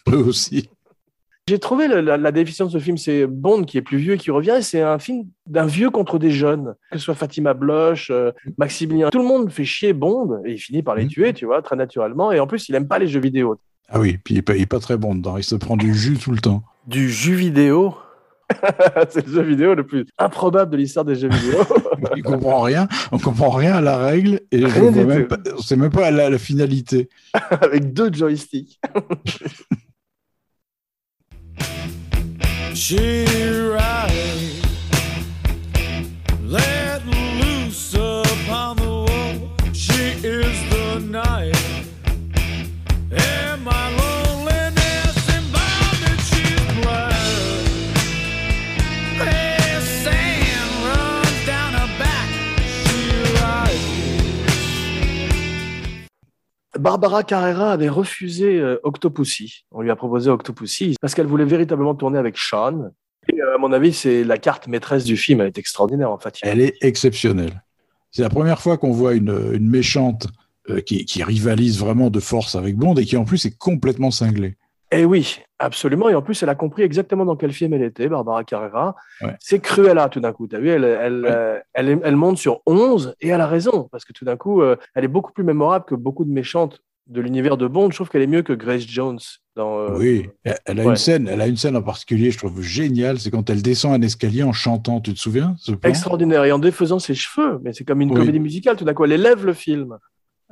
Eux 0.09 0.17
aussi. 0.25 0.69
J'ai 1.47 1.59
trouvé 1.59 1.89
le- 1.89 1.99
la, 1.99 2.15
la 2.17 2.31
définition 2.31 2.65
de 2.67 2.71
ce 2.71 2.79
film, 2.79 2.97
c'est 2.97 3.27
Bond 3.27 3.63
qui 3.63 3.77
est 3.77 3.81
plus 3.81 3.97
vieux 3.97 4.13
et 4.13 4.17
qui 4.17 4.31
revient, 4.31 4.55
et 4.59 4.61
c'est 4.61 4.81
un 4.81 4.97
film 4.97 5.25
d'un 5.45 5.65
vieux 5.65 5.89
contre 5.89 6.17
des 6.17 6.31
jeunes, 6.31 6.73
que 6.89 6.97
ce 6.97 7.03
soit 7.03 7.15
Fatima 7.15 7.53
Bloch, 7.53 8.07
euh, 8.11 8.31
Maximilien. 8.57 9.09
Tout 9.09 9.19
le 9.19 9.25
monde 9.27 9.51
fait 9.51 9.65
chier 9.65 9.91
Bond 9.91 10.41
et 10.45 10.53
il 10.53 10.57
finit 10.57 10.83
par 10.83 10.95
les 10.95 11.03
Mhm. 11.03 11.09
tuer, 11.09 11.33
tu 11.33 11.45
vois, 11.45 11.61
très 11.61 11.75
naturellement. 11.75 12.31
Et 12.31 12.39
en 12.39 12.47
plus, 12.47 12.69
il 12.69 12.75
aime 12.75 12.87
pas 12.87 12.97
les 12.97 13.07
jeux 13.07 13.19
vidéo. 13.19 13.57
Ah 13.89 13.99
oui, 13.99 14.17
puis 14.23 14.35
il 14.35 14.37
est 14.37 14.41
pas, 14.41 14.53
pas 14.69 14.79
très 14.79 14.95
bon 14.95 15.15
dedans. 15.15 15.35
Il 15.37 15.43
se 15.43 15.55
prend 15.55 15.75
du 15.75 15.93
jus 15.93 16.17
tout 16.17 16.31
le 16.31 16.39
temps. 16.39 16.63
Du 16.87 17.09
jeu 17.09 17.33
vidéo 17.33 17.93
C'est 19.09 19.25
le 19.25 19.33
jeu 19.33 19.41
vidéo 19.41 19.75
le 19.75 19.85
plus 19.85 20.05
improbable 20.17 20.71
de 20.71 20.77
l'histoire 20.77 21.05
des 21.05 21.15
jeux 21.15 21.29
vidéo. 21.29 21.59
Il 22.15 22.23
comprend 22.23 22.61
rien. 22.61 22.87
On 23.11 23.17
comprend 23.17 23.49
rien 23.49 23.75
à 23.75 23.81
la 23.81 23.97
règle 23.97 24.41
et 24.51 24.59
je 24.59 24.65
Rien 24.65 24.91
du 24.91 25.05
même 25.05 25.27
pas, 25.27 25.37
on 25.57 25.61
sait 25.61 25.75
même 25.75 25.91
pas 25.91 26.11
la, 26.11 26.29
la 26.29 26.37
finalité. 26.37 27.09
avec 27.49 27.93
deux 27.93 28.11
joysticks. 28.11 28.79
She 32.75 33.25
rides, 33.75 34.63
Barbara 56.83 57.23
Carrera 57.23 57.71
avait 57.71 57.87
refusé 57.87 58.59
euh, 58.59 58.77
Octopussy. 58.83 59.63
On 59.71 59.81
lui 59.81 59.89
a 59.89 59.95
proposé 59.95 60.29
Octopussy 60.29 60.97
parce 60.99 61.15
qu'elle 61.15 61.27
voulait 61.27 61.45
véritablement 61.45 61.95
tourner 61.95 62.19
avec 62.19 62.37
Sean. 62.37 62.91
Et 63.29 63.41
euh, 63.41 63.55
à 63.55 63.57
mon 63.57 63.71
avis, 63.71 63.93
c'est 63.93 64.25
la 64.25 64.37
carte 64.37 64.67
maîtresse 64.67 65.05
du 65.05 65.15
film. 65.15 65.39
Elle 65.39 65.47
est 65.47 65.57
extraordinaire, 65.57 66.11
en 66.11 66.17
fait. 66.17 66.39
Elle 66.41 66.59
est 66.59 66.75
exceptionnelle. 66.81 67.63
C'est 68.11 68.21
la 68.21 68.29
première 68.29 68.59
fois 68.59 68.77
qu'on 68.77 68.91
voit 68.91 69.13
une, 69.13 69.53
une 69.53 69.69
méchante 69.69 70.27
euh, 70.69 70.81
qui, 70.81 71.05
qui 71.05 71.23
rivalise 71.23 71.79
vraiment 71.79 72.09
de 72.09 72.19
force 72.19 72.55
avec 72.55 72.75
Bond 72.75 72.95
et 72.95 73.05
qui 73.05 73.15
en 73.15 73.23
plus 73.23 73.45
est 73.45 73.57
complètement 73.57 74.11
cinglée. 74.11 74.57
Eh 74.91 75.05
oui, 75.05 75.39
absolument. 75.65 76.09
Et 76.09 76.15
en 76.15 76.21
plus, 76.21 76.41
elle 76.43 76.49
a 76.49 76.55
compris 76.55 76.83
exactement 76.83 77.25
dans 77.25 77.35
quel 77.35 77.51
film 77.53 77.73
elle 77.73 77.83
était, 77.83 78.07
Barbara 78.07 78.43
Carrera. 78.43 78.95
Ouais. 79.21 79.35
C'est 79.39 79.59
Cruella 79.59 80.09
tout 80.09 80.19
d'un 80.19 80.31
coup. 80.33 80.47
Tu 80.47 80.55
as 80.55 80.59
vu, 80.59 80.69
elle, 80.69 80.83
elle, 80.83 81.21
Ouais. 81.23 81.29
euh, 81.31 81.59
elle, 81.73 82.15
monte 82.15 82.37
sur 82.37 82.61
11 82.65 83.15
et 83.21 83.29
elle 83.29 83.41
a 83.41 83.47
raison. 83.47 83.87
Parce 83.91 84.05
que 84.05 84.13
tout 84.13 84.25
d'un 84.25 84.37
coup, 84.37 84.61
euh, 84.61 84.75
elle 84.95 85.03
est 85.03 85.07
beaucoup 85.09 85.31
plus 85.31 85.43
mémorable 85.43 85.85
que 85.85 85.95
beaucoup 85.95 86.25
de 86.25 86.31
méchantes 86.31 86.79
de 87.07 87.19
l'univers 87.19 87.57
de 87.57 87.67
Bond. 87.67 87.89
Je 87.91 87.95
trouve 87.95 88.09
qu'elle 88.09 88.21
est 88.21 88.27
mieux 88.27 88.43
que 88.43 88.53
Grace 88.53 88.85
Jones 88.87 89.19
dans. 89.57 89.77
euh, 89.79 89.97
Oui, 89.97 90.29
elle 90.43 90.79
a 90.79 90.83
ouais. 90.83 90.89
une 90.91 90.95
scène, 90.95 91.27
elle 91.27 91.41
a 91.41 91.47
une 91.47 91.57
scène 91.57 91.75
en 91.75 91.81
particulier, 91.81 92.31
je 92.31 92.37
trouve 92.37 92.61
géniale, 92.61 93.19
c'est 93.19 93.29
quand 93.29 93.49
elle 93.49 93.61
descend 93.61 93.93
un 93.93 94.01
escalier 94.01 94.43
en 94.43 94.53
chantant. 94.53 95.01
Tu 95.01 95.13
te 95.13 95.19
souviens 95.19 95.55
ce 95.59 95.73
Extraordinaire. 95.83 96.45
Et 96.45 96.51
en 96.53 96.59
défaisant 96.59 96.99
ses 96.99 97.13
cheveux. 97.15 97.59
Mais 97.61 97.73
c'est 97.73 97.83
comme 97.83 97.99
une 98.01 98.11
Oui. 98.11 98.19
comédie 98.19 98.39
musicale. 98.39 98.77
Tout 98.77 98.85
d'un 98.85 98.93
coup, 98.93 99.03
elle 99.03 99.11
élève 99.11 99.45
le 99.45 99.53
film. 99.53 99.97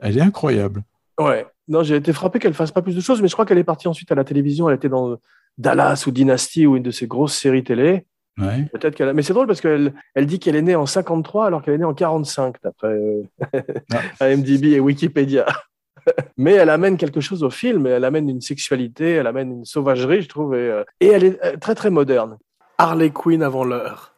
Elle 0.01 0.17
est 0.17 0.21
incroyable. 0.21 0.83
Ouais. 1.19 1.45
Non, 1.71 1.83
j'ai 1.83 1.95
été 1.95 2.11
frappé 2.13 2.37
qu'elle 2.39 2.53
fasse 2.53 2.71
pas 2.71 2.81
plus 2.81 2.95
de 2.95 3.01
choses, 3.01 3.21
mais 3.21 3.27
je 3.27 3.33
crois 3.33 3.45
qu'elle 3.45 3.57
est 3.57 3.63
partie 3.63 3.87
ensuite 3.87 4.11
à 4.11 4.15
la 4.15 4.23
télévision. 4.23 4.69
Elle 4.69 4.75
était 4.75 4.89
dans 4.89 5.17
Dallas 5.57 6.03
ou 6.05 6.11
Dynasty 6.11 6.67
ou 6.67 6.75
une 6.75 6.83
de 6.83 6.91
ces 6.91 7.07
grosses 7.07 7.33
séries 7.35 7.63
télé. 7.63 8.05
Ouais. 8.37 8.65
Peut-être 8.73 8.95
qu'elle 8.95 9.09
a... 9.09 9.13
Mais 9.13 9.21
c'est 9.23 9.33
drôle 9.33 9.47
parce 9.47 9.61
qu'elle 9.61 9.93
elle 10.15 10.25
dit 10.25 10.39
qu'elle 10.39 10.55
est 10.55 10.61
née 10.61 10.75
en 10.75 10.85
53 10.85 11.45
alors 11.47 11.61
qu'elle 11.61 11.75
est 11.75 11.79
née 11.79 11.83
en 11.85 11.93
45, 11.93 12.55
d'après 12.63 12.87
euh, 12.87 13.23
Ah. 13.93 14.01
IMDb 14.29 14.65
et 14.73 14.79
Wikipédia. 14.79 15.45
mais 16.37 16.53
elle 16.53 16.69
amène 16.69 16.97
quelque 16.97 17.21
chose 17.21 17.43
au 17.43 17.49
film, 17.49 17.87
elle 17.87 18.05
amène 18.05 18.29
une 18.29 18.41
sexualité, 18.41 19.11
elle 19.11 19.27
amène 19.27 19.51
une 19.51 19.65
sauvagerie, 19.65 20.21
je 20.23 20.29
trouve, 20.29 20.55
et, 20.55 20.57
euh, 20.69 20.83
et 20.99 21.07
elle 21.07 21.23
est 21.23 21.45
euh, 21.45 21.57
très 21.57 21.75
très 21.75 21.89
moderne. 21.89 22.37
Harley 22.77 23.11
Quinn 23.11 23.43
avant 23.43 23.63
l'heure. 23.63 24.13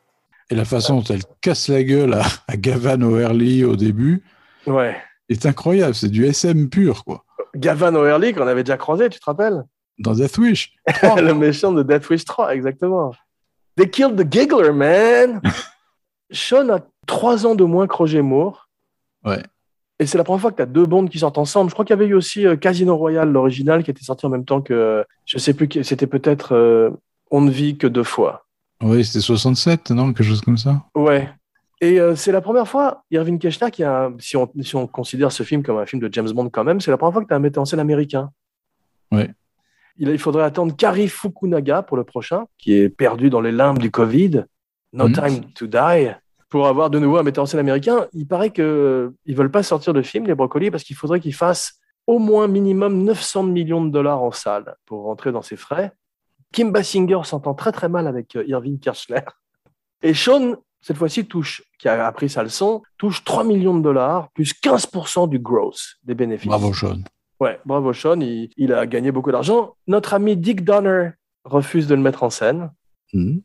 Et 0.49 0.55
la 0.55 0.65
façon 0.65 0.97
dont 0.97 1.03
elle 1.13 1.23
casse 1.41 1.67
la 1.69 1.83
gueule 1.83 2.13
à, 2.13 2.23
à 2.47 2.55
Gavan 2.57 3.01
O'Herlihy 3.01 3.63
au 3.65 3.75
début 3.75 4.23
Ouais. 4.65 4.95
est 5.27 5.45
incroyable. 5.45 5.95
C'est 5.95 6.09
du 6.09 6.25
SM 6.25 6.69
pur, 6.69 7.03
quoi. 7.03 7.22
Gavin 7.55 7.95
O'Herlihy, 7.95 8.33
qu'on 8.33 8.47
avait 8.47 8.63
déjà 8.63 8.77
croisé, 8.77 9.09
tu 9.09 9.19
te 9.19 9.25
rappelles 9.25 9.63
Dans 9.99 10.13
Death 10.13 10.37
Wish. 10.37 10.73
Le 11.03 11.33
méchant 11.33 11.71
de 11.71 11.83
Death 11.83 12.09
Wish 12.09 12.25
3, 12.25 12.55
exactement. 12.55 13.13
They 13.75 13.89
killed 13.89 14.17
the 14.17 14.31
giggler, 14.31 14.71
man 14.71 15.41
Sean 16.31 16.69
a 16.69 16.79
trois 17.05 17.45
ans 17.45 17.55
de 17.55 17.63
moins 17.63 17.87
que 17.87 17.95
Roger 17.95 18.21
Moore. 18.21 18.67
Ouais. 19.23 19.43
Et 19.99 20.05
c'est 20.05 20.17
la 20.17 20.23
première 20.23 20.41
fois 20.41 20.51
que 20.51 20.57
tu 20.57 20.61
as 20.63 20.67
deux 20.67 20.85
Bonds 20.85 21.07
qui 21.07 21.19
sortent 21.19 21.37
ensemble. 21.37 21.69
Je 21.69 21.75
crois 21.75 21.85
qu'il 21.85 21.95
y 21.95 21.99
avait 21.99 22.07
eu 22.07 22.15
aussi 22.15 22.45
euh, 22.45 22.55
Casino 22.55 22.97
Royale, 22.97 23.31
l'original, 23.31 23.83
qui 23.83 23.91
était 23.91 24.03
sorti 24.03 24.25
en 24.25 24.29
même 24.29 24.45
temps 24.45 24.61
que. 24.61 25.05
je 25.25 25.37
sais 25.37 25.53
plus, 25.53 25.69
c'était 25.83 26.07
peut-être 26.07 26.55
euh, 26.55 26.89
On 27.29 27.41
ne 27.41 27.51
vit 27.51 27.77
que 27.77 27.87
deux 27.87 28.03
fois. 28.03 28.45
Oui, 28.81 29.05
c'était 29.05 29.21
67, 29.21 29.91
non 29.91 30.07
Quelque 30.13 30.23
chose 30.23 30.41
comme 30.41 30.57
ça. 30.57 30.83
Ouais. 30.95 31.29
Et 31.83 31.99
euh, 31.99 32.15
c'est 32.15 32.31
la 32.31 32.39
première 32.39 32.65
fois, 32.65 33.03
Irving 33.11 33.37
Keschner, 33.37 33.69
qui 33.69 33.83
a, 33.83 34.09
si, 34.17 34.37
on, 34.37 34.49
si 34.61 34.73
on 34.77 34.87
considère 34.87 35.33
ce 35.33 35.43
film 35.43 35.63
comme 35.63 35.77
un 35.79 35.85
film 35.85 36.01
de 36.01 36.07
James 36.13 36.31
Bond 36.31 36.49
quand 36.49 36.63
même, 36.63 36.79
c'est 36.79 36.91
la 36.91 36.97
première 36.97 37.11
fois 37.11 37.21
que 37.23 37.27
tu 37.27 37.33
as 37.33 37.35
un 37.35 37.41
metteur 37.41 37.61
en 37.61 37.65
scène 37.65 37.81
américain. 37.81 38.31
Ouais. 39.11 39.29
Il, 39.97 40.07
il 40.07 40.17
faudrait 40.17 40.45
attendre 40.45 40.73
Kari 40.77 41.09
Fukunaga 41.09 41.81
pour 41.81 41.97
le 41.97 42.05
prochain, 42.05 42.45
qui 42.57 42.73
est 42.73 42.87
perdu 42.87 43.29
dans 43.29 43.41
les 43.41 43.51
limbes 43.51 43.79
du 43.79 43.91
Covid, 43.91 44.45
No 44.93 45.09
Mhm. 45.09 45.13
Time 45.13 45.53
to 45.55 45.67
Die, 45.67 46.15
pour 46.47 46.67
avoir 46.67 46.89
de 46.89 46.99
nouveau 46.99 47.17
un 47.17 47.23
metteur 47.23 47.43
en 47.43 47.47
scène 47.47 47.59
américain. 47.59 48.07
Il 48.13 48.27
paraît 48.27 48.51
qu'ils 48.51 48.63
ne 48.63 49.35
veulent 49.35 49.51
pas 49.51 49.63
sortir 49.63 49.93
de 49.93 50.01
film, 50.01 50.25
les 50.25 50.35
brocolis, 50.35 50.71
parce 50.71 50.85
qu'il 50.85 50.95
faudrait 50.95 51.19
qu'ils 51.19 51.33
fassent 51.33 51.81
au 52.07 52.17
moins 52.17 52.47
minimum 52.47 53.03
900 53.03 53.43
millions 53.43 53.83
de 53.83 53.89
dollars 53.89 54.23
en 54.23 54.31
salle 54.31 54.77
pour 54.85 55.03
rentrer 55.03 55.33
dans 55.33 55.41
ses 55.41 55.57
frais. 55.57 55.91
Kim 56.53 56.71
Basinger 56.71 57.19
s'entend 57.25 57.55
très 57.55 57.73
très 57.73 57.89
mal 57.89 58.07
avec 58.07 58.37
euh, 58.37 58.45
Irving 58.47 58.79
Kirchner. 58.79 59.23
Et 60.01 60.13
Sean, 60.13 60.55
cette 60.83 60.97
fois-ci, 60.97 61.25
touche, 61.25 61.63
qui 61.79 61.87
a 61.87 62.05
appris 62.05 62.29
sa 62.29 62.43
leçon, 62.43 62.83
touche 62.97 63.23
3 63.23 63.45
millions 63.45 63.75
de 63.75 63.81
dollars, 63.81 64.29
plus 64.33 64.53
15% 64.53 65.29
du 65.29 65.39
gross 65.39 65.95
des 66.03 66.13
bénéfices. 66.13 66.49
Bravo, 66.49 66.73
Sean. 66.73 66.99
Ouais, 67.39 67.59
bravo 67.65 67.93
Sean, 67.93 68.19
il, 68.19 68.49
il 68.57 68.73
a 68.73 68.85
gagné 68.85 69.11
beaucoup 69.11 69.31
d'argent. 69.31 69.75
Notre 69.87 70.13
ami 70.13 70.35
Dick 70.35 70.65
Donner 70.65 71.11
refuse 71.45 71.87
de 71.87 71.95
le 71.95 72.01
mettre 72.01 72.23
en 72.23 72.29
scène. 72.29 72.71
Mhm. 73.13 73.41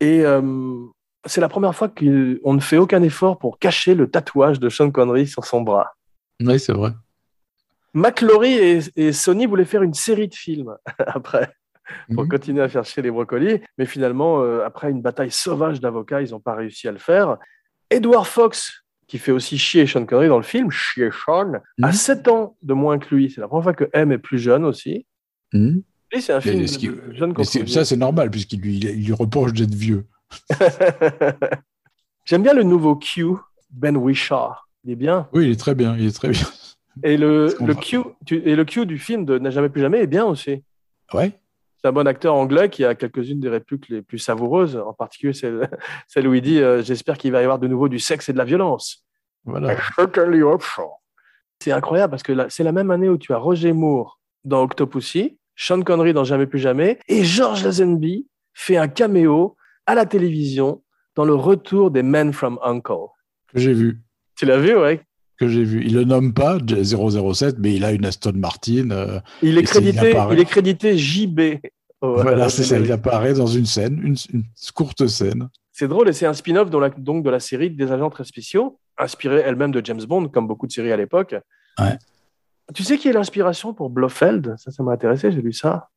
Et 0.00 0.24
euh, 0.24 0.86
c'est 1.26 1.42
la 1.42 1.50
première 1.50 1.74
fois 1.74 1.88
qu'on 1.88 2.54
ne 2.54 2.60
fait 2.60 2.78
aucun 2.78 3.02
effort 3.02 3.38
pour 3.38 3.58
cacher 3.58 3.94
le 3.94 4.10
tatouage 4.10 4.58
de 4.58 4.70
Sean 4.70 4.90
Connery 4.90 5.26
sur 5.26 5.44
son 5.44 5.60
bras. 5.60 5.92
Oui, 6.40 6.58
c'est 6.58 6.72
vrai. 6.72 6.92
McLaury 7.92 8.54
et, 8.54 8.80
et 8.96 9.12
Sony 9.12 9.44
voulaient 9.46 9.66
faire 9.66 9.82
une 9.82 9.94
série 9.94 10.28
de 10.28 10.34
films 10.34 10.74
après 10.98 11.52
pour 12.14 12.24
Mhm. 12.24 12.28
continuer 12.30 12.62
à 12.62 12.68
faire 12.68 12.84
chier 12.84 13.02
les 13.02 13.10
brocolis. 13.10 13.60
Mais 13.78 13.86
finalement, 13.86 14.40
euh, 14.42 14.64
après 14.64 14.90
une 14.90 15.02
bataille 15.02 15.30
sauvage 15.30 15.80
d'avocats, 15.80 16.22
ils 16.22 16.30
n'ont 16.30 16.40
pas 16.40 16.54
réussi 16.54 16.88
à 16.88 16.92
le 16.92 16.98
faire. 16.98 17.36
Edward 17.90 18.26
Fox, 18.26 18.84
qui 19.06 19.18
fait 19.18 19.32
aussi 19.32 19.58
chier 19.58 19.86
Sean 19.86 20.06
Connery 20.06 20.28
dans 20.28 20.38
le 20.38 20.42
film, 20.42 20.70
chier 20.70 21.10
Sean, 21.10 21.52
a 21.82 21.86
Mhm. 21.88 21.92
7 21.92 22.28
ans 22.28 22.56
de 22.62 22.74
moins 22.74 22.98
que 22.98 23.14
lui. 23.14 23.30
C'est 23.30 23.40
la 23.40 23.48
première 23.48 23.64
fois 23.64 23.74
que 23.74 23.88
M 23.92 24.12
est 24.12 24.18
plus 24.18 24.38
jeune 24.38 24.64
aussi. 24.64 25.06
Mhm. 25.52 25.82
Lui, 26.12 26.22
c'est 26.22 26.32
un 26.32 26.40
film 26.40 26.60
Mais 26.60 26.66
de, 26.66 27.10
de 27.10 27.14
jeune 27.14 27.34
Mais 27.36 27.44
ça, 27.66 27.84
c'est 27.84 27.96
normal, 27.96 28.30
puisqu'il 28.30 28.60
lui, 28.60 28.76
il 28.78 29.04
lui 29.06 29.12
reproche 29.12 29.52
d'être 29.52 29.74
vieux. 29.74 30.06
J'aime 32.24 32.42
bien 32.42 32.54
le 32.54 32.62
nouveau 32.62 32.96
Q, 32.96 33.26
Ben 33.70 33.96
Wishart. 33.96 34.66
Il 34.84 34.92
est 34.92 34.96
bien. 34.96 35.28
Oui, 35.32 35.46
il 35.46 35.50
est 35.52 35.56
très 35.60 35.74
bien, 35.74 35.96
il 35.98 36.06
est 36.06 36.14
très 36.16 36.28
bien. 36.30 36.46
Et 37.02 37.16
le, 37.16 37.48
Q, 37.80 37.98
tu- 38.24 38.42
et 38.44 38.54
le 38.54 38.64
Q 38.64 38.86
du 38.86 38.98
film 38.98 39.24
de 39.24 39.38
N'a 39.38 39.50
jamais 39.50 39.68
plus 39.68 39.80
jamais 39.80 40.00
est 40.00 40.06
bien 40.06 40.24
aussi. 40.24 40.62
Ouais. 41.12 41.32
C'est 41.84 41.88
un 41.88 41.92
bon 41.92 42.06
acteur 42.06 42.34
anglais 42.34 42.70
qui 42.70 42.82
a 42.82 42.94
quelques-unes 42.94 43.40
des 43.40 43.50
répliques 43.50 43.90
les 43.90 44.00
plus 44.00 44.18
savoureuses, 44.18 44.74
en 44.74 44.94
particulier 44.94 45.34
celle, 45.34 45.68
celle 46.08 46.26
où 46.26 46.32
il 46.32 46.40
dit 46.40 46.58
euh, 46.58 46.82
J'espère 46.82 47.18
qu'il 47.18 47.30
va 47.30 47.40
y 47.40 47.42
avoir 47.42 47.58
de 47.58 47.68
nouveau 47.68 47.90
du 47.90 47.98
sexe 47.98 48.30
et 48.30 48.32
de 48.32 48.38
la 48.38 48.46
violence. 48.46 49.04
Voilà. 49.44 49.76
C'est 51.62 51.72
incroyable 51.72 52.10
parce 52.10 52.22
que 52.22 52.48
c'est 52.48 52.64
la 52.64 52.72
même 52.72 52.90
année 52.90 53.10
où 53.10 53.18
tu 53.18 53.34
as 53.34 53.36
Roger 53.36 53.74
Moore 53.74 54.18
dans 54.44 54.62
Octopussy, 54.62 55.38
Sean 55.56 55.82
Connery 55.82 56.14
dans 56.14 56.24
Jamais 56.24 56.46
plus 56.46 56.58
jamais, 56.58 56.98
et 57.06 57.22
George 57.22 57.62
Lazenby 57.62 58.28
fait 58.54 58.78
un 58.78 58.88
caméo 58.88 59.54
à 59.84 59.94
la 59.94 60.06
télévision 60.06 60.82
dans 61.16 61.26
le 61.26 61.34
retour 61.34 61.90
des 61.90 62.02
Men 62.02 62.32
from 62.32 62.58
Uncle. 62.62 63.08
Que 63.52 63.60
j'ai 63.60 63.74
vu. 63.74 64.00
Tu 64.36 64.46
l'as 64.46 64.56
vu, 64.56 64.74
ouais 64.74 65.02
Que 65.38 65.48
j'ai 65.48 65.64
vu. 65.64 65.82
Il 65.84 65.94
le 65.94 66.04
nomme 66.04 66.32
pas 66.32 66.58
007, 66.58 67.56
mais 67.58 67.74
il 67.74 67.84
a 67.84 67.92
une 67.92 68.04
Aston 68.06 68.32
Martin. 68.36 68.90
euh, 68.92 69.18
Il 69.42 69.58
est 69.58 69.62
il 69.62 69.66
crédité, 69.66 70.14
il 70.32 70.38
est 70.38 70.44
crédité 70.44 70.96
JB. 70.96 71.40
voilà, 72.00 72.48
c'est 72.48 72.62
ça. 72.64 72.78
Il 72.78 72.90
apparaît 72.92 73.34
dans 73.34 73.46
une 73.46 73.66
scène, 73.66 73.98
une, 74.02 74.16
une 74.32 74.44
courte 74.74 75.06
scène. 75.08 75.48
C'est 75.72 75.88
drôle 75.88 76.08
et 76.08 76.12
c'est 76.12 76.26
un 76.26 76.34
spin-off 76.34 76.70
de 76.70 76.78
la- 76.78 76.90
donc 76.90 77.24
de 77.24 77.30
la 77.30 77.40
série 77.40 77.68
des 77.70 77.90
agents 77.90 78.10
très 78.10 78.22
spéciaux, 78.24 78.78
inspirée 78.96 79.42
elle-même 79.44 79.72
de 79.72 79.84
James 79.84 80.04
Bond, 80.06 80.28
comme 80.28 80.46
beaucoup 80.46 80.68
de 80.68 80.72
séries 80.72 80.92
à 80.92 80.96
l'époque. 80.96 81.34
Ouais. 81.80 81.98
Tu 82.72 82.84
sais 82.84 82.96
qui 82.96 83.08
est 83.08 83.12
l'inspiration 83.12 83.74
pour 83.74 83.90
Blofeld? 83.90 84.54
Ça, 84.56 84.70
ça 84.70 84.82
m'a 84.84 84.92
intéressé, 84.92 85.32
j'ai 85.32 85.42
lu 85.42 85.52
ça. 85.52 85.88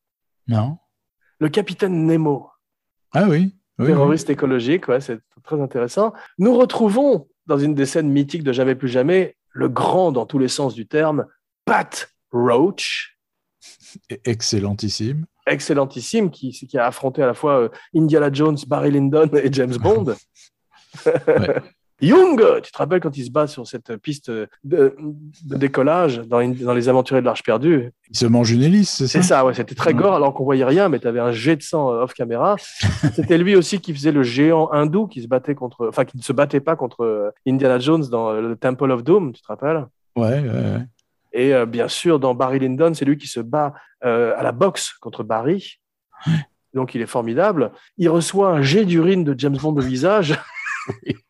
Non 0.47 0.77
Le 1.39 1.49
capitaine 1.49 2.07
Nemo, 2.07 2.49
Ah 3.13 3.25
oui. 3.29 3.29
oui, 3.29 3.53
oui. 3.79 3.87
terroriste 3.87 4.29
écologique, 4.31 4.87
ouais, 4.87 4.99
c'est 4.99 5.19
très 5.43 5.61
intéressant. 5.61 6.11
Nous 6.39 6.57
retrouvons 6.57 7.27
dans 7.47 7.57
une 7.57 7.73
des 7.73 7.85
scènes 7.85 8.09
mythiques 8.09 8.43
de 8.43 8.51
Jamais 8.51 8.75
plus 8.75 8.87
jamais 8.89 9.35
le 9.51 9.69
grand 9.69 10.11
dans 10.11 10.25
tous 10.25 10.39
les 10.39 10.47
sens 10.47 10.73
du 10.75 10.87
terme, 10.87 11.25
Pat 11.65 12.09
Roach, 12.31 13.17
Excellentissime. 14.25 15.25
excellentissime, 15.45 16.29
qui, 16.29 16.51
qui 16.51 16.77
a 16.77 16.85
affronté 16.85 17.23
à 17.23 17.25
la 17.25 17.33
fois 17.33 17.61
euh, 17.61 17.69
Indiana 17.95 18.29
Jones, 18.31 18.57
Barry 18.67 18.91
Lyndon 18.91 19.29
et 19.33 19.51
James 19.51 19.77
Bond. 19.77 20.15
Young, 21.99 22.39
tu 22.61 22.71
te 22.71 22.77
rappelles 22.77 22.99
quand 22.99 23.17
il 23.17 23.25
se 23.25 23.31
bat 23.31 23.47
sur 23.47 23.65
cette 23.65 23.95
piste 23.97 24.29
de, 24.29 24.45
de 24.63 25.57
décollage 25.57 26.19
dans, 26.19 26.39
une- 26.41 26.53
dans 26.53 26.73
Les 26.73 26.89
Aventuriers 26.89 27.21
de 27.21 27.25
l'Arche 27.25 27.41
perdue? 27.43 27.91
Il 28.11 28.17
se 28.17 28.25
mange 28.27 28.51
une 28.51 28.61
hélice, 28.61 28.91
c'est 28.97 29.07
ça 29.07 29.21
C'est 29.21 29.27
ça, 29.27 29.45
ouais, 29.45 29.53
c'était 29.55 29.73
très 29.75 29.93
gore 29.95 30.13
alors 30.13 30.33
qu'on 30.35 30.43
voyait 30.43 30.63
rien, 30.65 30.89
mais 30.89 30.99
tu 30.99 31.07
avais 31.07 31.19
un 31.19 31.31
jet 31.31 31.55
de 31.55 31.63
sang 31.63 31.91
euh, 31.91 32.03
off 32.03 32.13
caméra. 32.13 32.55
C'était 33.15 33.37
lui 33.39 33.55
aussi 33.55 33.79
qui 33.79 33.93
faisait 33.95 34.11
le 34.11 34.21
géant 34.21 34.69
hindou 34.71 35.07
qui 35.07 35.23
se 35.23 35.27
battait 35.27 35.55
contre, 35.55 35.87
enfin 35.87 36.05
qui 36.05 36.17
ne 36.17 36.21
se 36.21 36.33
battait 36.33 36.59
pas 36.59 36.75
contre 36.75 37.03
euh, 37.03 37.31
Indiana 37.47 37.79
Jones 37.79 38.05
dans 38.11 38.29
euh, 38.29 38.41
le 38.41 38.55
Temple 38.55 38.91
of 38.91 39.03
Doom, 39.03 39.33
tu 39.33 39.41
te 39.41 39.47
rappelles? 39.47 39.87
Ouais, 40.15 40.39
ouais, 40.39 40.49
ouais. 40.49 40.85
Et 41.33 41.53
euh, 41.53 41.65
bien 41.65 41.87
sûr, 41.87 42.19
dans 42.19 42.35
Barry 42.35 42.59
Lyndon, 42.59 42.93
c'est 42.93 43.05
lui 43.05 43.17
qui 43.17 43.27
se 43.27 43.39
bat 43.39 43.73
euh, 44.05 44.33
à 44.37 44.43
la 44.43 44.51
boxe 44.51 44.93
contre 45.01 45.23
Barry. 45.23 45.79
Donc 46.73 46.93
il 46.95 47.01
est 47.01 47.05
formidable. 47.07 47.71
Il 47.97 48.09
reçoit 48.09 48.49
un 48.49 48.61
jet 48.61 48.85
d'urine 48.85 49.23
de 49.23 49.33
James 49.37 49.57
Bond 49.57 49.75
au 49.75 49.81
visage. 49.81 50.39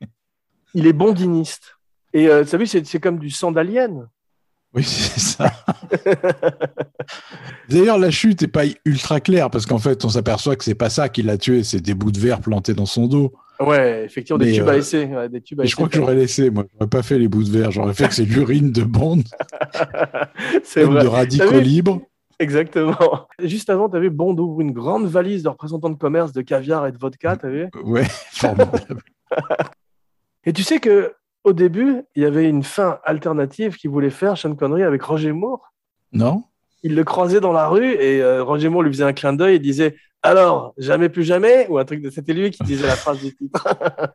il 0.73 0.87
est 0.87 0.93
bondiniste. 0.93 1.77
Et 2.13 2.27
euh, 2.27 2.43
tu 2.43 2.55
as 2.55 2.57
vu, 2.57 2.67
c'est 2.67 2.99
comme 2.99 3.19
du 3.19 3.29
sang 3.29 3.51
d'alien. 3.51 4.07
Oui, 4.73 4.83
c'est 4.83 5.19
ça. 5.19 5.51
D'ailleurs, 7.69 7.97
la 7.97 8.11
chute 8.11 8.41
n'est 8.41 8.47
pas 8.47 8.63
ultra 8.85 9.19
claire 9.19 9.49
parce 9.49 9.65
qu'en 9.65 9.77
fait, 9.77 10.03
on 10.05 10.09
s'aperçoit 10.09 10.55
que 10.55 10.63
c'est 10.63 10.75
pas 10.75 10.89
ça 10.89 11.09
qui 11.09 11.23
l'a 11.23 11.37
tué, 11.37 11.63
c'est 11.63 11.79
des 11.79 11.93
bouts 11.93 12.11
de 12.11 12.19
verre 12.19 12.41
plantés 12.41 12.73
dans 12.73 12.85
son 12.85 13.07
dos. 13.07 13.33
Ouais, 13.59 14.03
effectivement, 14.05 14.37
des 14.37 14.51
Mais, 14.51 14.57
tubes 14.57 14.67
à 14.69 14.73
euh, 14.73 14.77
essai. 14.77 15.05
ouais, 15.05 15.29
des 15.29 15.41
tubes 15.41 15.61
à 15.61 15.63
Et 15.63 15.67
je 15.67 15.75
crois 15.75 15.87
essai. 15.87 15.93
que 15.93 15.97
j'aurais 15.99 16.15
laissé, 16.15 16.49
moi. 16.49 16.65
J'aurais 16.73 16.89
pas 16.89 17.01
fait 17.01 17.17
les 17.17 17.27
bouts 17.27 17.43
de 17.43 17.49
verre. 17.49 17.71
J'aurais 17.71 17.93
fait 17.93 18.07
que 18.07 18.13
c'est 18.13 18.25
l'urine 18.25 18.71
de 18.71 18.83
Bond, 18.83 19.23
C'est 20.63 20.83
vrai. 20.83 21.01
de 21.03 21.07
radicaux 21.07 21.59
libres. 21.59 22.01
Exactement. 22.39 22.95
Juste 23.43 23.69
avant, 23.71 23.89
tu 23.89 23.99
vu 23.99 24.11
Bond 24.11 24.37
ouvre 24.37 24.61
une 24.61 24.71
grande 24.73 25.07
valise 25.07 25.41
de 25.43 25.49
représentants 25.49 25.89
de 25.89 25.97
commerce 25.97 26.33
de 26.33 26.41
caviar 26.41 26.85
et 26.85 26.91
de 26.91 26.97
vodka, 26.99 27.35
tu 27.35 27.49
vu? 27.49 27.67
Ouais, 27.83 28.03
formidable. 28.31 29.01
Et 30.47 30.53
tu 30.53 30.63
sais 30.63 30.79
que 30.79 31.13
au 31.43 31.51
début, 31.51 32.03
il 32.15 32.23
y 32.23 32.25
avait 32.25 32.47
une 32.47 32.63
fin 32.63 32.99
alternative 33.03 33.75
qu'il 33.75 33.89
voulait 33.89 34.09
faire, 34.09 34.37
Sean 34.37 34.55
Connery, 34.55 34.83
avec 34.83 35.03
Roger 35.03 35.33
Moore. 35.33 35.73
non 36.13 36.45
Il 36.83 36.95
le 36.95 37.03
croisait 37.03 37.41
dans 37.41 37.51
la 37.51 37.67
rue 37.67 37.93
et 37.95 38.21
euh, 38.21 38.45
Roger 38.45 38.69
Moore 38.69 38.83
lui 38.83 38.91
faisait 38.93 39.03
un 39.03 39.11
clin 39.11 39.33
d'œil 39.33 39.55
et 39.55 39.59
disait 39.59 39.97
Alors, 40.23 40.73
jamais 40.77 41.09
plus 41.09 41.25
jamais? 41.25 41.67
Ou 41.67 41.77
un 41.77 41.83
truc 41.83 42.01
de. 42.01 42.09
C'était 42.09 42.33
lui 42.33 42.49
qui 42.51 42.63
disait 42.63 42.87
la 42.87 42.95
phrase 42.95 43.21
du 43.21 43.35
titre. 43.35 43.67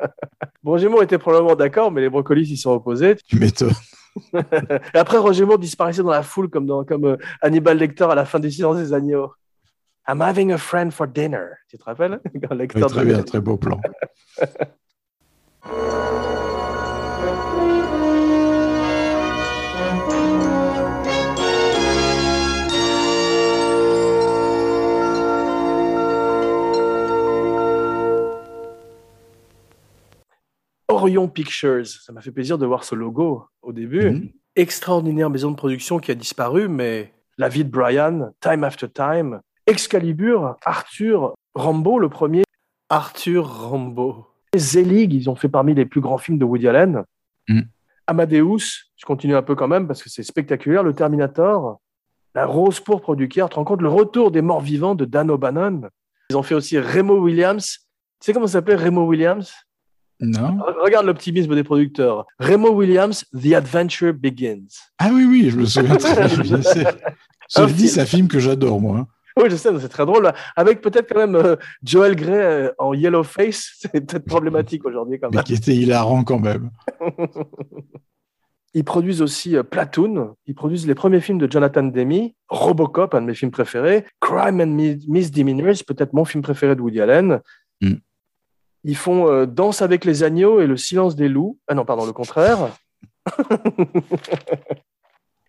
Roger 0.64 0.89
Moore 0.89 1.03
était 1.03 1.18
probablement 1.18 1.55
d'accord, 1.55 1.93
mais 1.93 2.01
les 2.01 2.09
brocolis 2.09 2.47
s'y 2.47 2.57
sont 2.57 2.70
opposés. 2.70 3.16
Tu 3.28 3.39
m'étonnes. 3.39 3.74
Et 4.95 4.99
après, 4.99 5.18
Roger 5.18 5.45
Moore 5.45 5.59
disparaissait 5.59 6.03
dans 6.03 6.11
la 6.11 6.22
foule 6.22 6.49
comme, 6.49 6.64
dans, 6.64 6.83
comme 6.83 7.05
euh, 7.05 7.16
Hannibal 7.43 7.76
Lecter 7.76 8.05
à 8.05 8.14
la 8.14 8.24
fin 8.24 8.41
du 8.41 8.51
Silence 8.51 8.78
des 8.78 8.95
Agneaux. 8.95 9.35
I'm 10.09 10.22
having 10.22 10.51
a 10.53 10.59
friend 10.59 10.93
for 10.93 11.07
dinner. 11.07 11.59
Tu 11.68 11.76
te 11.76 11.85
rappelles 11.85 12.20
Lecter 12.51 12.80
Ouais, 12.80 12.89
très 12.89 13.05
bien, 13.05 13.22
très 13.22 13.41
beau 13.41 13.59
plan. 13.59 13.78
Orion 30.89 31.29
Pictures. 31.29 31.87
Ça 31.87 32.13
m'a 32.13 32.21
fait 32.21 32.31
plaisir 32.31 32.59
de 32.59 32.67
voir 32.67 32.85
ce 32.85 32.95
logo 32.95 33.47
au 33.63 33.73
début. 33.73 34.11
Mhm. 34.11 34.33
Extraordinaire 34.55 35.31
maison 35.31 35.51
de 35.51 35.57
production 35.57 35.99
qui 35.99 36.11
a 36.11 36.15
disparu, 36.15 36.69
mais 36.69 37.13
la 37.39 37.49
vie 37.49 37.65
de 37.65 37.71
Brian, 37.71 38.33
Time 38.41 38.65
After 38.65 38.89
Time, 38.89 39.41
Excalibur, 39.67 40.57
Arthur, 40.65 41.35
Rambo, 41.55 41.99
le 41.99 42.09
premier. 42.09 42.45
Arthur 42.91 43.69
Rambo. 43.71 44.32
Zelig, 44.57 45.14
ils 45.14 45.30
ont 45.30 45.34
fait 45.34 45.48
parmi 45.48 45.74
les 45.74 45.86
plus 45.86 46.00
grands 46.00 46.18
films 46.18 46.38
de 46.38 46.44
Woody 46.44 46.68
Allen. 46.68 47.05
Mhm. 47.48 47.64
Amadeus, 48.07 48.59
je 48.96 49.05
continue 49.07 49.34
un 49.36 49.42
peu 49.42 49.55
quand 49.55 49.68
même 49.68 49.86
parce 49.86 50.03
que 50.03 50.11
c'est 50.11 50.22
spectaculaire. 50.22 50.82
Le 50.82 50.92
Terminator, 50.92 51.80
La 52.34 52.46
Rose 52.46 52.80
pourpre 52.80 53.14
du 53.14 53.28
Caire, 53.28 53.48
tu 53.48 53.55
te 53.55 53.57
rends 53.57 53.64
compte 53.64 53.80
le 53.82 53.88
retour 53.88 54.30
des 54.30 54.42
morts 54.42 54.61
vivants 54.61 54.94
de 54.94 55.05
Dan 55.05 55.30
O'Bannon. 55.30 55.82
Ils 56.30 56.36
ont 56.36 56.42
fait 56.42 56.55
aussi 56.55 56.78
Remo 56.78 57.18
Williams. 57.20 57.78
Tu 58.20 58.26
sais 58.26 58.32
comment 58.32 58.46
ça 58.46 58.55
s'appelait 58.55 58.76
Remo 58.76 59.07
Williams? 59.07 59.53
Non 60.20 60.57
Re- 60.59 60.82
Regarde 60.84 61.07
l'optimisme 61.07 61.55
des 61.55 61.64
producteurs. 61.64 62.26
Remo 62.38 62.70
Williams, 62.70 63.24
The 63.32 63.55
Adventure 63.55 64.12
Begins. 64.14 64.66
Ah 64.98 65.11
oui, 65.12 65.24
oui, 65.24 65.50
je 65.50 65.57
me 65.59 65.64
souviens 65.66 65.96
très 65.96 66.14
bien. 66.42 66.62
C'est- 66.62 66.86
Un 67.61 67.66
dit, 67.66 67.74
film. 67.74 67.88
c'est 67.88 68.00
un 68.00 68.07
film 68.07 68.28
que 68.28 68.38
j'adore, 68.38 68.80
moi. 68.80 69.07
Oui, 69.37 69.45
je 69.49 69.57
sais, 69.57 69.72
mais 69.72 69.80
c'est 69.80 69.89
très 69.89 70.05
drôle. 70.07 70.30
Avec 70.57 70.80
peut-être 70.80 71.09
quand 71.12 71.20
même 71.26 71.37
euh, 71.37 71.57
Joel 71.83 72.16
Grey 72.16 72.33
euh, 72.39 72.72
en 72.78 72.93
yellow 72.95 73.22
face, 73.22 73.72
c'est 73.78 73.91
peut-être 74.07 74.26
problématique 74.26 74.85
aujourd'hui 74.85 75.18
quand 75.18 75.30
mais 75.30 75.37
même. 75.37 75.45
qui 75.45 75.55
était 75.55 75.74
hilarant 75.74 76.22
quand 76.24 76.39
même. 76.39 76.70
Ils 78.74 78.85
produisent 78.85 79.20
aussi 79.22 79.57
euh, 79.57 79.62
Platoon. 79.62 80.35
Ils 80.47 80.55
produisent 80.55 80.87
les 80.87 80.95
premiers 80.95 81.20
films 81.20 81.39
de 81.39 81.51
Jonathan 81.51 81.83
Demme, 81.83 82.30
Robocop, 82.49 83.14
un 83.14 83.20
de 83.20 83.26
mes 83.26 83.35
films 83.35 83.51
préférés, 83.51 84.05
Crime 84.20 84.61
and 84.62 84.66
Mi- 84.68 85.05
Misdemeanors, 85.09 85.85
peut-être 85.87 86.12
mon 86.14 86.24
film 86.24 86.43
préféré 86.43 86.74
de 86.74 86.80
Woody 86.80 87.01
Allen. 87.01 87.41
Mm. 87.83 87.95
Ils 88.85 88.97
font 88.97 89.28
euh, 89.28 89.47
Danse 89.47 89.83
avec 89.83 90.05
les 90.05 90.22
agneaux 90.22 90.61
et 90.61 90.66
Le 90.66 90.76
silence 90.76 91.14
des 91.16 91.28
loups. 91.28 91.59
Ah 91.68 91.74
non, 91.74 91.85
pardon, 91.85 92.07
le 92.07 92.12
contraire. 92.12 92.59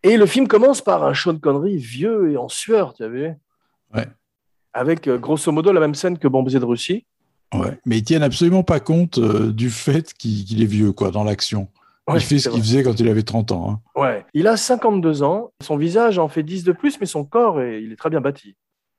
et 0.03 0.17
le 0.17 0.25
film 0.25 0.47
commence 0.47 0.81
par 0.81 1.03
un 1.05 1.13
Sean 1.13 1.37
Connery 1.39 1.77
vieux 1.77 2.31
et 2.31 2.37
en 2.37 2.49
sueur, 2.49 2.93
tu 2.93 3.03
as 3.03 3.07
vu? 3.07 3.31
Ouais. 3.95 4.07
Avec 4.73 5.07
euh, 5.07 5.17
grosso 5.17 5.51
modo 5.51 5.71
la 5.71 5.79
même 5.79 5.95
scène 5.95 6.17
que 6.17 6.27
Bon 6.27 6.43
baiser 6.43 6.59
de 6.59 6.65
Russie. 6.65 7.05
Ouais. 7.53 7.77
Mais 7.85 7.99
ils 7.99 8.03
tiennent 8.03 8.23
absolument 8.23 8.63
pas 8.63 8.79
compte 8.79 9.19
euh, 9.19 9.51
du 9.51 9.69
fait 9.69 10.13
qu'il 10.13 10.61
est 10.61 10.65
vieux, 10.65 10.91
quoi, 10.91 11.11
dans 11.11 11.23
l'action. 11.23 11.67
Ouais, 12.07 12.15
il 12.17 12.21
fait 12.21 12.39
ce 12.39 12.49
qu'il 12.49 12.61
faisait 12.61 12.83
quand 12.83 12.99
il 12.99 13.07
avait 13.07 13.23
30 13.23 13.51
ans. 13.51 13.69
hein. 13.95 14.01
Ouais. 14.01 14.25
Il 14.33 14.47
a 14.47 14.57
52 14.57 15.23
ans, 15.23 15.51
son 15.61 15.77
visage 15.77 16.17
en 16.19 16.27
fait 16.27 16.43
10 16.43 16.63
de 16.63 16.71
plus, 16.73 16.99
mais 16.99 17.05
son 17.05 17.23
corps, 17.23 17.61
est- 17.61 17.81
il 17.83 17.91
est 17.91 17.95
très 17.95 18.09
bien 18.09 18.19
bâti. 18.21 18.55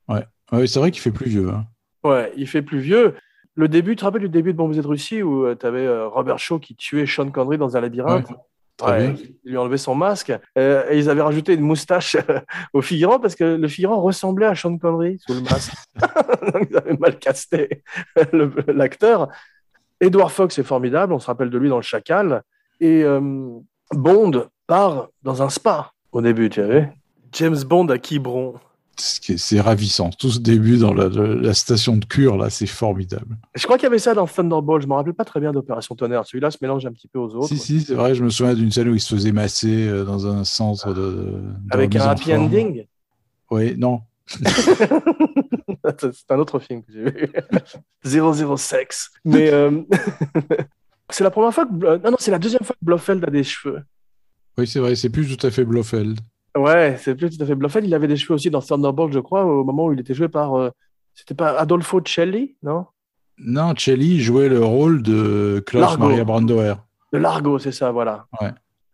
Ouais, 0.08 0.24
c'est 0.66 0.78
vrai 0.78 0.90
qu'il 0.90 1.00
fait 1.02 1.10
plus 1.10 1.28
vieux. 1.28 1.50
hein. 1.50 1.66
Ouais, 2.04 2.32
il 2.36 2.46
fait 2.46 2.62
plus 2.62 2.78
vieux. 2.78 3.14
Le 3.56 3.68
début, 3.68 3.92
tu 3.92 3.96
te 4.00 4.04
rappelles 4.04 4.22
du 4.22 4.28
début 4.28 4.52
de 4.52 4.58
Bon 4.58 4.68
baiser 4.68 4.82
de 4.82 4.86
Russie 4.86 5.22
où 5.22 5.52
tu 5.54 5.66
avais 5.66 5.86
Robert 6.06 6.38
Shaw 6.38 6.58
qui 6.60 6.74
tuait 6.76 7.06
Sean 7.06 7.30
Connery 7.30 7.58
dans 7.58 7.76
un 7.76 7.80
labyrinthe? 7.80 8.30
Ouais, 8.30 8.36
Ouais, 8.82 9.08
bien. 9.08 9.26
Il 9.44 9.50
lui 9.50 9.56
enlevait 9.56 9.76
son 9.78 9.94
masque 9.94 10.32
euh, 10.58 10.84
et 10.90 10.98
ils 10.98 11.08
avaient 11.08 11.22
rajouté 11.22 11.54
une 11.54 11.60
moustache 11.60 12.16
au 12.72 12.82
figurant 12.82 13.20
parce 13.20 13.36
que 13.36 13.44
le 13.44 13.68
figurant 13.68 14.00
ressemblait 14.00 14.46
à 14.46 14.54
Sean 14.54 14.76
Connery 14.78 15.18
sous 15.24 15.34
le 15.34 15.40
masque. 15.42 15.72
Donc 16.52 16.66
ils 16.70 16.76
avaient 16.76 16.96
mal 16.96 17.18
casté 17.18 17.82
l'acteur. 18.66 19.28
Edward 20.00 20.30
Fox 20.30 20.58
est 20.58 20.64
formidable, 20.64 21.12
on 21.12 21.20
se 21.20 21.26
rappelle 21.26 21.50
de 21.50 21.58
lui 21.58 21.68
dans 21.68 21.76
Le 21.76 21.82
Chacal. 21.82 22.42
Et 22.80 23.04
euh, 23.04 23.20
Bond 23.92 24.48
part 24.66 25.08
dans 25.22 25.42
un 25.42 25.48
spa 25.48 25.92
au 26.14 26.20
début, 26.20 26.48
tu 26.48 26.60
savais. 26.60 26.92
James 27.32 27.58
Bond 27.66 27.88
à 27.88 27.98
Quiberon. 27.98 28.54
C'est 28.96 29.60
ravissant. 29.60 30.10
Tout 30.10 30.30
ce 30.30 30.38
début 30.38 30.78
dans 30.78 30.92
la, 30.92 31.54
station 31.54 31.96
de 31.96 32.04
cure, 32.04 32.36
là, 32.36 32.50
c'est 32.50 32.66
formidable. 32.66 33.36
Je 33.54 33.64
crois 33.64 33.76
qu'il 33.76 33.84
y 33.84 33.86
avait 33.86 33.98
ça 33.98 34.14
dans 34.14 34.26
Thunderbolt. 34.26 34.82
Je 34.82 34.88
me 34.88 34.94
rappelle 34.94 35.14
pas 35.14 35.24
très 35.24 35.40
bien 35.40 35.52
d'Opération 35.52 35.94
Tonnerre. 35.94 36.24
Celui-là 36.26 36.50
se 36.50 36.58
mélange 36.60 36.86
un 36.86 36.92
petit 36.92 37.08
peu 37.08 37.18
aux 37.18 37.34
autres. 37.34 37.48
Si, 37.48 37.58
si, 37.58 37.80
c'est 37.80 37.94
vrai, 37.94 38.14
je 38.14 38.22
me 38.22 38.30
souviens 38.30 38.54
d'une 38.54 38.70
scène 38.70 38.88
où 38.88 38.94
il 38.94 39.00
se 39.00 39.14
faisait 39.14 39.32
masser 39.32 39.88
euh, 39.88 40.04
dans 40.04 40.26
un 40.26 40.44
centre 40.44 40.92
de. 40.92 41.02
de 41.02 41.42
Avec 41.70 41.96
un 41.96 42.02
happy 42.02 42.30
forme. 42.30 42.44
ending? 42.44 42.84
Oui, 43.50 43.74
non. 43.76 44.00
C'est 45.98 46.30
un 46.30 46.38
autre 46.38 46.58
film 46.58 46.82
que 46.82 46.92
j'ai 46.92 47.04
vu. 47.04 47.32
00 48.04 48.56
Sex. 48.56 49.10
Mais 49.24 49.50
euh, 49.50 49.82
c'est 51.10 51.24
la 51.24 51.30
première 51.30 51.52
fois 51.52 51.66
que. 51.66 51.72
Non, 51.72 52.10
non, 52.10 52.16
c'est 52.18 52.30
la 52.30 52.38
deuxième 52.38 52.62
fois 52.62 52.74
que 52.74 52.84
Blofeld 52.84 53.22
a 53.24 53.30
des 53.30 53.44
cheveux. 53.44 53.82
Oui, 54.56 54.66
c'est 54.66 54.80
vrai, 54.80 54.94
c'est 54.96 55.10
plus 55.10 55.36
tout 55.36 55.46
à 55.46 55.50
fait 55.50 55.64
Blofeld. 55.64 56.18
Ouais, 56.56 56.96
c'est 57.00 57.14
plus 57.14 57.36
tout 57.36 57.42
à 57.42 57.46
fait 57.46 57.54
Blofeld. 57.54 57.86
Il 57.86 57.94
avait 57.94 58.06
des 58.08 58.16
cheveux 58.16 58.34
aussi 58.34 58.50
dans 58.50 58.60
Thunderbolt, 58.62 59.12
je 59.12 59.18
crois, 59.18 59.44
au 59.44 59.64
moment 59.64 59.86
où 59.86 59.92
il 59.92 60.00
était 60.00 60.14
joué 60.14 60.28
par. 60.28 60.54
euh, 60.54 60.70
C'était 61.14 61.34
pas 61.34 61.58
Adolfo 61.58 62.00
Celli, 62.06 62.56
non? 62.62 62.86
Non, 63.38 63.74
Chelly 63.76 64.20
jouait 64.20 64.48
le 64.48 64.64
rôle 64.64 65.02
de 65.02 65.62
Klaus. 65.66 65.98
Maria 65.98 66.22
Brandauer. 66.24 66.74
De 67.12 67.18
Largo, 67.18 67.58
c'est 67.58 67.72
ça, 67.72 67.90
voilà. 67.90 68.26
Ouais. 68.40 68.50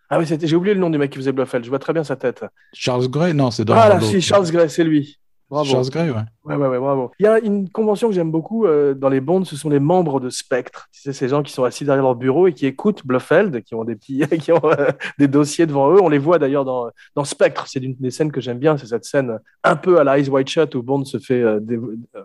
Ah 0.09 0.19
oui, 0.19 0.25
j'ai 0.27 0.57
oublié 0.57 0.75
le 0.75 0.81
nom 0.81 0.91
du 0.91 0.97
mec 0.99 1.11
qui 1.13 1.19
faisait 1.19 1.33
Blofeld. 1.33 1.65
Je 1.65 1.69
vois 1.69 1.79
très 1.79 1.93
bien 1.93 2.03
sa 2.03 2.17
tête. 2.17 2.45
Charles 2.73 3.09
Gray 3.09 3.35
Non, 3.35 3.51
c'est 3.51 3.65
dans 3.65 3.75
Ah 3.75 3.91
là, 3.91 4.01
si, 4.01 4.21
Charles 4.23 4.51
Gray, 4.51 4.69
c'est 4.71 4.83
lui. 4.83 5.20
Bravo. 5.51 5.69
Charles 5.69 5.91
Gray, 5.91 6.11
ouais. 6.11 6.17
Ouais, 6.45 6.55
ouais, 6.55 6.69
ouais, 6.69 6.79
bravo. 6.79 7.11
Il 7.19 7.25
y 7.25 7.27
a 7.27 7.41
une 7.41 7.69
convention 7.69 8.09
que 8.09 8.15
j'aime 8.15 8.31
beaucoup 8.31 8.67
euh, 8.67 8.95
dans 8.95 9.09
les 9.09 9.21
Bonds, 9.21 9.45
ce 9.45 9.57
sont 9.57 9.69
les 9.69 9.81
membres 9.81 10.21
de 10.21 10.31
Spectre. 10.31 10.89
Tu 10.93 11.01
sais, 11.01 11.13
ces 11.13 11.29
gens 11.29 11.43
qui 11.43 11.53
sont 11.53 11.65
assis 11.65 11.85
derrière 11.85 12.05
leur 12.05 12.15
bureau 12.15 12.47
et 12.47 12.53
qui 12.53 12.67
écoutent 12.67 13.05
Blofeld, 13.05 13.63
qui 13.65 13.75
ont 13.75 13.83
des 13.85 13.97
petits, 13.97 14.21
qui 14.41 14.53
ont 14.53 14.65
euh, 14.65 14.87
des 15.19 15.27
dossiers 15.27 15.67
devant 15.67 15.91
eux. 15.93 16.01
On 16.01 16.09
les 16.09 16.19
voit 16.19 16.39
d'ailleurs 16.39 16.65
dans, 16.65 16.89
dans 17.17 17.25
Spectre. 17.25 17.67
C'est 17.67 17.81
une 17.81 17.97
des 17.97 18.13
scènes 18.13 18.31
que 18.31 18.41
j'aime 18.41 18.59
bien. 18.61 18.79
C'est 18.79 18.87
cette 18.87 19.05
scène 19.05 19.41
un 19.65 19.75
peu 19.77 19.99
à 19.99 20.05
la 20.05 20.19
Eyes 20.19 20.29
Wide 20.31 20.49
Shut 20.49 20.75
où 20.77 20.83
Bond 20.85 21.05
se 21.05 21.19
fait 21.19 21.43
euh, 21.43 21.59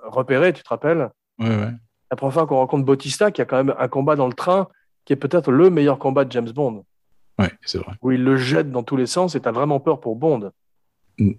repérer, 0.03 0.53
tu 0.53 0.61
te 0.61 0.69
rappelles? 0.69 1.09
Ouais, 1.39 1.49
ouais. 1.49 1.71
La 2.11 2.17
première 2.17 2.33
fois 2.33 2.45
qu'on 2.45 2.57
rencontre 2.57 2.85
Bautista, 2.85 3.31
qui 3.31 3.41
a 3.41 3.45
quand 3.45 3.57
même 3.57 3.73
un 3.79 3.87
combat 3.87 4.15
dans 4.15 4.27
le 4.27 4.33
train, 4.33 4.67
qui 5.03 5.13
est 5.13 5.17
peut-être 5.17 5.51
le 5.51 5.71
meilleur 5.71 5.97
combat 5.97 6.25
de 6.25 6.31
James 6.31 6.51
Bond, 6.51 6.85
Ouais, 7.39 7.51
c'est 7.65 7.79
vrai. 7.79 7.93
où 8.01 8.11
il 8.11 8.23
le 8.23 8.37
jette 8.37 8.71
dans 8.71 8.83
tous 8.83 8.95
les 8.95 9.07
sens 9.07 9.35
et 9.35 9.39
t'as 9.41 9.51
vraiment 9.51 9.79
peur 9.79 9.99
pour 9.99 10.15
Bond. 10.15 10.51
Mm. 11.19 11.31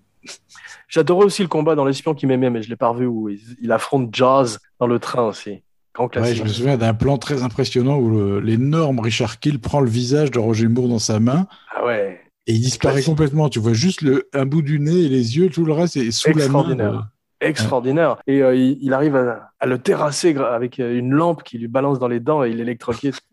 J'adorais 0.88 1.24
aussi 1.24 1.42
le 1.42 1.48
combat 1.48 1.74
dans 1.74 1.84
L'espion 1.84 2.14
qui 2.14 2.26
m'aimait, 2.26 2.50
mais 2.50 2.62
je 2.62 2.68
l'ai 2.68 2.76
pas 2.76 2.88
revu, 2.88 3.06
où 3.06 3.28
il, 3.28 3.40
il 3.60 3.72
affronte 3.72 4.14
Jazz 4.14 4.58
dans 4.80 4.86
le 4.86 4.98
train 4.98 5.22
aussi. 5.24 5.62
Grand 5.94 6.04
Ouais, 6.06 6.10
classique. 6.10 6.36
je 6.38 6.42
me 6.42 6.48
souviens 6.48 6.76
d'un 6.76 6.92
plan 6.94 7.16
très 7.18 7.42
impressionnant 7.42 7.96
où 7.98 8.38
l'énorme 8.40 9.00
Richard 9.00 9.38
Kill 9.40 9.58
prend 9.60 9.80
le 9.80 9.88
visage 9.88 10.30
de 10.30 10.38
Roger 10.38 10.68
Moore 10.68 10.88
dans 10.88 10.98
sa 10.98 11.20
main 11.20 11.46
Ah 11.74 11.86
ouais, 11.86 12.20
et 12.46 12.52
il 12.52 12.60
disparaît 12.60 12.94
Classique. 12.96 13.10
complètement. 13.10 13.48
Tu 13.48 13.58
vois 13.58 13.72
juste 13.72 14.02
le, 14.02 14.28
un 14.32 14.46
bout 14.46 14.62
du 14.62 14.78
nez 14.78 14.92
et 15.04 15.08
les 15.08 15.36
yeux, 15.36 15.48
tout 15.50 15.64
le 15.64 15.72
reste 15.72 15.96
est 15.96 16.10
sous 16.12 16.28
la 16.28 16.34
main. 16.34 16.40
Extraordinaire. 16.44 17.08
extraordinaire. 17.40 18.16
Et 18.28 18.42
euh, 18.42 18.54
il, 18.54 18.78
il 18.80 18.92
arrive 18.92 19.16
à, 19.16 19.50
à 19.58 19.66
le 19.66 19.78
terrasser 19.78 20.36
avec 20.36 20.78
euh, 20.78 20.96
une 20.98 21.10
lampe 21.12 21.42
qui 21.42 21.58
lui 21.58 21.66
balance 21.66 21.98
dans 21.98 22.08
les 22.08 22.20
dents 22.20 22.44
et 22.44 22.50
il 22.50 22.60
électrocute, 22.60 23.18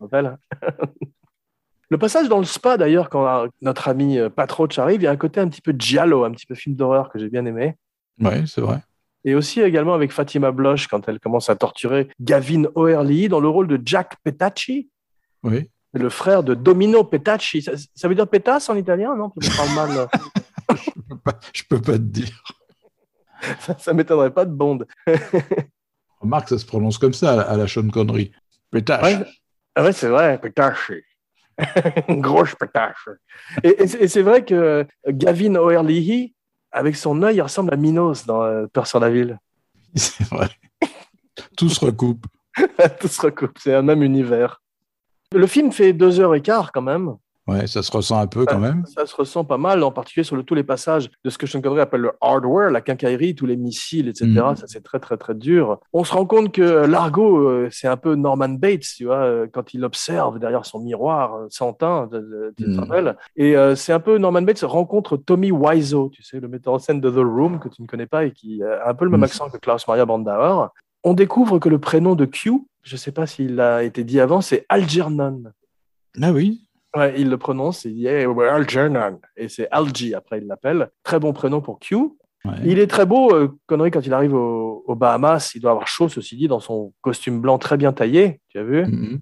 Le 1.90 1.98
passage 1.98 2.28
dans 2.28 2.38
le 2.38 2.44
spa, 2.44 2.76
d'ailleurs, 2.76 3.10
quand 3.10 3.46
notre 3.60 3.88
ami 3.88 4.18
euh, 4.18 4.30
Patroch 4.30 4.78
arrive, 4.78 5.02
il 5.02 5.04
y 5.04 5.06
a 5.06 5.10
un 5.10 5.16
côté 5.16 5.40
un 5.40 5.48
petit 5.48 5.60
peu 5.60 5.74
giallo, 5.78 6.24
un 6.24 6.30
petit 6.32 6.46
peu 6.46 6.54
film 6.54 6.74
d'horreur 6.76 7.10
que 7.10 7.18
j'ai 7.18 7.28
bien 7.28 7.44
aimé. 7.46 7.76
Ouais, 8.20 8.44
c'est 8.46 8.60
vrai. 8.60 8.80
Et 9.24 9.34
aussi 9.34 9.60
également 9.60 9.94
avec 9.94 10.12
Fatima 10.12 10.50
Bloch 10.52 10.86
quand 10.88 11.08
elle 11.08 11.18
commence 11.20 11.48
à 11.50 11.56
torturer 11.56 12.08
Gavin 12.20 12.64
O'Herlihy 12.74 13.28
dans 13.28 13.40
le 13.40 13.48
rôle 13.48 13.68
de 13.68 13.80
Jack 13.84 14.16
Petacci, 14.22 14.90
Oui. 15.42 15.70
le 15.92 16.08
frère 16.10 16.42
de 16.42 16.54
Domino 16.54 17.04
Petacci. 17.04 17.62
Ça, 17.62 17.72
ça 17.94 18.08
veut 18.08 18.14
dire 18.14 18.28
pétasse 18.28 18.68
en 18.68 18.76
italien, 18.76 19.14
non? 19.16 19.32
Mal. 19.74 20.08
Je 20.70 20.90
peux 21.24 21.32
je 21.52 21.62
peux 21.68 21.80
pas 21.80 21.92
te 21.92 21.98
dire. 21.98 22.42
ça 23.60 23.76
ça 23.78 23.92
m'étonnerait 23.94 24.32
pas 24.32 24.44
de 24.44 24.52
Bond. 24.52 24.80
Remarque, 26.20 26.48
ça 26.48 26.58
se 26.58 26.66
prononce 26.66 26.98
comme 26.98 27.12
ça 27.14 27.42
à 27.42 27.56
la, 27.56 27.66
Sean 27.66 27.88
Connery. 27.88 28.30
Pétache. 28.70 29.02
Ouais. 29.02 29.26
Ah 29.74 29.84
ouais, 29.84 29.92
c'est 29.92 30.08
vrai, 30.08 30.38
pétache. 30.40 30.92
Grosse 32.08 32.54
pétache. 32.54 33.08
Et, 33.62 33.82
et 33.82 34.08
c'est 34.08 34.22
vrai 34.22 34.44
que 34.44 34.86
Gavin 35.08 35.54
O'Herlihy, 35.56 36.34
avec 36.74 36.96
son 36.96 37.22
œil, 37.22 37.36
il 37.36 37.42
ressemble 37.42 37.72
à 37.72 37.76
Minos 37.76 38.26
dans 38.26 38.42
euh, 38.42 38.66
Peur 38.66 38.86
sur 38.86 39.00
la 39.00 39.08
ville. 39.08 39.38
C'est 39.94 40.24
vrai. 40.24 40.50
Tout 41.56 41.68
se 41.68 41.84
recoupe. 41.84 42.26
Tout 43.00 43.08
se 43.08 43.20
recoupe, 43.20 43.58
c'est 43.58 43.74
un 43.74 43.82
même 43.82 44.02
univers. 44.02 44.60
Le 45.32 45.46
film 45.46 45.72
fait 45.72 45.92
deux 45.92 46.20
heures 46.20 46.34
et 46.34 46.40
quart 46.40 46.70
quand 46.70 46.82
même. 46.82 47.16
Ouais, 47.46 47.66
ça 47.66 47.82
se 47.82 47.92
ressent 47.92 48.18
un 48.18 48.26
peu 48.26 48.46
quand 48.46 48.58
même. 48.58 48.84
Ça 48.86 49.04
se 49.04 49.14
ressent 49.14 49.44
pas 49.44 49.58
mal, 49.58 49.82
en 49.82 49.90
particulier 49.92 50.24
sur 50.24 50.34
le- 50.34 50.44
tous 50.44 50.54
les 50.54 50.62
passages 50.64 51.10
de 51.24 51.28
ce 51.28 51.36
que 51.36 51.46
Sean 51.46 51.60
Connery 51.60 51.80
appelle 51.82 52.00
le 52.00 52.12
hardware, 52.22 52.70
la 52.70 52.80
quincaillerie, 52.80 53.34
tous 53.34 53.44
les 53.44 53.56
missiles, 53.56 54.08
etc. 54.08 54.26
Mhm. 54.26 54.56
Ça, 54.56 54.66
c'est 54.66 54.82
très, 54.82 54.98
très, 54.98 55.18
très 55.18 55.34
dur. 55.34 55.78
On 55.92 56.04
se 56.04 56.14
rend 56.14 56.24
compte 56.24 56.52
que 56.52 56.62
Largo, 56.86 57.36
euh, 57.46 57.68
c'est 57.70 57.86
un 57.86 57.98
peu 57.98 58.14
Norman 58.14 58.48
Bates, 58.48 58.86
tu 58.96 59.04
vois, 59.04 59.24
euh, 59.24 59.46
quand 59.52 59.74
il 59.74 59.84
observe 59.84 60.38
derrière 60.38 60.64
son 60.64 60.78
miroir 60.80 61.38
sans 61.50 61.74
teint, 61.74 62.08
tu 62.56 62.64
te 62.64 62.80
rappelles 62.80 63.14
Et 63.36 63.56
euh, 63.58 63.74
c'est 63.74 63.92
un 63.92 64.00
peu 64.00 64.16
Norman 64.16 64.40
Bates 64.40 64.62
rencontre 64.62 65.18
Tommy 65.18 65.50
Wiseau, 65.52 66.08
tu 66.14 66.22
sais, 66.22 66.40
le 66.40 66.48
metteur 66.48 66.72
en 66.72 66.78
scène 66.78 67.02
de 67.02 67.10
The 67.10 67.16
Room, 67.16 67.58
que 67.58 67.68
tu 67.68 67.82
ne 67.82 67.86
connais 67.86 68.06
pas 68.06 68.24
et 68.24 68.30
qui 68.32 68.62
a 68.62 68.88
un 68.88 68.94
peu 68.94 69.04
le 69.04 69.10
même 69.10 69.20
Mhm. 69.20 69.24
accent 69.24 69.50
que 69.50 69.58
Klaus 69.58 69.86
Maria 69.86 70.06
Brandauer. 70.06 70.68
On 71.02 71.12
découvre 71.12 71.58
que 71.58 71.68
le 71.68 71.78
prénom 71.78 72.14
de 72.14 72.24
Q, 72.24 72.52
je 72.82 72.94
ne 72.94 72.98
sais 72.98 73.12
pas 73.12 73.26
s'il 73.26 73.60
a 73.60 73.82
été 73.82 74.02
dit 74.02 74.18
avant, 74.18 74.40
c'est 74.40 74.64
Algernon. 74.70 75.42
Ah 76.22 76.32
oui. 76.32 76.62
Ouais, 76.96 77.14
il 77.18 77.28
le 77.28 77.38
prononce, 77.38 77.84
il 77.84 77.94
dit 77.94 78.06
hey, 78.06 78.24
we're 78.26 78.52
Algernon. 78.52 79.18
Et 79.36 79.48
c'est 79.48 79.68
Algie, 79.70 80.14
après 80.14 80.38
il 80.38 80.46
l'appelle. 80.46 80.90
Très 81.02 81.18
bon 81.18 81.32
prénom 81.32 81.60
pour 81.60 81.78
Q. 81.80 81.94
Ouais. 81.96 82.52
Il 82.64 82.78
est 82.78 82.86
très 82.86 83.06
beau, 83.06 83.34
euh, 83.34 83.48
Connery, 83.66 83.90
quand 83.90 84.04
il 84.06 84.12
arrive 84.12 84.34
au- 84.34 84.84
aux 84.86 84.94
Bahamas. 84.94 85.52
Il 85.54 85.60
doit 85.62 85.70
avoir 85.72 85.88
chaud, 85.88 86.08
ceci 86.08 86.36
dit, 86.36 86.46
dans 86.46 86.60
son 86.60 86.92
costume 87.00 87.40
blanc 87.40 87.58
très 87.58 87.76
bien 87.76 87.92
taillé, 87.92 88.40
tu 88.48 88.58
as 88.58 88.62
vu? 88.64 88.84
Mhm. 88.84 89.20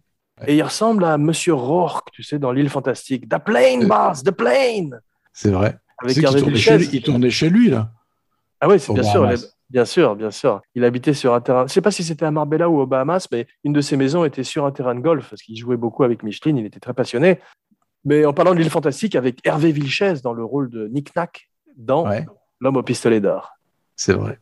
Et 0.49 0.57
il 0.57 0.63
ressemble 0.63 1.05
à 1.05 1.17
Monsieur 1.19 1.55
Rourke, 1.55 2.09
tu 2.13 2.23
sais, 2.25 2.39
dans 2.39 2.51
L'île 2.53 2.69
fantastique. 2.69 3.29
The 3.29 3.39
plane, 3.39 3.87
boss, 3.87 4.23
the 4.25 4.33
plane 4.33 5.01
C'est 5.33 5.51
vrai. 5.51 5.77
Avec 6.03 6.21
Hervé 6.21 6.41
tournait, 6.41 6.57
chez 6.57 6.79
lui, 6.79 6.89
il 6.93 7.03
tournait 7.03 7.31
chez 7.31 7.49
lui, 7.49 7.69
là. 7.71 7.91
Ah 8.61 8.69
oui, 8.69 8.81
c'est 8.81 8.91
Au 8.91 8.95
bien 8.95 9.03
sûr, 9.05 9.31
il 9.31 9.39
bien 9.71 9.85
sûr, 9.85 10.17
bien 10.17 10.31
sûr. 10.33 10.61
Il 10.75 10.85
habitait 10.85 11.15
sur 11.15 11.33
un 11.33 11.41
terrain. 11.41 11.67
Je 11.69 11.73
sais 11.73 11.81
pas 11.81 11.91
si 11.93 12.03
c'était 12.05 12.25
à 12.27 12.31
Marbella 12.33 12.69
ou 12.69 12.81
aux 12.81 12.87
Bahamas, 12.87 13.29
mais 13.31 13.47
une 13.65 13.73
de 13.73 13.81
ses 13.81 13.97
maisons 13.97 14.25
était 14.25 14.43
sur 14.43 14.67
un 14.67 14.73
terrain 14.73 14.95
de 14.97 15.01
golf 15.01 15.31
parce 15.31 15.43
qu'il 15.43 15.57
jouait 15.57 15.77
beaucoup 15.79 16.03
avec 16.03 16.23
Micheline. 16.25 16.59
Il 16.59 16.67
était 16.67 16.81
très 16.81 16.93
passionné. 16.93 17.39
Mais 18.05 18.25
en 18.25 18.33
parlant 18.33 18.53
de 18.55 18.59
l'île 18.59 18.71
fantastique, 18.71 19.15
avec 19.15 19.39
Hervé 19.47 19.71
Vilches 19.73 20.23
dans 20.23 20.33
le 20.33 20.45
rôle 20.45 20.69
de 20.69 20.89
Nick 20.89 21.15
Nack 21.15 21.49
dans 21.77 22.07
Ouais, 22.09 22.27
L'homme 22.61 22.77
au 22.77 22.83
pistolet 22.83 23.21
d'or. 23.21 23.53
c'est 23.97 24.13
vrai. 24.15 24.39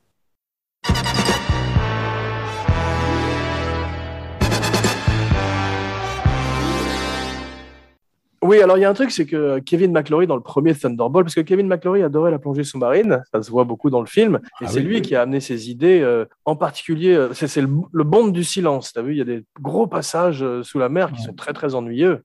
Oui, 8.42 8.58
alors 8.62 8.78
il 8.78 8.80
y 8.80 8.84
a 8.86 8.90
un 8.90 8.94
truc, 8.94 9.10
c'est 9.10 9.26
que 9.26 9.58
Kevin 9.58 9.92
McClory 9.92 10.26
dans 10.26 10.34
le 10.34 10.40
premier 10.42 10.74
Thunderball, 10.74 11.24
parce 11.24 11.34
que 11.34 11.42
Kevin 11.42 11.66
McClory 11.68 12.02
adorait 12.02 12.30
la 12.30 12.38
plongée 12.38 12.64
sous-marine, 12.64 13.22
ça 13.32 13.42
se 13.42 13.50
voit 13.50 13.64
beaucoup 13.64 13.90
dans 13.90 14.00
le 14.00 14.06
film, 14.06 14.40
et 14.62 14.64
Ah 14.64 14.68
c'est 14.68 14.78
oui. 14.80 14.86
lui 14.86 15.02
qui 15.02 15.14
a 15.14 15.20
amené 15.22 15.40
ces 15.40 15.70
idées, 15.70 16.00
euh, 16.00 16.24
en 16.46 16.56
particulier, 16.56 17.12
euh, 17.14 17.34
c'est 17.34 17.48
c'est 17.48 17.60
le, 17.60 17.68
le 17.92 18.02
bond 18.04 18.28
du 18.28 18.42
silence. 18.42 18.94
Tu 18.94 18.98
as 18.98 19.02
vu, 19.02 19.12
il 19.12 19.18
y 19.18 19.20
a 19.20 19.24
des 19.26 19.44
gros 19.60 19.86
passages 19.86 20.42
euh, 20.42 20.62
sous 20.62 20.78
la 20.78 20.88
mer 20.88 21.12
qui 21.12 21.20
Ouais. 21.20 21.26
sont 21.26 21.34
très 21.34 21.52
très 21.52 21.74
ennuyeux. 21.74 22.22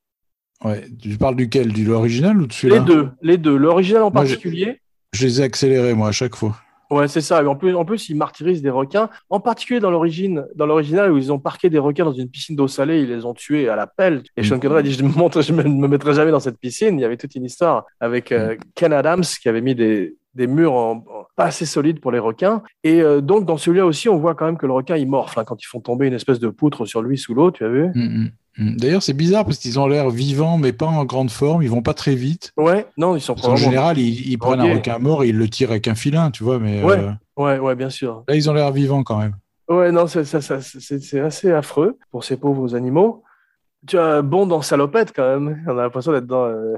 Ouais. 0.64 0.86
Tu 1.02 1.18
parles 1.18 1.36
duquel? 1.36 1.72
Du 1.74 1.86
l'original 1.86 2.42
ou 2.42 2.48
de 2.48 2.54
celui-là? 2.54 2.80
Les 2.80 2.86
deux, 2.86 3.10
les 3.22 3.38
deux. 3.38 3.56
L'original 3.58 4.04
en 4.04 4.12
Moi, 4.12 4.22
particulier. 4.22 4.80
Je 5.14 5.26
les 5.26 5.42
ai 5.42 5.44
accélérés, 5.44 5.94
moi, 5.94 6.10
à 6.10 6.12
chaque 6.12 6.36
fois. 6.36 6.56
Ouais, 6.92 7.08
c'est 7.08 7.22
ça. 7.22 7.42
Et 7.42 7.46
en 7.48 7.56
plus, 7.56 7.74
en 7.76 7.84
plus, 7.84 8.10
ils 8.10 8.16
martyrisent 8.16 8.62
des 8.62 8.70
requins. 8.70 9.10
En 9.30 9.40
particulier 9.40 9.80
dans 9.80 9.90
l'origine, 9.90 10.46
dans 10.56 10.66
l'original 10.68 11.12
où 11.12 11.18
ils 11.18 11.32
ont 11.34 11.40
parqué 11.40 11.70
des 11.70 11.80
requins 11.80 12.06
dans 12.06 12.14
une 12.14 12.30
piscine 12.30 12.56
d'eau 12.56 12.68
salée, 12.68 13.02
ils 13.02 13.10
les 13.10 13.26
ont 13.26 13.34
tués 13.34 13.68
à 13.70 13.76
la 13.76 13.88
pelle. 13.88 14.22
Et 14.38 14.44
Sean 14.44 14.56
Mhm. 14.56 14.62
Connery 14.62 14.80
a 14.80 14.84
dit 14.84 14.92
je 14.92 15.04
me 15.04 15.10
montre, 15.10 15.42
je 15.42 15.52
me, 15.52 15.64
me 15.64 15.88
mettrai 15.88 16.14
jamais 16.14 16.32
dans 16.32 16.40
cette 16.40 16.60
piscine. 16.60 17.00
Il 17.00 17.02
y 17.02 17.06
avait 17.06 17.18
toute 17.18 17.34
une 17.36 17.44
histoire 17.46 17.86
avec 18.00 18.32
euh, 18.32 18.56
Ken 18.76 18.94
Adams 18.94 19.24
qui 19.24 19.50
avait 19.50 19.62
mis 19.62 19.76
des 19.76 20.16
des 20.36 20.48
murs 20.48 20.74
en, 20.74 20.92
en- 20.98 21.04
pas 21.38 21.46
assez 21.46 21.66
solides 21.66 22.02
pour 22.02 22.12
les 22.12 22.20
requins. 22.20 22.62
Et 22.84 23.02
euh, 23.02 23.22
donc 23.22 23.46
dans 23.46 23.56
celui-là 23.58 23.86
aussi, 23.86 24.10
on 24.10 24.18
voit 24.18 24.36
quand 24.36 24.46
même 24.46 24.58
que 24.58 24.66
le 24.66 24.74
requin 24.74 24.98
il 24.98 25.08
morfle 25.08 25.40
hein, 25.40 25.44
quand 25.46 25.62
ils 25.64 25.66
font 25.68 25.80
tomber 25.80 26.08
une 26.08 26.14
espèce 26.14 26.40
de 26.40 26.50
poutre 26.50 26.86
sur 26.86 27.02
lui 27.02 27.18
sous 27.18 27.34
l'eau. 27.34 27.52
Tu 27.52 27.64
as 27.64 27.70
vu? 27.70 27.86
Mm, 27.96 28.02
mm, 28.02 28.24
mm. 28.26 28.32
D'ailleurs, 28.58 29.04
c'est 29.04 29.14
bizarre 29.14 29.44
parce 29.44 29.58
qu'ils 29.58 29.80
ont 29.80 29.88
l'air 29.88 30.10
vivants, 30.10 30.58
mais 30.58 30.72
pas 30.72 30.86
en 30.86 31.04
grande 31.04 31.30
forme. 31.30 31.62
Ils 31.62 31.70
vont 31.70 31.82
pas 31.82 31.94
très 31.94 32.16
vite. 32.16 32.54
Ouais. 32.56 32.86
Non, 32.98 33.16
ils 33.18 33.22
sont 33.22 33.36
probablement- 33.36 33.70
général, 33.70 33.98
ils, 33.98 34.30
ils 34.32 34.38
prennent 34.38 34.62
un 34.62 34.74
requin 34.76 34.98
mort 34.98 35.24
et 35.24 35.30
ils 35.30 35.38
le 35.38 35.50
tirent 35.50 35.72
avec 35.72 35.88
un 35.90 35.96
filin, 35.96 36.32
tu 36.32 36.44
vois. 36.44 36.58
Mais 36.60 36.82
Ouais. 36.84 36.98
euh, 36.98 37.12
Ouais, 37.38 37.60
ouais, 37.60 37.76
bien 37.76 37.90
sûr. 37.90 38.24
là, 38.30 38.36
ils 38.36 38.50
ont 38.50 38.54
l'air 38.54 38.72
vivants 38.72 39.04
quand 39.04 39.18
même. 39.20 39.36
Ouais, 39.68 39.92
non, 39.92 40.08
c'est 40.08 40.24
ça, 40.24 40.40
ça, 40.42 40.62
c'est 40.62 41.02
c'est 41.02 41.20
assez 41.20 41.52
affreux 41.52 41.98
pour 42.12 42.24
ces 42.24 42.38
pauvres 42.38 42.76
animaux. 42.76 43.24
Tu 43.88 43.98
as 44.00 44.22
Bond 44.22 44.50
en 44.52 44.62
salopette 44.62 45.12
quand 45.14 45.28
même. 45.40 45.64
On 45.68 45.78
a 45.78 45.82
l'impression 45.84 46.12
d'être 46.14 46.28
dans 46.28 46.46
euh. 46.46 46.76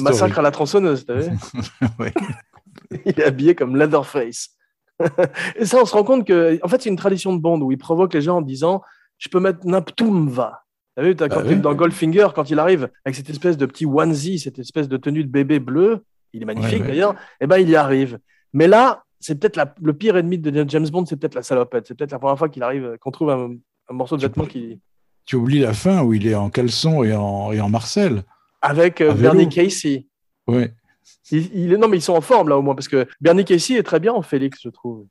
Massacre 0.00 0.38
à 0.38 0.42
la 0.42 0.50
tronçonneuse, 0.50 1.04
t'as 1.06 1.14
vu 1.14 1.30
Ouais. 2.00 2.12
Il 3.06 3.20
est 3.20 3.24
habillé 3.24 3.54
comme 3.54 3.76
Leatherface. 3.76 4.50
Et 5.56 5.64
ça, 5.66 5.78
on 5.82 5.84
se 5.84 5.92
rend 5.94 6.02
compte 6.04 6.26
que, 6.26 6.58
en 6.62 6.68
fait, 6.68 6.82
c'est 6.82 6.88
une 6.88 6.96
tradition 6.96 7.34
de 7.34 7.40
Bond 7.40 7.60
où 7.60 7.70
il 7.72 7.78
provoque 7.78 8.14
les 8.14 8.22
gens 8.22 8.38
en 8.38 8.42
disant 8.42 8.82
Je 9.18 9.28
peux 9.28 9.38
mettre 9.40 9.60
Naptumva. 9.64 10.63
T'as 10.96 11.02
vu, 11.02 11.16
t'as- 11.16 11.28
Bah 11.28 11.36
quand 11.42 11.48
oui. 11.48 11.56
dans 11.56 11.74
Goldfinger, 11.74 12.28
quand 12.34 12.50
il 12.50 12.58
arrive 12.58 12.88
avec 13.04 13.16
cette 13.16 13.28
espèce 13.30 13.56
de 13.56 13.66
petit 13.66 13.86
onesie, 13.86 14.38
cette 14.38 14.58
espèce 14.58 14.88
de 14.88 14.96
tenue 14.96 15.24
de 15.24 15.30
bébé 15.30 15.58
bleu, 15.58 16.04
il 16.32 16.42
est 16.42 16.46
magnifique 16.46 16.74
Ouais, 16.74 16.80
ouais. 16.82 16.86
d'ailleurs, 16.88 17.14
et 17.40 17.46
ben 17.46 17.58
il 17.58 17.68
y 17.68 17.76
arrive. 17.76 18.18
Mais 18.52 18.68
là, 18.68 19.02
c'est 19.20 19.34
peut-être 19.38 19.60
le 19.82 19.92
pire 19.94 20.16
ennemi 20.16 20.38
de 20.38 20.68
James 20.68 20.88
Bond, 20.88 21.06
c'est 21.06 21.16
peut-être 21.16 21.34
la 21.34 21.42
salopette. 21.42 21.86
C'est 21.88 21.94
peut-être 21.96 22.12
la 22.12 22.18
première 22.18 22.38
fois 22.38 22.48
qu'il 22.48 22.62
arrive, 22.62 22.96
qu'on 23.00 23.10
trouve 23.10 23.30
un, 23.30 23.50
un 23.88 23.94
morceau 23.94 24.16
de 24.16 24.22
vêtement 24.22 24.44
qui. 24.46 24.80
Tu 25.26 25.36
oublies 25.36 25.60
la 25.60 25.72
fin 25.72 26.02
où 26.02 26.12
il 26.12 26.26
est 26.26 26.34
en 26.34 26.50
caleçon 26.50 27.02
et 27.02 27.14
en, 27.14 27.50
et 27.50 27.60
en 27.60 27.70
Marcel. 27.70 28.22
Avec 28.60 29.00
euh, 29.00 29.12
vélo. 29.12 29.32
Bernie 29.32 29.48
Casey. 29.48 30.06
Ouais. 30.46 30.74
Il, 31.30 31.50
il 31.54 31.72
est... 31.72 31.76
Non, 31.78 31.88
mais 31.88 31.96
ils 31.96 32.02
sont 32.02 32.12
en 32.14 32.20
forme 32.20 32.50
là 32.50 32.58
au 32.58 32.62
moins, 32.62 32.74
parce 32.74 32.88
que 32.88 33.06
Bernie 33.20 33.44
Casey 33.46 33.74
est 33.76 33.82
très 33.82 34.00
bien 34.00 34.12
en 34.12 34.20
Félix, 34.22 34.58
je 34.62 34.68
trouve. 34.68 35.06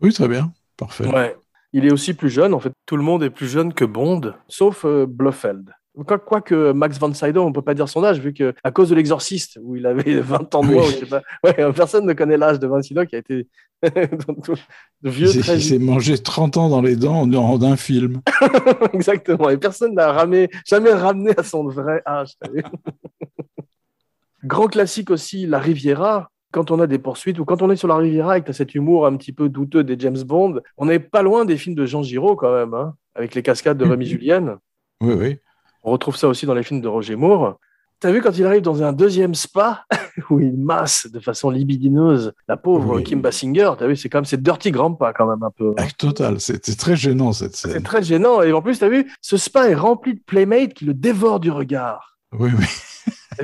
Oui, 0.00 0.12
très 0.12 0.26
bien. 0.28 0.52
Parfait. 0.76 1.06
Ouais. 1.06 1.36
Il 1.72 1.86
est 1.86 1.92
aussi 1.92 2.14
plus 2.14 2.28
jeune. 2.30 2.52
En 2.54 2.60
fait, 2.60 2.72
tout 2.86 2.96
le 2.96 3.02
monde 3.02 3.22
est 3.22 3.30
plus 3.30 3.48
jeune 3.48 3.72
que 3.72 3.84
Bond, 3.84 4.34
sauf 4.48 4.84
euh, 4.84 5.06
Blofeld. 5.08 5.70
Quoi- 6.06 6.18
Quoique 6.18 6.72
Max 6.72 6.98
von 6.98 7.12
Sydow, 7.12 7.42
on 7.42 7.52
peut 7.52 7.62
pas 7.62 7.74
dire 7.74 7.88
son 7.88 8.02
âge, 8.04 8.18
vu 8.20 8.32
que 8.32 8.54
à 8.64 8.70
cause 8.70 8.88
de 8.90 8.94
l'exorciste, 8.94 9.58
où 9.62 9.76
il 9.76 9.86
avait 9.86 10.20
20 10.20 10.54
ans 10.54 10.62
de 10.62 10.68
moins, 10.68 10.82
ou 10.82 10.90
je 10.90 10.96
sais 10.96 11.06
pas. 11.06 11.22
Ouais, 11.44 11.72
personne 11.72 12.06
ne 12.06 12.12
connaît 12.14 12.36
l'âge 12.38 12.58
de 12.58 12.66
von 12.66 12.80
Sydow 12.82 13.04
qui 13.06 13.14
a 13.16 13.18
été 13.18 13.46
vieux 15.02 15.28
il 15.34 15.62
s'est 15.62 15.78
mangé 15.78 16.16
30 16.16 16.56
ans 16.56 16.68
dans 16.68 16.80
les 16.82 16.94
dents 16.96 17.22
en, 17.22 17.58
d'un 17.58 17.76
film. 17.76 18.20
Exactement. 18.92 19.50
Et 19.50 19.56
personne 19.56 19.94
n'a 19.94 20.12
ramé, 20.12 20.48
jamais 20.66 20.92
ramené 20.92 21.32
à 21.36 21.42
son 21.42 21.66
vrai 21.68 22.00
âge. 22.06 22.34
Grand 24.44 24.66
classique 24.68 25.10
aussi, 25.10 25.46
la 25.46 25.58
Riviera. 25.58 26.30
Quand 26.52 26.70
on 26.70 26.78
a 26.80 26.86
des 26.86 26.98
poursuites 26.98 27.38
ou 27.38 27.44
quand 27.44 27.62
on 27.62 27.70
est 27.70 27.76
sur 27.76 27.88
la 27.88 27.96
Riviera 27.96 28.38
et 28.38 28.40
que 28.42 28.46
tu 28.46 28.50
as 28.50 28.54
cet 28.54 28.74
humour 28.74 29.06
un 29.06 29.16
petit 29.16 29.32
peu 29.32 29.48
douteux 29.48 29.82
des 29.84 29.96
James 29.98 30.22
Bond, 30.24 30.60
on 30.76 30.86
n'est 30.86 30.98
pas 31.00 31.22
loin 31.22 31.44
des 31.44 31.56
films 31.56 31.74
de 31.74 31.86
Jean 31.86 32.02
Giraud 32.02 32.36
quand 32.36 32.52
même, 32.52 32.74
hein, 32.74 32.94
avec 33.14 33.34
les 33.34 33.42
cascades 33.42 33.78
de 33.78 33.84
Rémi 33.84 34.04
Julienne. 34.06 34.56
Oui, 35.00 35.14
oui. 35.14 35.38
On 35.82 35.90
retrouve 35.90 36.16
ça 36.16 36.28
aussi 36.28 36.46
dans 36.46 36.54
les 36.54 36.62
films 36.62 36.80
de 36.80 36.88
Roger 36.88 37.16
Moore. 37.16 37.58
T'as 37.98 38.10
vu 38.10 38.20
quand 38.20 38.36
il 38.36 38.44
arrive 38.44 38.62
dans 38.62 38.82
un 38.82 38.92
deuxième 38.92 39.34
spa 39.34 39.84
où 40.30 40.40
il 40.40 40.56
masse 40.58 41.06
de 41.10 41.20
façon 41.20 41.50
libidineuse 41.50 42.32
la 42.48 42.56
pauvre 42.56 42.96
Oui. 42.96 43.04
Kim 43.04 43.20
Basinger. 43.20 43.70
T'as 43.78 43.86
vu, 43.86 43.96
c'est 43.96 44.08
quand 44.08 44.18
même 44.18 44.24
c'est 44.24 44.42
Dirty 44.42 44.72
Grandpa 44.72 45.12
quand 45.12 45.26
même 45.26 45.42
un 45.42 45.50
peu. 45.50 45.72
Ah, 45.78 45.84
total. 45.96 46.40
C'était 46.40 46.74
très 46.74 46.96
gênant 46.96 47.32
cette 47.32 47.54
C'est 47.56 47.70
scène. 47.70 47.82
très 47.82 48.02
gênant. 48.02 48.42
Et 48.42 48.52
en 48.52 48.60
plus, 48.60 48.78
t'as 48.80 48.88
vu, 48.88 49.10
ce 49.20 49.36
spa 49.36 49.68
est 49.70 49.74
rempli 49.74 50.14
de 50.14 50.20
playmates 50.26 50.74
qui 50.74 50.84
le 50.84 50.94
dévorent 50.94 51.40
du 51.40 51.50
regard. 51.50 52.18
Oui, 52.38 52.50
oui. 52.58 52.64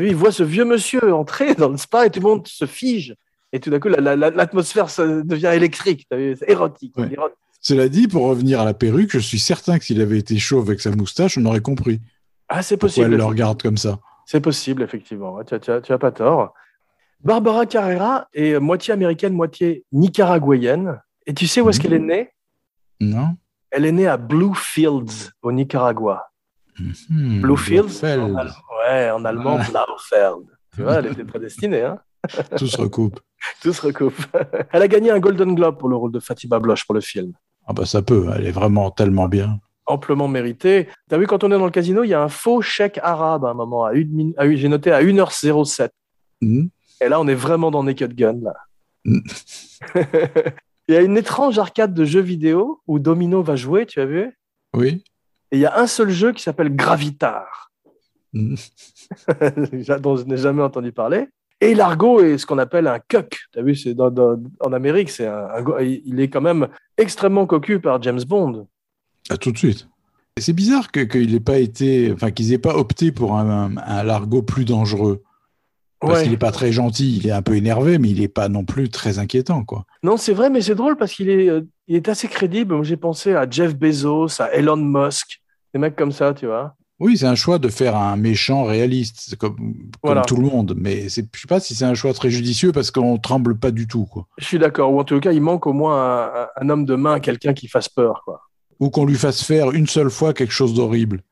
Il 0.01 0.15
voit 0.17 0.33
ce 0.33 0.43
vieux 0.43 0.65
monsieur 0.65 1.15
entrer 1.15 1.55
dans 1.55 1.69
le 1.69 1.77
spa 1.77 2.07
et 2.07 2.11
tout 2.11 2.21
le 2.21 2.27
monde 2.29 2.47
se 2.47 2.67
fige. 2.67 3.15
Et 3.53 3.61
tout 3.61 3.71
d'un 3.71 3.81
coup, 3.81 3.89
la- 3.89 4.01
la- 4.01 4.17
la- 4.17 4.31
l'atmosphère 4.31 4.87
devient 5.25 5.51
électrique. 5.55 6.07
C'est 6.11 6.49
érotique. 6.51 6.97
Ouais. 6.99 7.09
érotique. 7.13 7.37
Cela 7.61 7.89
dit, 7.89 8.07
pour 8.07 8.25
revenir 8.27 8.61
à 8.61 8.65
la 8.65 8.75
perruque, 8.75 9.11
je 9.13 9.19
suis 9.19 9.39
certain 9.41 9.79
que 9.79 9.85
s'il 9.85 10.01
avait 10.01 10.19
été 10.19 10.39
chauve 10.39 10.69
avec 10.69 10.81
sa 10.81 10.91
moustache, 10.91 11.39
on 11.39 11.45
aurait 11.47 11.61
compris 11.61 12.01
Ah, 12.49 12.63
c'est 12.63 12.77
pourquoi 12.77 12.89
possible. 12.89 13.13
elle 13.13 13.19
le 13.19 13.25
regarde 13.25 13.61
comme 13.63 13.77
ça? 13.79 13.99
C'est 14.27 14.41
possible, 14.41 14.83
effectivement. 14.83 15.43
Tu 15.45 15.59
tu 15.59 15.71
tu 15.83 15.93
as 15.93 15.99
pas 15.99 16.13
tort. 16.13 16.53
Barbara 17.25 17.67
Carrera 17.67 18.29
est 18.33 18.59
moitié 18.61 18.93
américaine, 18.95 19.33
moitié 19.33 19.85
nicaraguayenne. 19.93 21.01
Et 21.27 21.35
tu 21.35 21.47
sais 21.47 21.61
où 21.61 21.69
est-ce 21.69 21.79
Mhm. 21.79 21.83
qu'elle 21.83 21.93
est 21.95 21.99
née? 21.99 22.31
Non 23.01 23.37
Elle 23.71 23.87
est 23.87 23.93
née 23.93 24.07
à 24.07 24.17
Bluefields, 24.17 25.33
au 25.43 25.51
Nicaragua. 25.53 26.31
Hmm, 26.79 27.41
Bluefields 27.41 27.83
Blofeld. 28.01 28.51
En 28.89 29.25
al- 29.25 29.39
Ouais, 29.39 29.45
en 29.45 29.49
allemand, 29.57 29.59
Blaufeld. 29.71 30.47
Tu 30.75 30.83
vois, 30.83 30.97
elle 30.97 31.07
était 31.07 31.25
prédestinée. 31.25 31.83
Hein 31.83 31.99
Tout 32.57 32.67
se 32.67 32.81
recoupe. 32.81 33.21
Tout 33.63 33.73
se 33.73 33.83
recoupe. 33.87 34.17
Elle 34.73 34.83
a 34.83 34.89
gagné 34.89 35.11
un 35.11 35.21
Golden 35.21 35.55
Globe 35.55 35.79
pour 35.79 35.89
le 35.89 35.97
rôle 35.97 36.11
de 36.13 36.19
Fatima 36.21 36.59
Bloch 36.59 36.85
pour 36.85 36.95
le 36.95 37.01
film. 37.01 37.33
Ah 37.67 37.73
bah 37.73 37.85
ça 37.87 38.03
peut, 38.03 38.27
elle 38.35 38.47
est 38.47 38.51
vraiment 38.51 38.91
tellement 38.91 39.29
bien. 39.29 39.61
Amplement 39.87 40.27
mérité. 40.27 40.89
Tu 41.09 41.15
as 41.15 41.19
vu, 41.19 41.27
quand 41.27 41.45
on 41.45 41.49
est 41.53 41.59
dans 41.59 41.65
le 41.67 41.71
casino, 41.71 42.03
il 42.03 42.09
y 42.09 42.15
a 42.15 42.23
un 42.23 42.29
faux 42.29 42.61
chèque 42.63 42.99
arabe 43.03 43.45
à 43.45 43.51
un 43.51 43.55
moment. 43.55 43.85
À 43.85 43.93
une 43.93 44.11
min- 44.11 44.33
à 44.37 44.47
une- 44.47 44.57
J'ai 44.57 44.69
noté 44.69 44.91
à 44.91 45.03
1h07. 45.03 45.91
Hmm. 46.41 46.67
Et 47.01 47.09
là, 47.09 47.21
on 47.21 47.29
est 47.29 47.35
vraiment 47.35 47.71
dans 47.71 47.83
Naked 47.85 48.15
Gun. 48.15 48.41
Là. 48.43 48.55
Mm. 49.05 49.21
il 50.89 50.95
y 50.95 50.97
a 50.97 51.01
une 51.03 51.17
étrange 51.17 51.59
arcade 51.59 51.95
de 51.95 52.05
jeux 52.05 52.21
vidéo 52.21 52.81
où 52.87 52.99
Domino 52.99 53.43
va 53.43 53.55
jouer, 53.57 53.87
tu 53.87 54.01
as 54.01 54.07
vu? 54.07 54.37
Oui. 54.75 55.05
Et 55.53 55.57
il 55.57 55.61
y 55.61 55.67
a 55.67 55.79
un 55.79 55.87
seul 55.87 56.11
jeu 56.11 56.33
qui 56.33 56.43
s'appelle 56.43 56.75
Gravitar. 56.75 57.68
dont 60.01 60.17
je 60.17 60.25
n'ai 60.25 60.37
jamais 60.37 60.63
entendu 60.63 60.93
parler. 60.93 61.29
Et 61.61 61.75
Largo 61.75 62.21
est 62.21 62.39
ce 62.39 62.47
qu'on 62.47 62.59
appelle 62.59 62.87
un 62.87 63.01
cuck. 63.01 63.37
Tu 63.53 63.59
as 63.59 63.63
vu, 63.63 63.75
c'est 63.75 63.95
dans- 63.95 64.11
dans- 64.11 64.41
en 64.61 64.73
Amérique, 64.73 65.11
c'est 65.11 65.27
un, 65.27 65.49
il 65.81 66.21
est 66.21 66.29
quand 66.29 66.41
même 66.41 66.69
extrêmement 66.97 67.47
cocu 67.47 67.81
par 67.81 68.01
James 68.03 68.23
Bond. 68.27 68.69
Ah, 69.29 69.37
tout 69.37 69.51
de 69.51 69.59
suite. 69.59 69.89
C'est 70.39 70.53
bizarre 70.53 70.93
que- 70.93 71.01
qu'il 71.01 71.35
ait 71.35 71.41
pas 71.41 71.59
été, 71.59 72.13
enfin 72.13 72.31
qu'ils 72.31 72.53
aient 72.53 72.59
pas 72.59 72.77
opté 72.77 73.11
pour 73.11 73.35
un, 73.37 73.77
un 73.77 74.03
Largo 74.05 74.43
plus 74.43 74.65
dangereux. 74.65 75.23
Parce 76.01 76.19
Ouais. 76.19 76.23
qu'il 76.25 76.33
est 76.33 76.37
pas 76.39 76.53
très 76.53 76.71
gentil, 76.71 77.17
il 77.17 77.27
est 77.27 77.33
un 77.33 77.43
peu 77.43 77.57
énervé, 77.57 77.99
mais 77.99 78.09
il 78.11 78.23
est 78.23 78.29
pas 78.29 78.49
non 78.49 78.65
plus 78.65 78.89
très 78.89 79.19
inquiétant, 79.19 79.65
quoi. 79.65 79.85
Non, 80.05 80.17
c'est 80.17 80.33
vrai, 80.33 80.49
mais 80.49 80.61
c'est 80.61 80.77
drôle 80.77 80.97
parce 80.97 81.13
qu'il 81.13 81.29
est, 81.29 81.49
euh, 81.51 81.63
il 81.89 81.97
est 81.97 82.09
assez 82.09 82.29
crédible. 82.29 82.85
J'ai 82.85 82.97
pensé 82.97 83.35
à 83.35 83.51
Jeff 83.51 83.75
Bezos, 83.75 84.41
à 84.41 84.53
Elon 84.53 84.77
Musk, 84.77 85.41
des 85.75 85.81
mecs 85.81 85.97
comme 85.97 86.13
ça, 86.13 86.35
tu 86.35 86.47
vois. 86.47 86.77
Oui, 87.01 87.17
c'est 87.17 87.27
un 87.27 87.37
choix 87.37 87.59
de 87.61 87.69
faire 87.69 87.97
un 87.97 88.17
méchant 88.17 88.65
réaliste, 88.65 89.17
c'est 89.21 89.37
comme, 89.39 89.57
comme 89.57 89.91
Voilà. 90.03 90.23
tout 90.23 90.35
le 90.37 90.43
monde. 90.43 90.75
Mais 90.77 91.09
c'est, 91.09 91.27
je 91.33 91.41
sais 91.41 91.47
pas 91.47 91.61
si 91.61 91.75
c'est 91.77 91.85
un 91.85 91.95
choix 91.95 92.13
très 92.13 92.29
judicieux 92.31 92.73
parce 92.73 92.91
qu'on 92.91 93.19
tremble 93.19 93.57
pas 93.57 93.71
du 93.71 93.87
tout, 93.87 94.05
quoi. 94.07 94.27
Je 94.39 94.45
suis 94.45 94.59
d'accord. 94.59 94.93
Ou 94.93 94.99
en 94.99 95.05
tout 95.05 95.21
cas, 95.21 95.31
il 95.33 95.41
manque 95.41 95.67
au 95.69 95.73
moins 95.73 95.97
un, 96.25 96.43
un- 96.43 96.49
un 96.57 96.69
homme 96.71 96.85
de 96.85 96.97
main, 96.97 97.21
quelqu'un 97.21 97.55
qui 97.55 97.69
fasse 97.69 97.89
peur, 97.89 98.23
quoi. 98.25 98.43
Ou 98.81 98.91
qu'on 98.91 99.05
lui 99.07 99.15
fasse 99.17 99.45
faire 99.45 99.71
une 99.73 99.87
seule 99.87 100.11
fois 100.11 100.33
quelque 100.35 100.53
chose 100.53 100.75
d'horrible. 100.75 101.23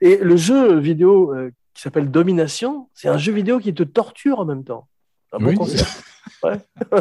Et 0.00 0.18
le 0.20 0.36
jeu 0.36 0.78
vidéo 0.78 1.32
euh, 1.34 1.50
qui 1.74 1.82
s'appelle 1.82 2.10
Domination, 2.10 2.88
c'est 2.94 3.08
un 3.08 3.18
jeu 3.18 3.32
vidéo 3.32 3.58
qui 3.60 3.72
te 3.74 3.82
torture 3.84 4.40
en 4.40 4.44
même 4.44 4.64
temps. 4.64 4.88
Un 5.32 5.38
bon 5.38 5.46
Oui. 5.50 5.54
concept. 5.54 5.86
Ouais. 6.42 6.58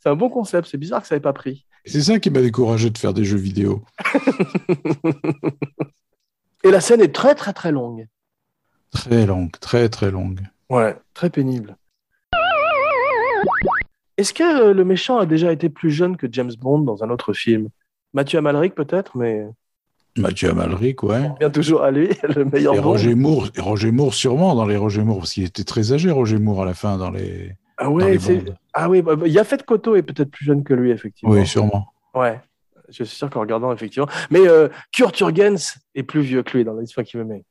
c'est 0.00 0.08
un 0.10 0.14
bon 0.16 0.28
concept. 0.28 0.68
C'est 0.70 0.76
bizarre 0.76 1.00
que 1.02 1.08
ça 1.08 1.14
n'ait 1.14 1.20
pas 1.20 1.32
pris. 1.32 1.64
C'est 1.86 2.02
ça 2.02 2.18
qui 2.18 2.28
m'a 2.30 2.42
découragé 2.42 2.90
de 2.90 2.98
faire 2.98 3.14
des 3.14 3.24
jeux 3.24 3.38
vidéo. 3.38 3.82
Et 6.66 6.72
la 6.72 6.80
scène 6.80 7.00
est 7.00 7.14
très 7.14 7.36
très 7.36 7.52
très 7.52 7.70
longue. 7.70 8.08
Très 8.90 9.24
longue, 9.24 9.52
très 9.60 9.88
très 9.88 10.10
longue. 10.10 10.40
Ouais, 10.68 10.96
très 11.14 11.30
pénible. 11.30 11.76
Est-ce 14.16 14.34
que 14.34 14.42
euh, 14.42 14.74
le 14.74 14.84
méchant 14.84 15.18
a 15.18 15.26
déjà 15.26 15.52
été 15.52 15.68
plus 15.68 15.92
jeune 15.92 16.16
que 16.16 16.26
James 16.28 16.50
Bond 16.58 16.80
dans 16.80 17.04
un 17.04 17.10
autre 17.10 17.32
film? 17.34 17.68
Mathieu 18.14 18.40
Amalric 18.40 18.74
peut-être, 18.74 19.16
mais 19.16 19.46
Mathieu 20.16 20.50
Amalric, 20.50 21.04
ouais. 21.04 21.30
bien 21.38 21.50
toujours 21.50 21.82
à 21.82 21.92
lui, 21.92 22.08
le 22.34 22.44
meilleur 22.46 22.74
Et 22.74 22.80
Bond. 22.80 22.90
Roger 22.90 23.14
Moore, 23.14 23.48
et 23.54 23.60
Roger 23.60 23.92
Moore 23.92 24.14
sûrement 24.14 24.56
dans 24.56 24.66
les 24.66 24.76
Roger 24.76 25.02
Moore, 25.02 25.18
parce 25.18 25.34
qu'il 25.34 25.44
était 25.44 25.62
très 25.62 25.92
âgé, 25.92 26.10
Roger 26.10 26.40
Moore, 26.40 26.62
à 26.62 26.64
la 26.64 26.74
fin, 26.74 26.98
dans 26.98 27.10
les, 27.10 27.52
Ah 27.76 27.84
dans 27.84 27.92
ouais, 27.92 28.16
les 28.16 28.42
ah 28.72 28.90
oui, 28.90 29.02
bah, 29.02 29.14
bah, 29.14 29.28
Yafet 29.28 29.58
Koto 29.58 29.94
est 29.94 30.02
peut-être 30.02 30.32
plus 30.32 30.44
jeune 30.44 30.64
que 30.64 30.74
lui 30.74 30.90
effectivement. 30.90 31.32
Oui, 31.32 31.46
sûrement. 31.46 31.92
Ouais, 32.12 32.40
je 32.88 33.04
suis 33.04 33.16
sûr 33.16 33.30
qu'en 33.30 33.40
regardant 33.40 33.72
effectivement. 33.72 34.08
Mais 34.30 34.46
euh, 34.48 34.68
Kurt 34.92 35.16
Jurgens 35.16 35.74
est 35.94 36.02
plus 36.02 36.20
vieux 36.20 36.42
que 36.42 36.56
lui 36.56 36.64
dans 36.64 36.74
l'histoire 36.74 37.04
qui 37.06 37.16
me 37.16 37.24
met. 37.24 37.44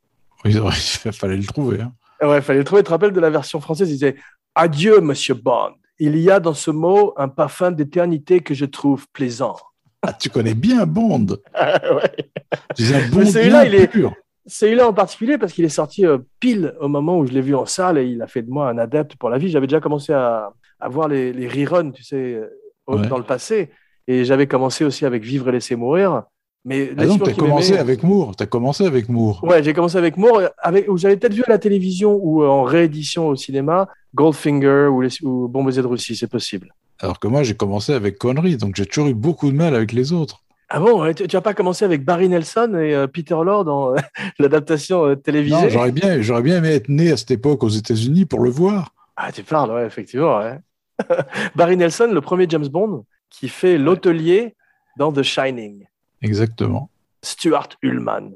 Oui, 0.44 0.54
il 1.04 1.12
fallait 1.12 1.36
le 1.36 1.44
trouver. 1.44 1.80
hein. 1.80 1.92
Ah 2.20 2.28
Ouais, 2.28 2.40
fallait 2.40 2.60
le 2.60 2.64
trouver. 2.64 2.82
Tu 2.82 2.86
te 2.86 2.90
rappelles 2.90 3.12
de 3.12 3.20
la 3.20 3.30
version 3.30 3.60
française? 3.60 3.88
Il 3.90 3.94
disait 3.94 4.16
Adieu, 4.54 5.00
Monsieur 5.00 5.34
Bond. 5.34 5.72
Il 5.98 6.16
y 6.18 6.30
a 6.30 6.40
dans 6.40 6.54
ce 6.54 6.70
mot 6.70 7.14
un 7.16 7.28
parfum 7.28 7.70
d'éternité 7.72 8.40
que 8.40 8.54
je 8.54 8.64
trouve 8.64 9.06
plaisant. 9.12 9.56
Ah, 10.02 10.12
tu 10.12 10.28
connais 10.30 10.54
bien 10.54 10.86
Bond. 10.86 11.26
Ouais. 11.58 12.28
Celui-là, 12.76 13.62
bien 13.62 13.64
il 13.64 13.74
est- 13.74 13.86
pur. 13.88 14.14
Celui-là 14.46 14.86
en 14.86 14.92
particulier 14.92 15.38
parce 15.38 15.52
qu'il 15.52 15.64
est 15.64 15.68
sorti 15.68 16.06
euh, 16.06 16.18
pile 16.38 16.74
au 16.80 16.86
moment 16.86 17.18
où 17.18 17.26
je 17.26 17.32
l'ai 17.32 17.40
vu 17.40 17.56
en 17.56 17.66
salle 17.66 17.98
et 17.98 18.04
il 18.06 18.22
a 18.22 18.28
fait 18.28 18.42
de 18.42 18.50
moi 18.50 18.68
un 18.68 18.78
adepte 18.78 19.16
pour 19.16 19.28
la 19.30 19.38
vie. 19.38 19.48
J'avais 19.50 19.66
déjà 19.66 19.80
commencé 19.80 20.12
à, 20.12 20.52
à 20.78 20.88
voir 20.88 21.08
les, 21.08 21.32
les 21.32 21.48
reruns, 21.48 21.90
tu 21.90 22.04
sais, 22.04 22.34
euh, 22.34 22.46
Ouais. 22.86 23.08
dans 23.08 23.18
le 23.18 23.24
passé. 23.24 23.70
Et 24.08 24.24
j'avais 24.24 24.46
commencé 24.46 24.84
aussi 24.84 25.04
avec 25.04 25.22
Vivre 25.22 25.48
et 25.48 25.52
laisser 25.52 25.76
mourir. 25.76 26.22
Mais 26.64 26.90
Ah 26.98 27.06
donc, 27.06 27.22
tu 27.22 27.30
as 27.30 27.34
commencé 27.34 27.76
avec 27.76 28.02
Moore. 28.02 28.34
Tu 28.36 28.42
as 28.42 28.46
commencé 28.46 28.84
avec 28.84 29.08
Moore. 29.08 29.42
Ouais, 29.44 29.62
j'ai 29.62 29.72
commencé 29.72 29.96
avec 29.98 30.16
Moore, 30.16 30.42
avec, 30.58 30.90
où 30.90 30.96
j'avais 30.96 31.16
peut-être 31.16 31.34
vu 31.34 31.44
à 31.46 31.50
la 31.50 31.58
télévision 31.58 32.18
ou 32.20 32.42
euh, 32.42 32.48
en 32.48 32.64
réédition 32.64 33.28
au 33.28 33.36
cinéma, 33.36 33.88
Goldfinger 34.14 34.88
ou, 34.90 35.00
les, 35.00 35.10
ou 35.22 35.46
Bon 35.48 35.62
baiser 35.62 35.82
de 35.82 35.86
Russie, 35.86 36.16
c'est 36.16 36.26
possible. 36.26 36.74
Alors 37.00 37.20
que 37.20 37.28
moi, 37.28 37.42
j'ai 37.42 37.54
commencé 37.54 37.92
avec 37.92 38.18
Connery, 38.18 38.56
donc 38.56 38.74
j'ai 38.74 38.86
toujours 38.86 39.08
eu 39.08 39.14
beaucoup 39.14 39.50
de 39.50 39.56
mal 39.56 39.74
avec 39.74 39.92
les 39.92 40.12
autres. 40.12 40.42
Ah 40.68 40.80
bon, 40.80 41.12
tu, 41.14 41.28
tu 41.28 41.36
as 41.36 41.40
pas 41.40 41.54
commencé 41.54 41.84
avec 41.84 42.04
Barry 42.04 42.28
Nelson 42.28 42.74
et 42.74 42.94
euh, 42.94 43.06
Peter 43.06 43.36
Lord 43.44 43.64
dans 43.64 43.94
euh, 43.94 43.98
l'adaptation 44.40 45.06
euh, 45.06 45.14
télévisée? 45.14 45.54
Non, 45.54 45.68
j'aurais 45.68 45.92
bien, 45.92 46.20
j'aurais 46.20 46.42
bien 46.42 46.56
aimé 46.56 46.70
être 46.70 46.88
né 46.88 47.12
à 47.12 47.16
cette 47.16 47.30
époque 47.30 47.62
aux 47.62 47.68
États-Unis 47.68 48.24
pour 48.24 48.40
le 48.40 48.50
voir. 48.50 48.92
Ah, 49.16 49.30
tu 49.30 49.44
parles, 49.44 49.70
ouais, 49.70 49.86
effectivement. 49.86 50.38
ouais. 50.38 50.58
Barry 51.54 51.76
Nelson, 51.76 52.10
le 52.12 52.20
premier 52.20 52.46
James 52.48 52.66
Bond, 52.66 53.04
qui 53.30 53.48
fait 53.48 53.78
l'hôtelier 53.78 54.54
dans 54.98 55.12
The 55.12 55.22
Shining. 55.22 55.84
Exactement. 56.22 56.90
Stuart 57.22 57.68
Ullman. 57.82 58.32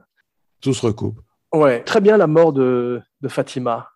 Tout 0.60 0.74
se 0.74 0.84
recoupe. 0.86 1.20
Ouais, 1.52 1.82
très 1.82 2.00
bien 2.00 2.16
la 2.16 2.26
mort 2.26 2.52
de, 2.52 3.00
de 3.20 3.28
Fatima. 3.28 3.88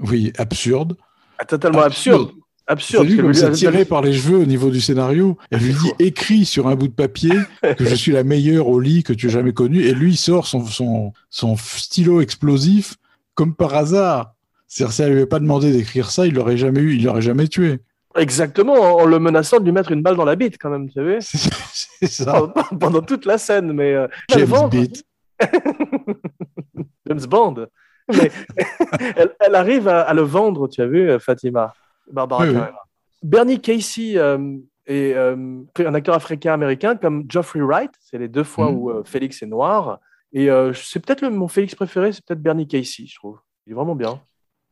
Oui, 0.00 0.32
absurde. 0.38 0.96
Ah, 1.38 1.44
totalement 1.44 1.80
Absurde. 1.80 2.22
absurde. 2.22 2.40
Absurde. 2.66 3.08
C'est 3.08 3.14
lui 3.14 3.34
comme 3.34 3.52
tiré 3.52 3.84
par 3.84 4.00
les 4.00 4.12
cheveux 4.12 4.38
au 4.38 4.44
niveau 4.44 4.70
du 4.70 4.80
scénario. 4.80 5.36
Elle 5.50 5.60
lui 5.60 5.74
dit 5.74 5.92
écrit 5.98 6.44
sur 6.44 6.68
un 6.68 6.76
bout 6.76 6.86
de 6.86 6.92
papier 6.92 7.32
que 7.76 7.84
je 7.84 7.94
suis 7.96 8.12
la 8.12 8.22
meilleure 8.22 8.68
au 8.68 8.78
lit 8.78 9.02
que 9.02 9.12
tu 9.12 9.26
aies 9.26 9.30
jamais 9.30 9.52
connue. 9.52 9.80
Et 9.82 9.92
lui 9.92 10.12
il 10.12 10.16
sort 10.16 10.46
son, 10.46 10.64
son, 10.64 11.12
son 11.30 11.56
stylo 11.56 12.20
explosif 12.20 12.94
comme 13.34 13.54
par 13.56 13.74
hasard. 13.74 14.34
C'est-à-dire, 14.68 14.92
si 14.92 15.02
elle 15.02 15.08
lui 15.10 15.16
avait 15.16 15.26
pas 15.26 15.40
demandé 15.40 15.72
d'écrire 15.72 16.12
ça, 16.12 16.28
il 16.28 16.34
l'aurait 16.34 16.56
jamais 16.56 16.80
eu, 16.80 16.94
il 16.94 17.02
l'aurait 17.04 17.22
jamais 17.22 17.48
tué. 17.48 17.80
Exactement, 18.16 18.74
en 18.96 19.04
le 19.06 19.18
menaçant 19.18 19.58
de 19.60 19.64
lui 19.64 19.72
mettre 19.72 19.92
une 19.92 20.02
balle 20.02 20.16
dans 20.16 20.24
la 20.24 20.34
bite, 20.36 20.58
quand 20.58 20.70
même, 20.70 20.88
tu 20.88 20.94
savais 20.94 21.18
C'est 21.22 22.06
ça. 22.06 22.52
Pendant 22.80 23.02
toute 23.02 23.24
la 23.24 23.38
scène, 23.38 23.72
mais. 23.72 23.94
euh, 23.94 24.08
James. 24.30 24.48
James 27.06 27.26
Bond. 27.28 27.66
Mais 28.08 28.30
elle, 29.16 29.34
elle 29.38 29.54
arrive 29.54 29.88
à, 29.88 30.02
à 30.02 30.14
le 30.14 30.22
vendre, 30.22 30.68
tu 30.68 30.82
as 30.82 30.86
vu, 30.86 31.08
euh, 31.10 31.18
Fatima, 31.18 31.72
Barbara 32.10 32.44
Oui. 32.44 32.54
Bernie 33.22 33.60
Casey 33.60 34.14
euh, 34.16 34.56
est 34.86 35.14
euh, 35.14 35.60
un 35.78 35.94
acteur 35.94 36.14
africain-américain 36.14 36.96
comme 36.96 37.24
Geoffrey 37.28 37.60
Wright. 37.60 37.92
C'est 38.00 38.18
les 38.18 38.28
deux 38.28 38.44
fois 38.44 38.70
Mhm. 38.70 38.76
où 38.78 38.90
euh, 38.90 39.02
Félix 39.04 39.42
est 39.42 39.46
noir. 39.46 40.00
Et 40.32 40.50
euh, 40.50 40.72
c'est 40.72 41.04
peut-être 41.04 41.24
mon 41.28 41.48
Félix 41.48 41.74
préféré, 41.74 42.12
c'est 42.12 42.24
peut-être 42.24 42.42
Bernie 42.42 42.66
Casey, 42.66 43.04
je 43.06 43.14
trouve. 43.16 43.38
Il 43.66 43.72
est 43.72 43.74
vraiment 43.74 43.94
bien. 43.94 44.20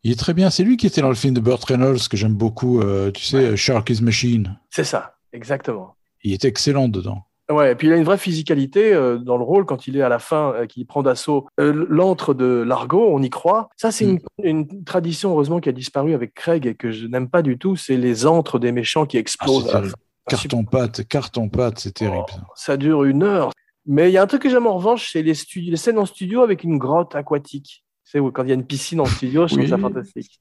Il 0.04 0.12
est 0.12 0.18
très 0.18 0.34
bien. 0.34 0.50
C'est 0.50 0.62
lui 0.64 0.76
qui 0.76 0.86
était 0.86 1.00
dans 1.00 1.08
le 1.08 1.14
film 1.14 1.34
de 1.34 1.40
Burt 1.40 1.62
Reynolds 1.64 2.08
que 2.10 2.16
j'aime 2.16 2.34
beaucoup. 2.34 2.80
euh, 2.80 3.10
tu 3.10 3.24
sais, 3.24 3.56
Shark 3.56 3.90
is 3.90 4.02
Machine. 4.02 4.58
C'est 4.70 4.84
ça, 4.84 5.14
exactement. 5.32 5.94
Il 6.24 6.32
est 6.32 6.44
excellent 6.44 6.88
dedans. 6.88 7.24
Ouais, 7.50 7.72
et 7.72 7.74
puis 7.74 7.86
il 7.86 7.92
a 7.94 7.96
une 7.96 8.04
vraie 8.04 8.18
physicalité 8.18 8.92
euh, 8.92 9.16
dans 9.16 9.38
le 9.38 9.42
rôle 9.42 9.64
quand 9.64 9.86
il 9.86 9.96
est 9.96 10.02
à 10.02 10.10
la 10.10 10.18
fin, 10.18 10.52
euh, 10.52 10.66
qu'il 10.66 10.86
prend 10.86 11.02
d'assaut 11.02 11.46
euh, 11.58 11.86
l'antre 11.88 12.34
de 12.34 12.44
Largo, 12.44 13.08
on 13.10 13.22
y 13.22 13.30
croit. 13.30 13.70
Ça, 13.76 13.90
c'est 13.90 14.04
une, 14.04 14.18
une 14.42 14.84
tradition, 14.84 15.30
heureusement, 15.30 15.58
qui 15.58 15.70
a 15.70 15.72
disparu 15.72 16.12
avec 16.12 16.34
Craig 16.34 16.66
et 16.66 16.74
que 16.74 16.90
je 16.90 17.06
n'aime 17.06 17.30
pas 17.30 17.40
du 17.40 17.56
tout. 17.56 17.74
C'est 17.74 17.96
les 17.96 18.26
antres 18.26 18.58
des 18.58 18.70
méchants 18.70 19.06
qui 19.06 19.16
Ah, 19.16 19.20
explosent. 19.20 19.64
c'est 19.64 19.70
à 19.70 19.72
la 19.74 19.80
terrible. 19.80 19.94
fin. 20.28 20.36
Carton 20.36 20.64
pâte, 20.64 21.08
carton 21.08 21.48
pâte, 21.48 21.78
c'est 21.78 21.94
terrible. 21.94 22.26
ça. 22.28 22.36
Oh, 22.42 22.52
ça 22.54 22.76
dure 22.76 23.04
une 23.04 23.22
heure. 23.22 23.50
Mais 23.86 24.10
il 24.10 24.12
y 24.12 24.18
a 24.18 24.22
un 24.22 24.26
truc 24.26 24.42
que 24.42 24.50
j'aime 24.50 24.66
en 24.66 24.76
revanche, 24.76 25.10
c'est 25.10 25.22
les 25.22 25.34
scènes 25.76 25.98
en 25.98 26.04
studio 26.04 26.42
avec 26.42 26.64
une 26.64 26.76
grotte 26.76 27.14
aquatique. 27.16 27.82
Sais, 28.10 28.20
quand 28.32 28.42
il 28.42 28.48
y 28.48 28.52
a 28.52 28.54
une 28.54 28.64
piscine 28.64 29.00
en 29.00 29.04
studio, 29.04 29.46
je 29.46 29.54
trouve 29.54 29.68
ça 29.68 29.76
fantastique. 29.76 30.40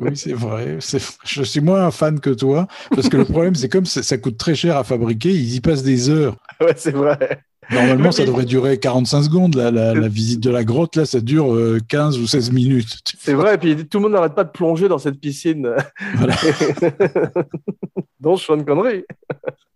Oui, 0.00 0.16
c'est 0.16 0.32
vrai. 0.32 0.78
Je 1.24 1.42
suis 1.42 1.60
moins 1.60 1.84
un 1.84 1.90
fan 1.90 2.18
que 2.20 2.30
toi, 2.30 2.66
parce 2.90 3.10
que 3.10 3.18
le 3.18 3.26
problème, 3.26 3.54
c'est 3.54 3.68
comme 3.68 3.84
ça, 3.84 4.02
ça 4.02 4.16
coûte 4.16 4.38
très 4.38 4.54
cher 4.54 4.78
à 4.78 4.84
fabriquer, 4.84 5.28
ils 5.28 5.54
y 5.56 5.60
passent 5.60 5.82
des 5.82 6.08
heures. 6.08 6.36
ouais, 6.62 6.72
c'est 6.74 6.92
vrai. 6.94 7.42
Normalement, 7.70 8.12
ça 8.12 8.24
devrait 8.24 8.46
durer 8.46 8.78
45 8.78 9.24
secondes. 9.24 9.54
La, 9.56 9.70
la, 9.70 9.92
la 9.94 10.08
visite 10.08 10.40
de 10.40 10.48
la 10.50 10.64
grotte, 10.64 10.96
là, 10.96 11.04
ça 11.04 11.20
dure 11.20 11.54
euh, 11.54 11.80
15 11.86 12.18
ou 12.18 12.26
16 12.26 12.50
minutes. 12.50 13.00
C'est 13.18 13.34
vrai. 13.34 13.54
Et 13.56 13.58
puis 13.58 13.86
tout 13.86 13.98
le 13.98 14.02
monde 14.04 14.12
n'arrête 14.12 14.34
pas 14.34 14.44
de 14.44 14.50
plonger 14.50 14.88
dans 14.88 14.98
cette 14.98 15.20
piscine. 15.20 15.70
Voilà. 16.16 16.34
dont 18.20 18.36
Sean 18.36 18.62
Connery. 18.64 19.04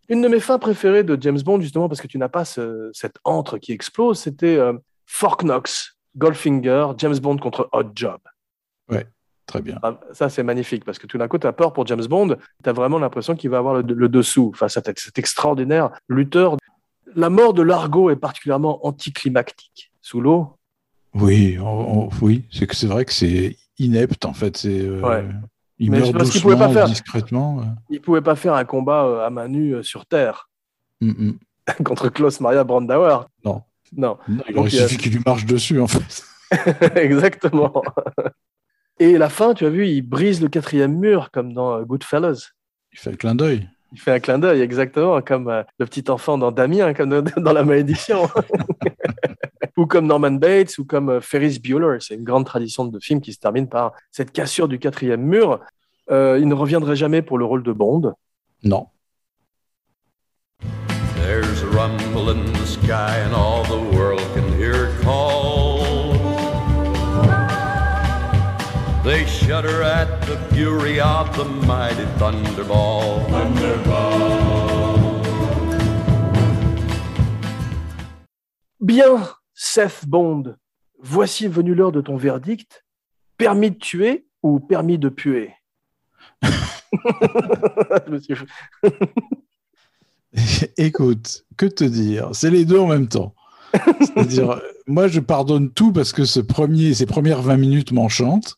Une 0.09 0.23
de 0.23 0.29
mes 0.29 0.41
fins 0.41 0.59
préférées 0.59 1.05
de 1.05 1.19
James 1.21 1.41
Bond, 1.45 1.61
justement, 1.61 1.89
parce 1.89 2.01
que 2.01 2.07
tu 2.07 2.17
n'as 2.19 2.29
pas 2.29 2.45
ce- 2.45 2.91
cette 2.93 3.17
antre 3.25 3.59
qui 3.59 3.73
explose, 3.73 4.19
c'était 4.21 4.57
euh, 4.57 4.73
Fort 5.05 5.39
Knox, 5.43 5.96
Goldfinger, 6.17 6.89
James 6.99 7.19
Bond 7.19 7.37
contre 7.39 7.69
Hot 7.73 7.91
Job. 7.95 8.19
Très 9.47 9.63
bien. 9.63 9.79
Ah, 9.85 10.01
Ça, 10.13 10.29
c'est 10.29 10.43
magnifique, 10.43 10.85
parce 10.85 10.99
que 10.99 11.07
tout 11.07 11.19
d'un 11.19 11.29
coup, 11.29 11.39
tu 11.39 11.47
as 11.47 11.53
peur 11.53 11.73
pour 11.73 11.87
James 11.87 12.05
Bond, 12.05 12.35
tu 12.65 12.69
as 12.69 12.73
vraiment 12.73 12.99
l'impression 12.99 13.37
qu'il 13.37 13.49
va 13.49 13.59
avoir 13.59 13.75
le, 13.75 13.83
le 13.95 14.09
dessous 14.09 14.53
face 14.57 14.77
à 14.77 14.83
cet 14.97 15.19
extraordinaire 15.21 15.91
lutteur. 16.09 16.57
La 17.15 17.31
mort 17.31 17.55
de 17.55 17.63
Largo 17.63 18.11
est 18.11 18.17
particulièrement 18.17 18.85
anticlimactique. 18.85 19.93
Sous 20.03 20.21
l'eau, 20.21 20.57
Oui, 21.15 21.59
on- 21.61 22.07
on- 22.07 22.09
oui, 22.23 22.45
c'est 22.51 22.67
que 22.67 22.75
c'est 22.75 22.89
vrai 22.89 23.05
que 23.05 23.13
c'est 23.13 23.57
inepte, 23.79 24.25
en 24.25 24.33
fait. 24.35 24.57
C'est, 24.57 24.81
euh, 24.81 25.01
Ouais. 25.01 25.25
Il 25.79 25.93
Mais 25.93 26.01
meurt 26.01 26.13
parce 26.13 26.31
doucement, 26.33 26.51
pouvait 26.53 26.65
pas 26.67 26.73
faire. 26.73 26.87
discrètement. 26.87 27.63
il 27.91 28.01
pouvait 28.01 28.23
pas 28.23 28.35
faire 28.35 28.55
un 28.55 28.65
combat 28.65 29.05
euh, 29.05 29.27
à 29.27 29.31
main 29.31 29.47
nue 29.47 29.77
euh, 29.77 29.83
sur 29.85 30.07
Terre 30.07 30.49
Mm, 31.01 31.11
mm. 31.11 31.39
contre 31.85 32.09
Klaus 32.09 32.41
Maria 32.41 32.65
Brandauer. 32.65 33.19
Non. 33.45 33.63
Non. 33.95 34.19
Non, 34.29 34.43
il 34.49 34.59
aurait 34.59 34.71
suffi 34.71 34.97
qu'il 34.97 35.13
lui 35.13 35.23
marche 35.25 35.47
dessus, 35.47 35.81
en 35.81 35.87
fait. 35.87 36.25
Exactement. 36.97 37.83
Et 38.99 39.19
la 39.19 39.29
fin, 39.29 39.55
tu 39.55 39.67
as 39.67 39.71
vu, 39.71 39.89
il 39.89 40.03
brise 40.03 40.41
le 40.41 40.49
quatrième 40.49 40.97
mur 40.97 41.31
comme 41.31 41.53
dans 41.53 41.75
euh, 41.75 41.85
Goodfellas. 41.85 42.53
Il 42.93 42.99
fait 42.99 43.11
le 43.11 43.17
clin 43.17 43.35
d'œil. 43.35 43.69
Il 43.93 44.01
fait 44.01 44.13
un 44.13 44.21
clin 44.21 44.39
d'œil, 44.39 44.61
exactement, 44.61 45.21
comme 45.23 45.49
euh, 45.49 45.63
le 45.79 45.87
petit 45.87 46.11
enfant 46.11 46.39
dans 46.39 46.51
Damien, 46.51 46.93
comme 46.95 47.21
dans, 47.21 47.53
La 47.53 47.65
Malédiction. 47.65 48.29
ou 49.77 49.87
comme 49.87 50.07
Norman 50.07 50.33
Bates, 50.33 50.79
ou 50.79 50.85
comme 50.85 51.11
euh, 51.11 51.21
Ferris 51.21 51.59
Bueller. 51.59 51.99
C'est 52.01 52.15
une 52.15 52.25
grande 52.25 52.47
tradition 52.47 52.85
de 52.85 52.99
film 52.99 53.21
qui 53.21 53.33
se 53.33 53.39
termine 53.39 53.69
par 53.69 53.93
cette 54.11 54.33
cassure 54.33 54.69
du 54.69 54.79
quatrième 54.79 55.23
mur. 55.23 55.61
Euh, 56.11 56.39
il 56.41 56.49
ne 56.49 56.55
reviendrait 56.55 56.97
jamais 56.97 57.23
pour 57.23 57.39
le 57.39 57.45
rôle 57.45 57.63
de 57.63 57.73
Bond. 57.73 58.15
Non. 58.65 58.87
There's 61.27 61.61
a 61.63 61.67
rumble 61.67 62.31
in 62.31 62.53
the 62.53 62.65
sky 62.67 63.17
and 63.19 63.35
all 63.35 63.65
the 63.65 63.81
world 63.97 64.23
can 64.35 64.47
hear 64.57 64.87
it 64.87 65.01
call. 65.03 66.13
They 69.03 69.27
shudder 69.27 69.83
at 69.83 70.21
the 70.23 70.37
fury 70.55 71.01
of 71.01 71.37
the 71.37 71.45
mighty 71.45 72.05
thunderball. 72.21 73.27
Bien, 78.81 79.27
Seth 79.53 80.07
Bond, 80.07 80.57
voici 81.01 81.49
venu 81.49 81.75
l'heure 81.75 81.91
de 81.91 82.03
ton 82.03 82.17
verdict. 82.17 82.85
Permis 83.37 83.71
de 83.73 83.79
tuer 83.79 84.27
ou 84.45 84.61
permis 84.61 84.99
de 84.99 85.09
puer? 85.09 85.57
Monsieur- 88.07 88.47
Écoute, 90.77 91.45
que 91.57 91.67
te 91.67 91.85
dire? 91.85 92.31
C'est 92.33 92.51
les 92.51 92.65
deux 92.65 92.79
en 92.79 92.87
même 92.87 93.09
temps. 93.09 93.35
C'est-à-dire, 94.01 94.51
euh, 94.53 94.59
moi, 94.87 95.09
je 95.09 95.21
pardonne 95.21 95.71
tout 95.71 95.93
parce 95.93 96.13
que 96.13 96.25
ce 96.25 96.41
premier, 96.41 96.95
ces 96.95 97.07
premières 97.07 97.43
20 97.43 97.57
minutes 97.57 97.93
m'enchantent. 97.93 98.57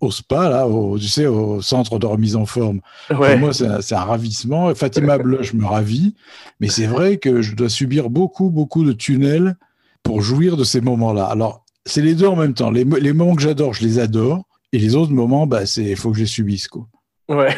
Au 0.00 0.12
spa, 0.12 0.48
là, 0.48 0.68
au, 0.68 0.96
tu 0.96 1.08
sais, 1.08 1.26
au 1.26 1.60
centre 1.60 1.98
de 1.98 2.06
remise 2.06 2.36
en 2.36 2.46
forme. 2.46 2.80
Pour 3.08 3.36
moi, 3.38 3.52
c'est 3.52 3.94
un, 3.94 4.04
ravissement. 4.04 4.72
Fatima 4.76 5.18
Bloch 5.22 5.54
me 5.54 5.66
ravit. 5.66 6.14
Mais 6.60 6.68
c'est 6.68 6.86
vrai 6.86 7.16
que 7.16 7.42
je 7.42 7.56
dois 7.56 7.68
subir 7.68 8.08
beaucoup, 8.08 8.50
beaucoup 8.50 8.84
de 8.84 8.92
tunnels 8.92 9.56
pour 10.04 10.22
jouir 10.22 10.56
de 10.56 10.62
ces 10.62 10.80
moments-là. 10.80 11.24
Alors, 11.24 11.64
c'est 11.84 12.02
les 12.02 12.14
deux 12.14 12.28
en 12.28 12.36
même 12.36 12.54
temps. 12.54 12.70
Les, 12.70 12.84
mo- 12.84 12.96
les 12.98 13.12
moments 13.12 13.34
que 13.34 13.42
j'adore, 13.42 13.74
je 13.74 13.82
les 13.84 13.98
adore. 13.98 14.44
Et 14.72 14.78
les 14.78 14.94
autres 14.94 15.12
moments, 15.12 15.48
bah, 15.48 15.66
c'est, 15.66 15.84
il 15.84 15.96
faut 15.96 16.10
que 16.10 16.16
je 16.16 16.22
les 16.22 16.28
subisse, 16.28 16.68
quoi. 16.68 16.86
Ouais. 17.28 17.54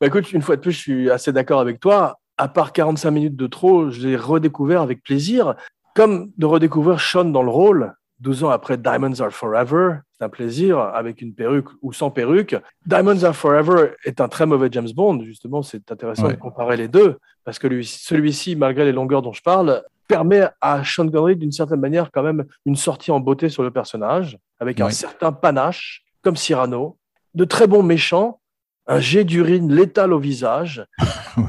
Bah, 0.00 0.06
écoute, 0.06 0.32
une 0.32 0.42
fois 0.42 0.56
de 0.56 0.62
plus, 0.62 0.72
je 0.72 0.78
suis 0.78 1.10
assez 1.10 1.32
d'accord 1.32 1.60
avec 1.60 1.78
toi. 1.78 2.18
À 2.38 2.48
part 2.48 2.72
45 2.72 3.10
minutes 3.10 3.36
de 3.36 3.46
trop, 3.46 3.90
je 3.90 4.06
l'ai 4.06 4.16
redécouvert 4.16 4.82
avec 4.82 5.02
plaisir. 5.02 5.54
Comme 5.94 6.30
de 6.36 6.44
redécouvrir 6.46 7.00
Sean 7.00 7.24
dans 7.24 7.42
le 7.42 7.50
rôle, 7.50 7.94
12 8.20 8.44
ans 8.44 8.50
après 8.50 8.76
Diamonds 8.76 9.20
Are 9.20 9.30
Forever. 9.30 9.96
C'est 10.18 10.24
un 10.24 10.28
plaisir, 10.28 10.78
avec 10.78 11.22
une 11.22 11.34
perruque 11.34 11.68
ou 11.82 11.92
sans 11.92 12.10
perruque. 12.10 12.54
Diamonds 12.86 13.22
Are 13.24 13.34
Forever 13.34 13.92
est 14.04 14.20
un 14.20 14.28
très 14.28 14.44
mauvais 14.46 14.68
James 14.72 14.88
Bond. 14.94 15.22
Justement, 15.22 15.62
c'est 15.62 15.90
intéressant 15.90 16.26
Ouais. 16.26 16.34
de 16.34 16.38
comparer 16.38 16.76
les 16.76 16.88
deux. 16.88 17.16
Parce 17.44 17.58
que 17.58 17.66
lui- 17.66 17.84
celui-ci, 17.86 18.56
malgré 18.56 18.84
les 18.84 18.92
longueurs 18.92 19.22
dont 19.22 19.32
je 19.32 19.42
parle, 19.42 19.82
permet 20.08 20.46
à 20.60 20.82
Sean 20.84 21.08
Connery, 21.08 21.36
d'une 21.36 21.52
certaine 21.52 21.80
manière, 21.80 22.10
quand 22.12 22.22
même, 22.22 22.44
une 22.66 22.76
sortie 22.76 23.10
en 23.10 23.20
beauté 23.20 23.48
sur 23.48 23.62
le 23.62 23.70
personnage, 23.70 24.38
avec 24.60 24.80
un 24.80 24.90
certain 24.90 25.32
panache, 25.32 26.04
comme 26.22 26.36
Cyrano, 26.36 26.96
de 27.34 27.44
très 27.44 27.66
bons 27.66 27.82
méchants, 27.82 28.40
un 28.86 29.00
jet 29.00 29.24
d'urine 29.24 29.72
létal 29.74 30.12
au 30.12 30.18
visage. 30.18 30.84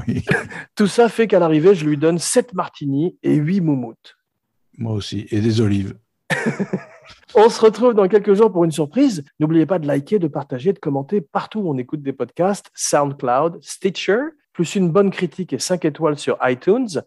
Oui, 0.06 0.22
Tout 0.74 0.86
ça 0.86 1.08
fait 1.08 1.26
qu'à 1.26 1.38
l'arrivée, 1.38 1.74
je 1.74 1.86
lui 1.86 1.96
donne 1.96 2.18
7 2.18 2.52
martinis 2.52 3.16
et 3.22 3.34
8 3.36 3.62
moumoutes. 3.62 4.18
moi 4.76 4.92
aussi. 4.92 5.26
Et 5.30 5.40
des 5.40 5.62
olives. 5.62 5.96
On 7.34 7.48
se 7.48 7.58
retrouve 7.58 7.94
dans 7.94 8.06
quelques 8.06 8.34
jours 8.34 8.52
pour 8.52 8.64
une 8.64 8.70
surprise. 8.70 9.24
N'oubliez 9.40 9.64
pas 9.64 9.78
de 9.78 9.86
liker, 9.86 10.18
de 10.18 10.28
partager, 10.28 10.74
de 10.74 10.78
commenter 10.78 11.22
partout 11.22 11.60
où 11.60 11.70
on 11.70 11.78
écoute 11.78 12.02
des 12.02 12.12
podcasts, 12.12 12.70
SoundCloud, 12.74 13.58
Stitcher, 13.62 14.20
plus 14.52 14.74
une 14.74 14.90
bonne 14.90 15.10
critique 15.10 15.54
et 15.54 15.58
5 15.58 15.86
étoiles 15.86 16.18
sur 16.18 16.36
iTunes. 16.42 17.00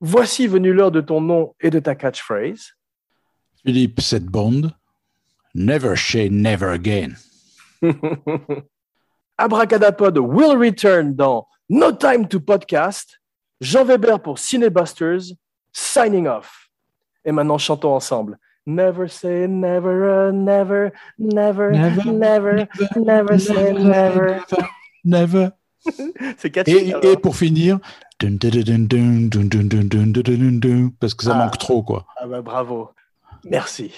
Voici 0.00 0.46
venu 0.46 0.74
l'heure 0.74 0.90
de 0.90 1.00
ton 1.00 1.22
nom 1.22 1.54
et 1.60 1.70
de 1.70 1.78
ta 1.78 1.94
catchphrase. 1.94 2.72
Philippe 3.64 4.00
Sedbond. 4.02 4.72
Never 5.54 5.96
say 5.96 6.28
never 6.30 6.68
again. 6.72 7.14
Abracadapod 9.42 10.18
will 10.18 10.56
return 10.56 11.16
dans 11.16 11.48
No 11.68 11.90
Time 11.90 12.28
to 12.28 12.38
Podcast. 12.38 13.18
Jean 13.60 13.84
Weber 13.84 14.20
pour 14.20 14.38
Cinebusters, 14.38 15.34
signing 15.72 16.28
off. 16.28 16.70
Et 17.24 17.32
maintenant, 17.32 17.58
chantons 17.58 17.92
ensemble. 17.92 18.38
Never 18.66 19.08
say 19.08 19.48
never, 19.48 20.28
uh, 20.28 20.32
never, 20.32 20.92
never, 21.18 21.72
never, 21.72 22.04
never, 22.04 22.12
never, 22.14 22.68
never 22.94 23.38
say 23.40 23.72
never. 23.72 24.44
Never. 25.04 25.50
C'est 26.38 26.50
catchy. 26.50 26.70
Et, 26.70 26.94
et 27.02 27.16
pour 27.16 27.34
finir, 27.34 27.80
parce 31.00 31.14
que 31.14 31.24
ça 31.24 31.34
manque 31.34 31.58
trop, 31.58 31.82
quoi. 31.82 32.06
Ah 32.16 32.28
bah 32.28 32.42
bravo. 32.42 32.90
Merci. 33.44 33.90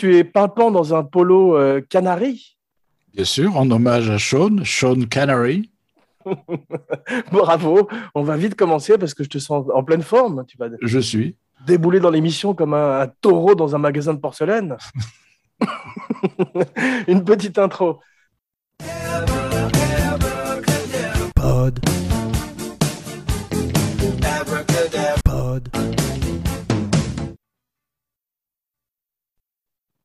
Tu 0.00 0.16
es 0.16 0.24
pimpant 0.24 0.70
dans 0.70 0.94
un 0.94 1.04
polo 1.04 1.58
euh, 1.58 1.82
canari? 1.86 2.56
Bien 3.12 3.26
sûr, 3.26 3.54
en 3.58 3.70
hommage 3.70 4.08
à 4.08 4.18
Sean, 4.18 4.64
Sean 4.64 5.02
Canary. 5.02 5.70
Bravo, 7.30 7.86
on 8.14 8.22
va 8.22 8.38
vite 8.38 8.54
commencer 8.54 8.96
parce 8.96 9.12
que 9.12 9.24
je 9.24 9.28
te 9.28 9.36
sens 9.36 9.66
en 9.74 9.84
pleine 9.84 10.00
forme. 10.00 10.46
Tu 10.48 10.56
vas 10.56 10.68
je 10.80 10.98
suis. 10.98 11.36
Débouler 11.66 12.00
dans 12.00 12.08
l'émission 12.08 12.54
comme 12.54 12.72
un, 12.72 13.08
taureau 13.20 13.54
dans 13.54 13.76
un 13.76 13.78
magasin 13.78 14.14
de 14.14 14.20
porcelaine. 14.20 14.78
Une 17.06 17.22
petite 17.22 17.58
intro. 17.58 18.00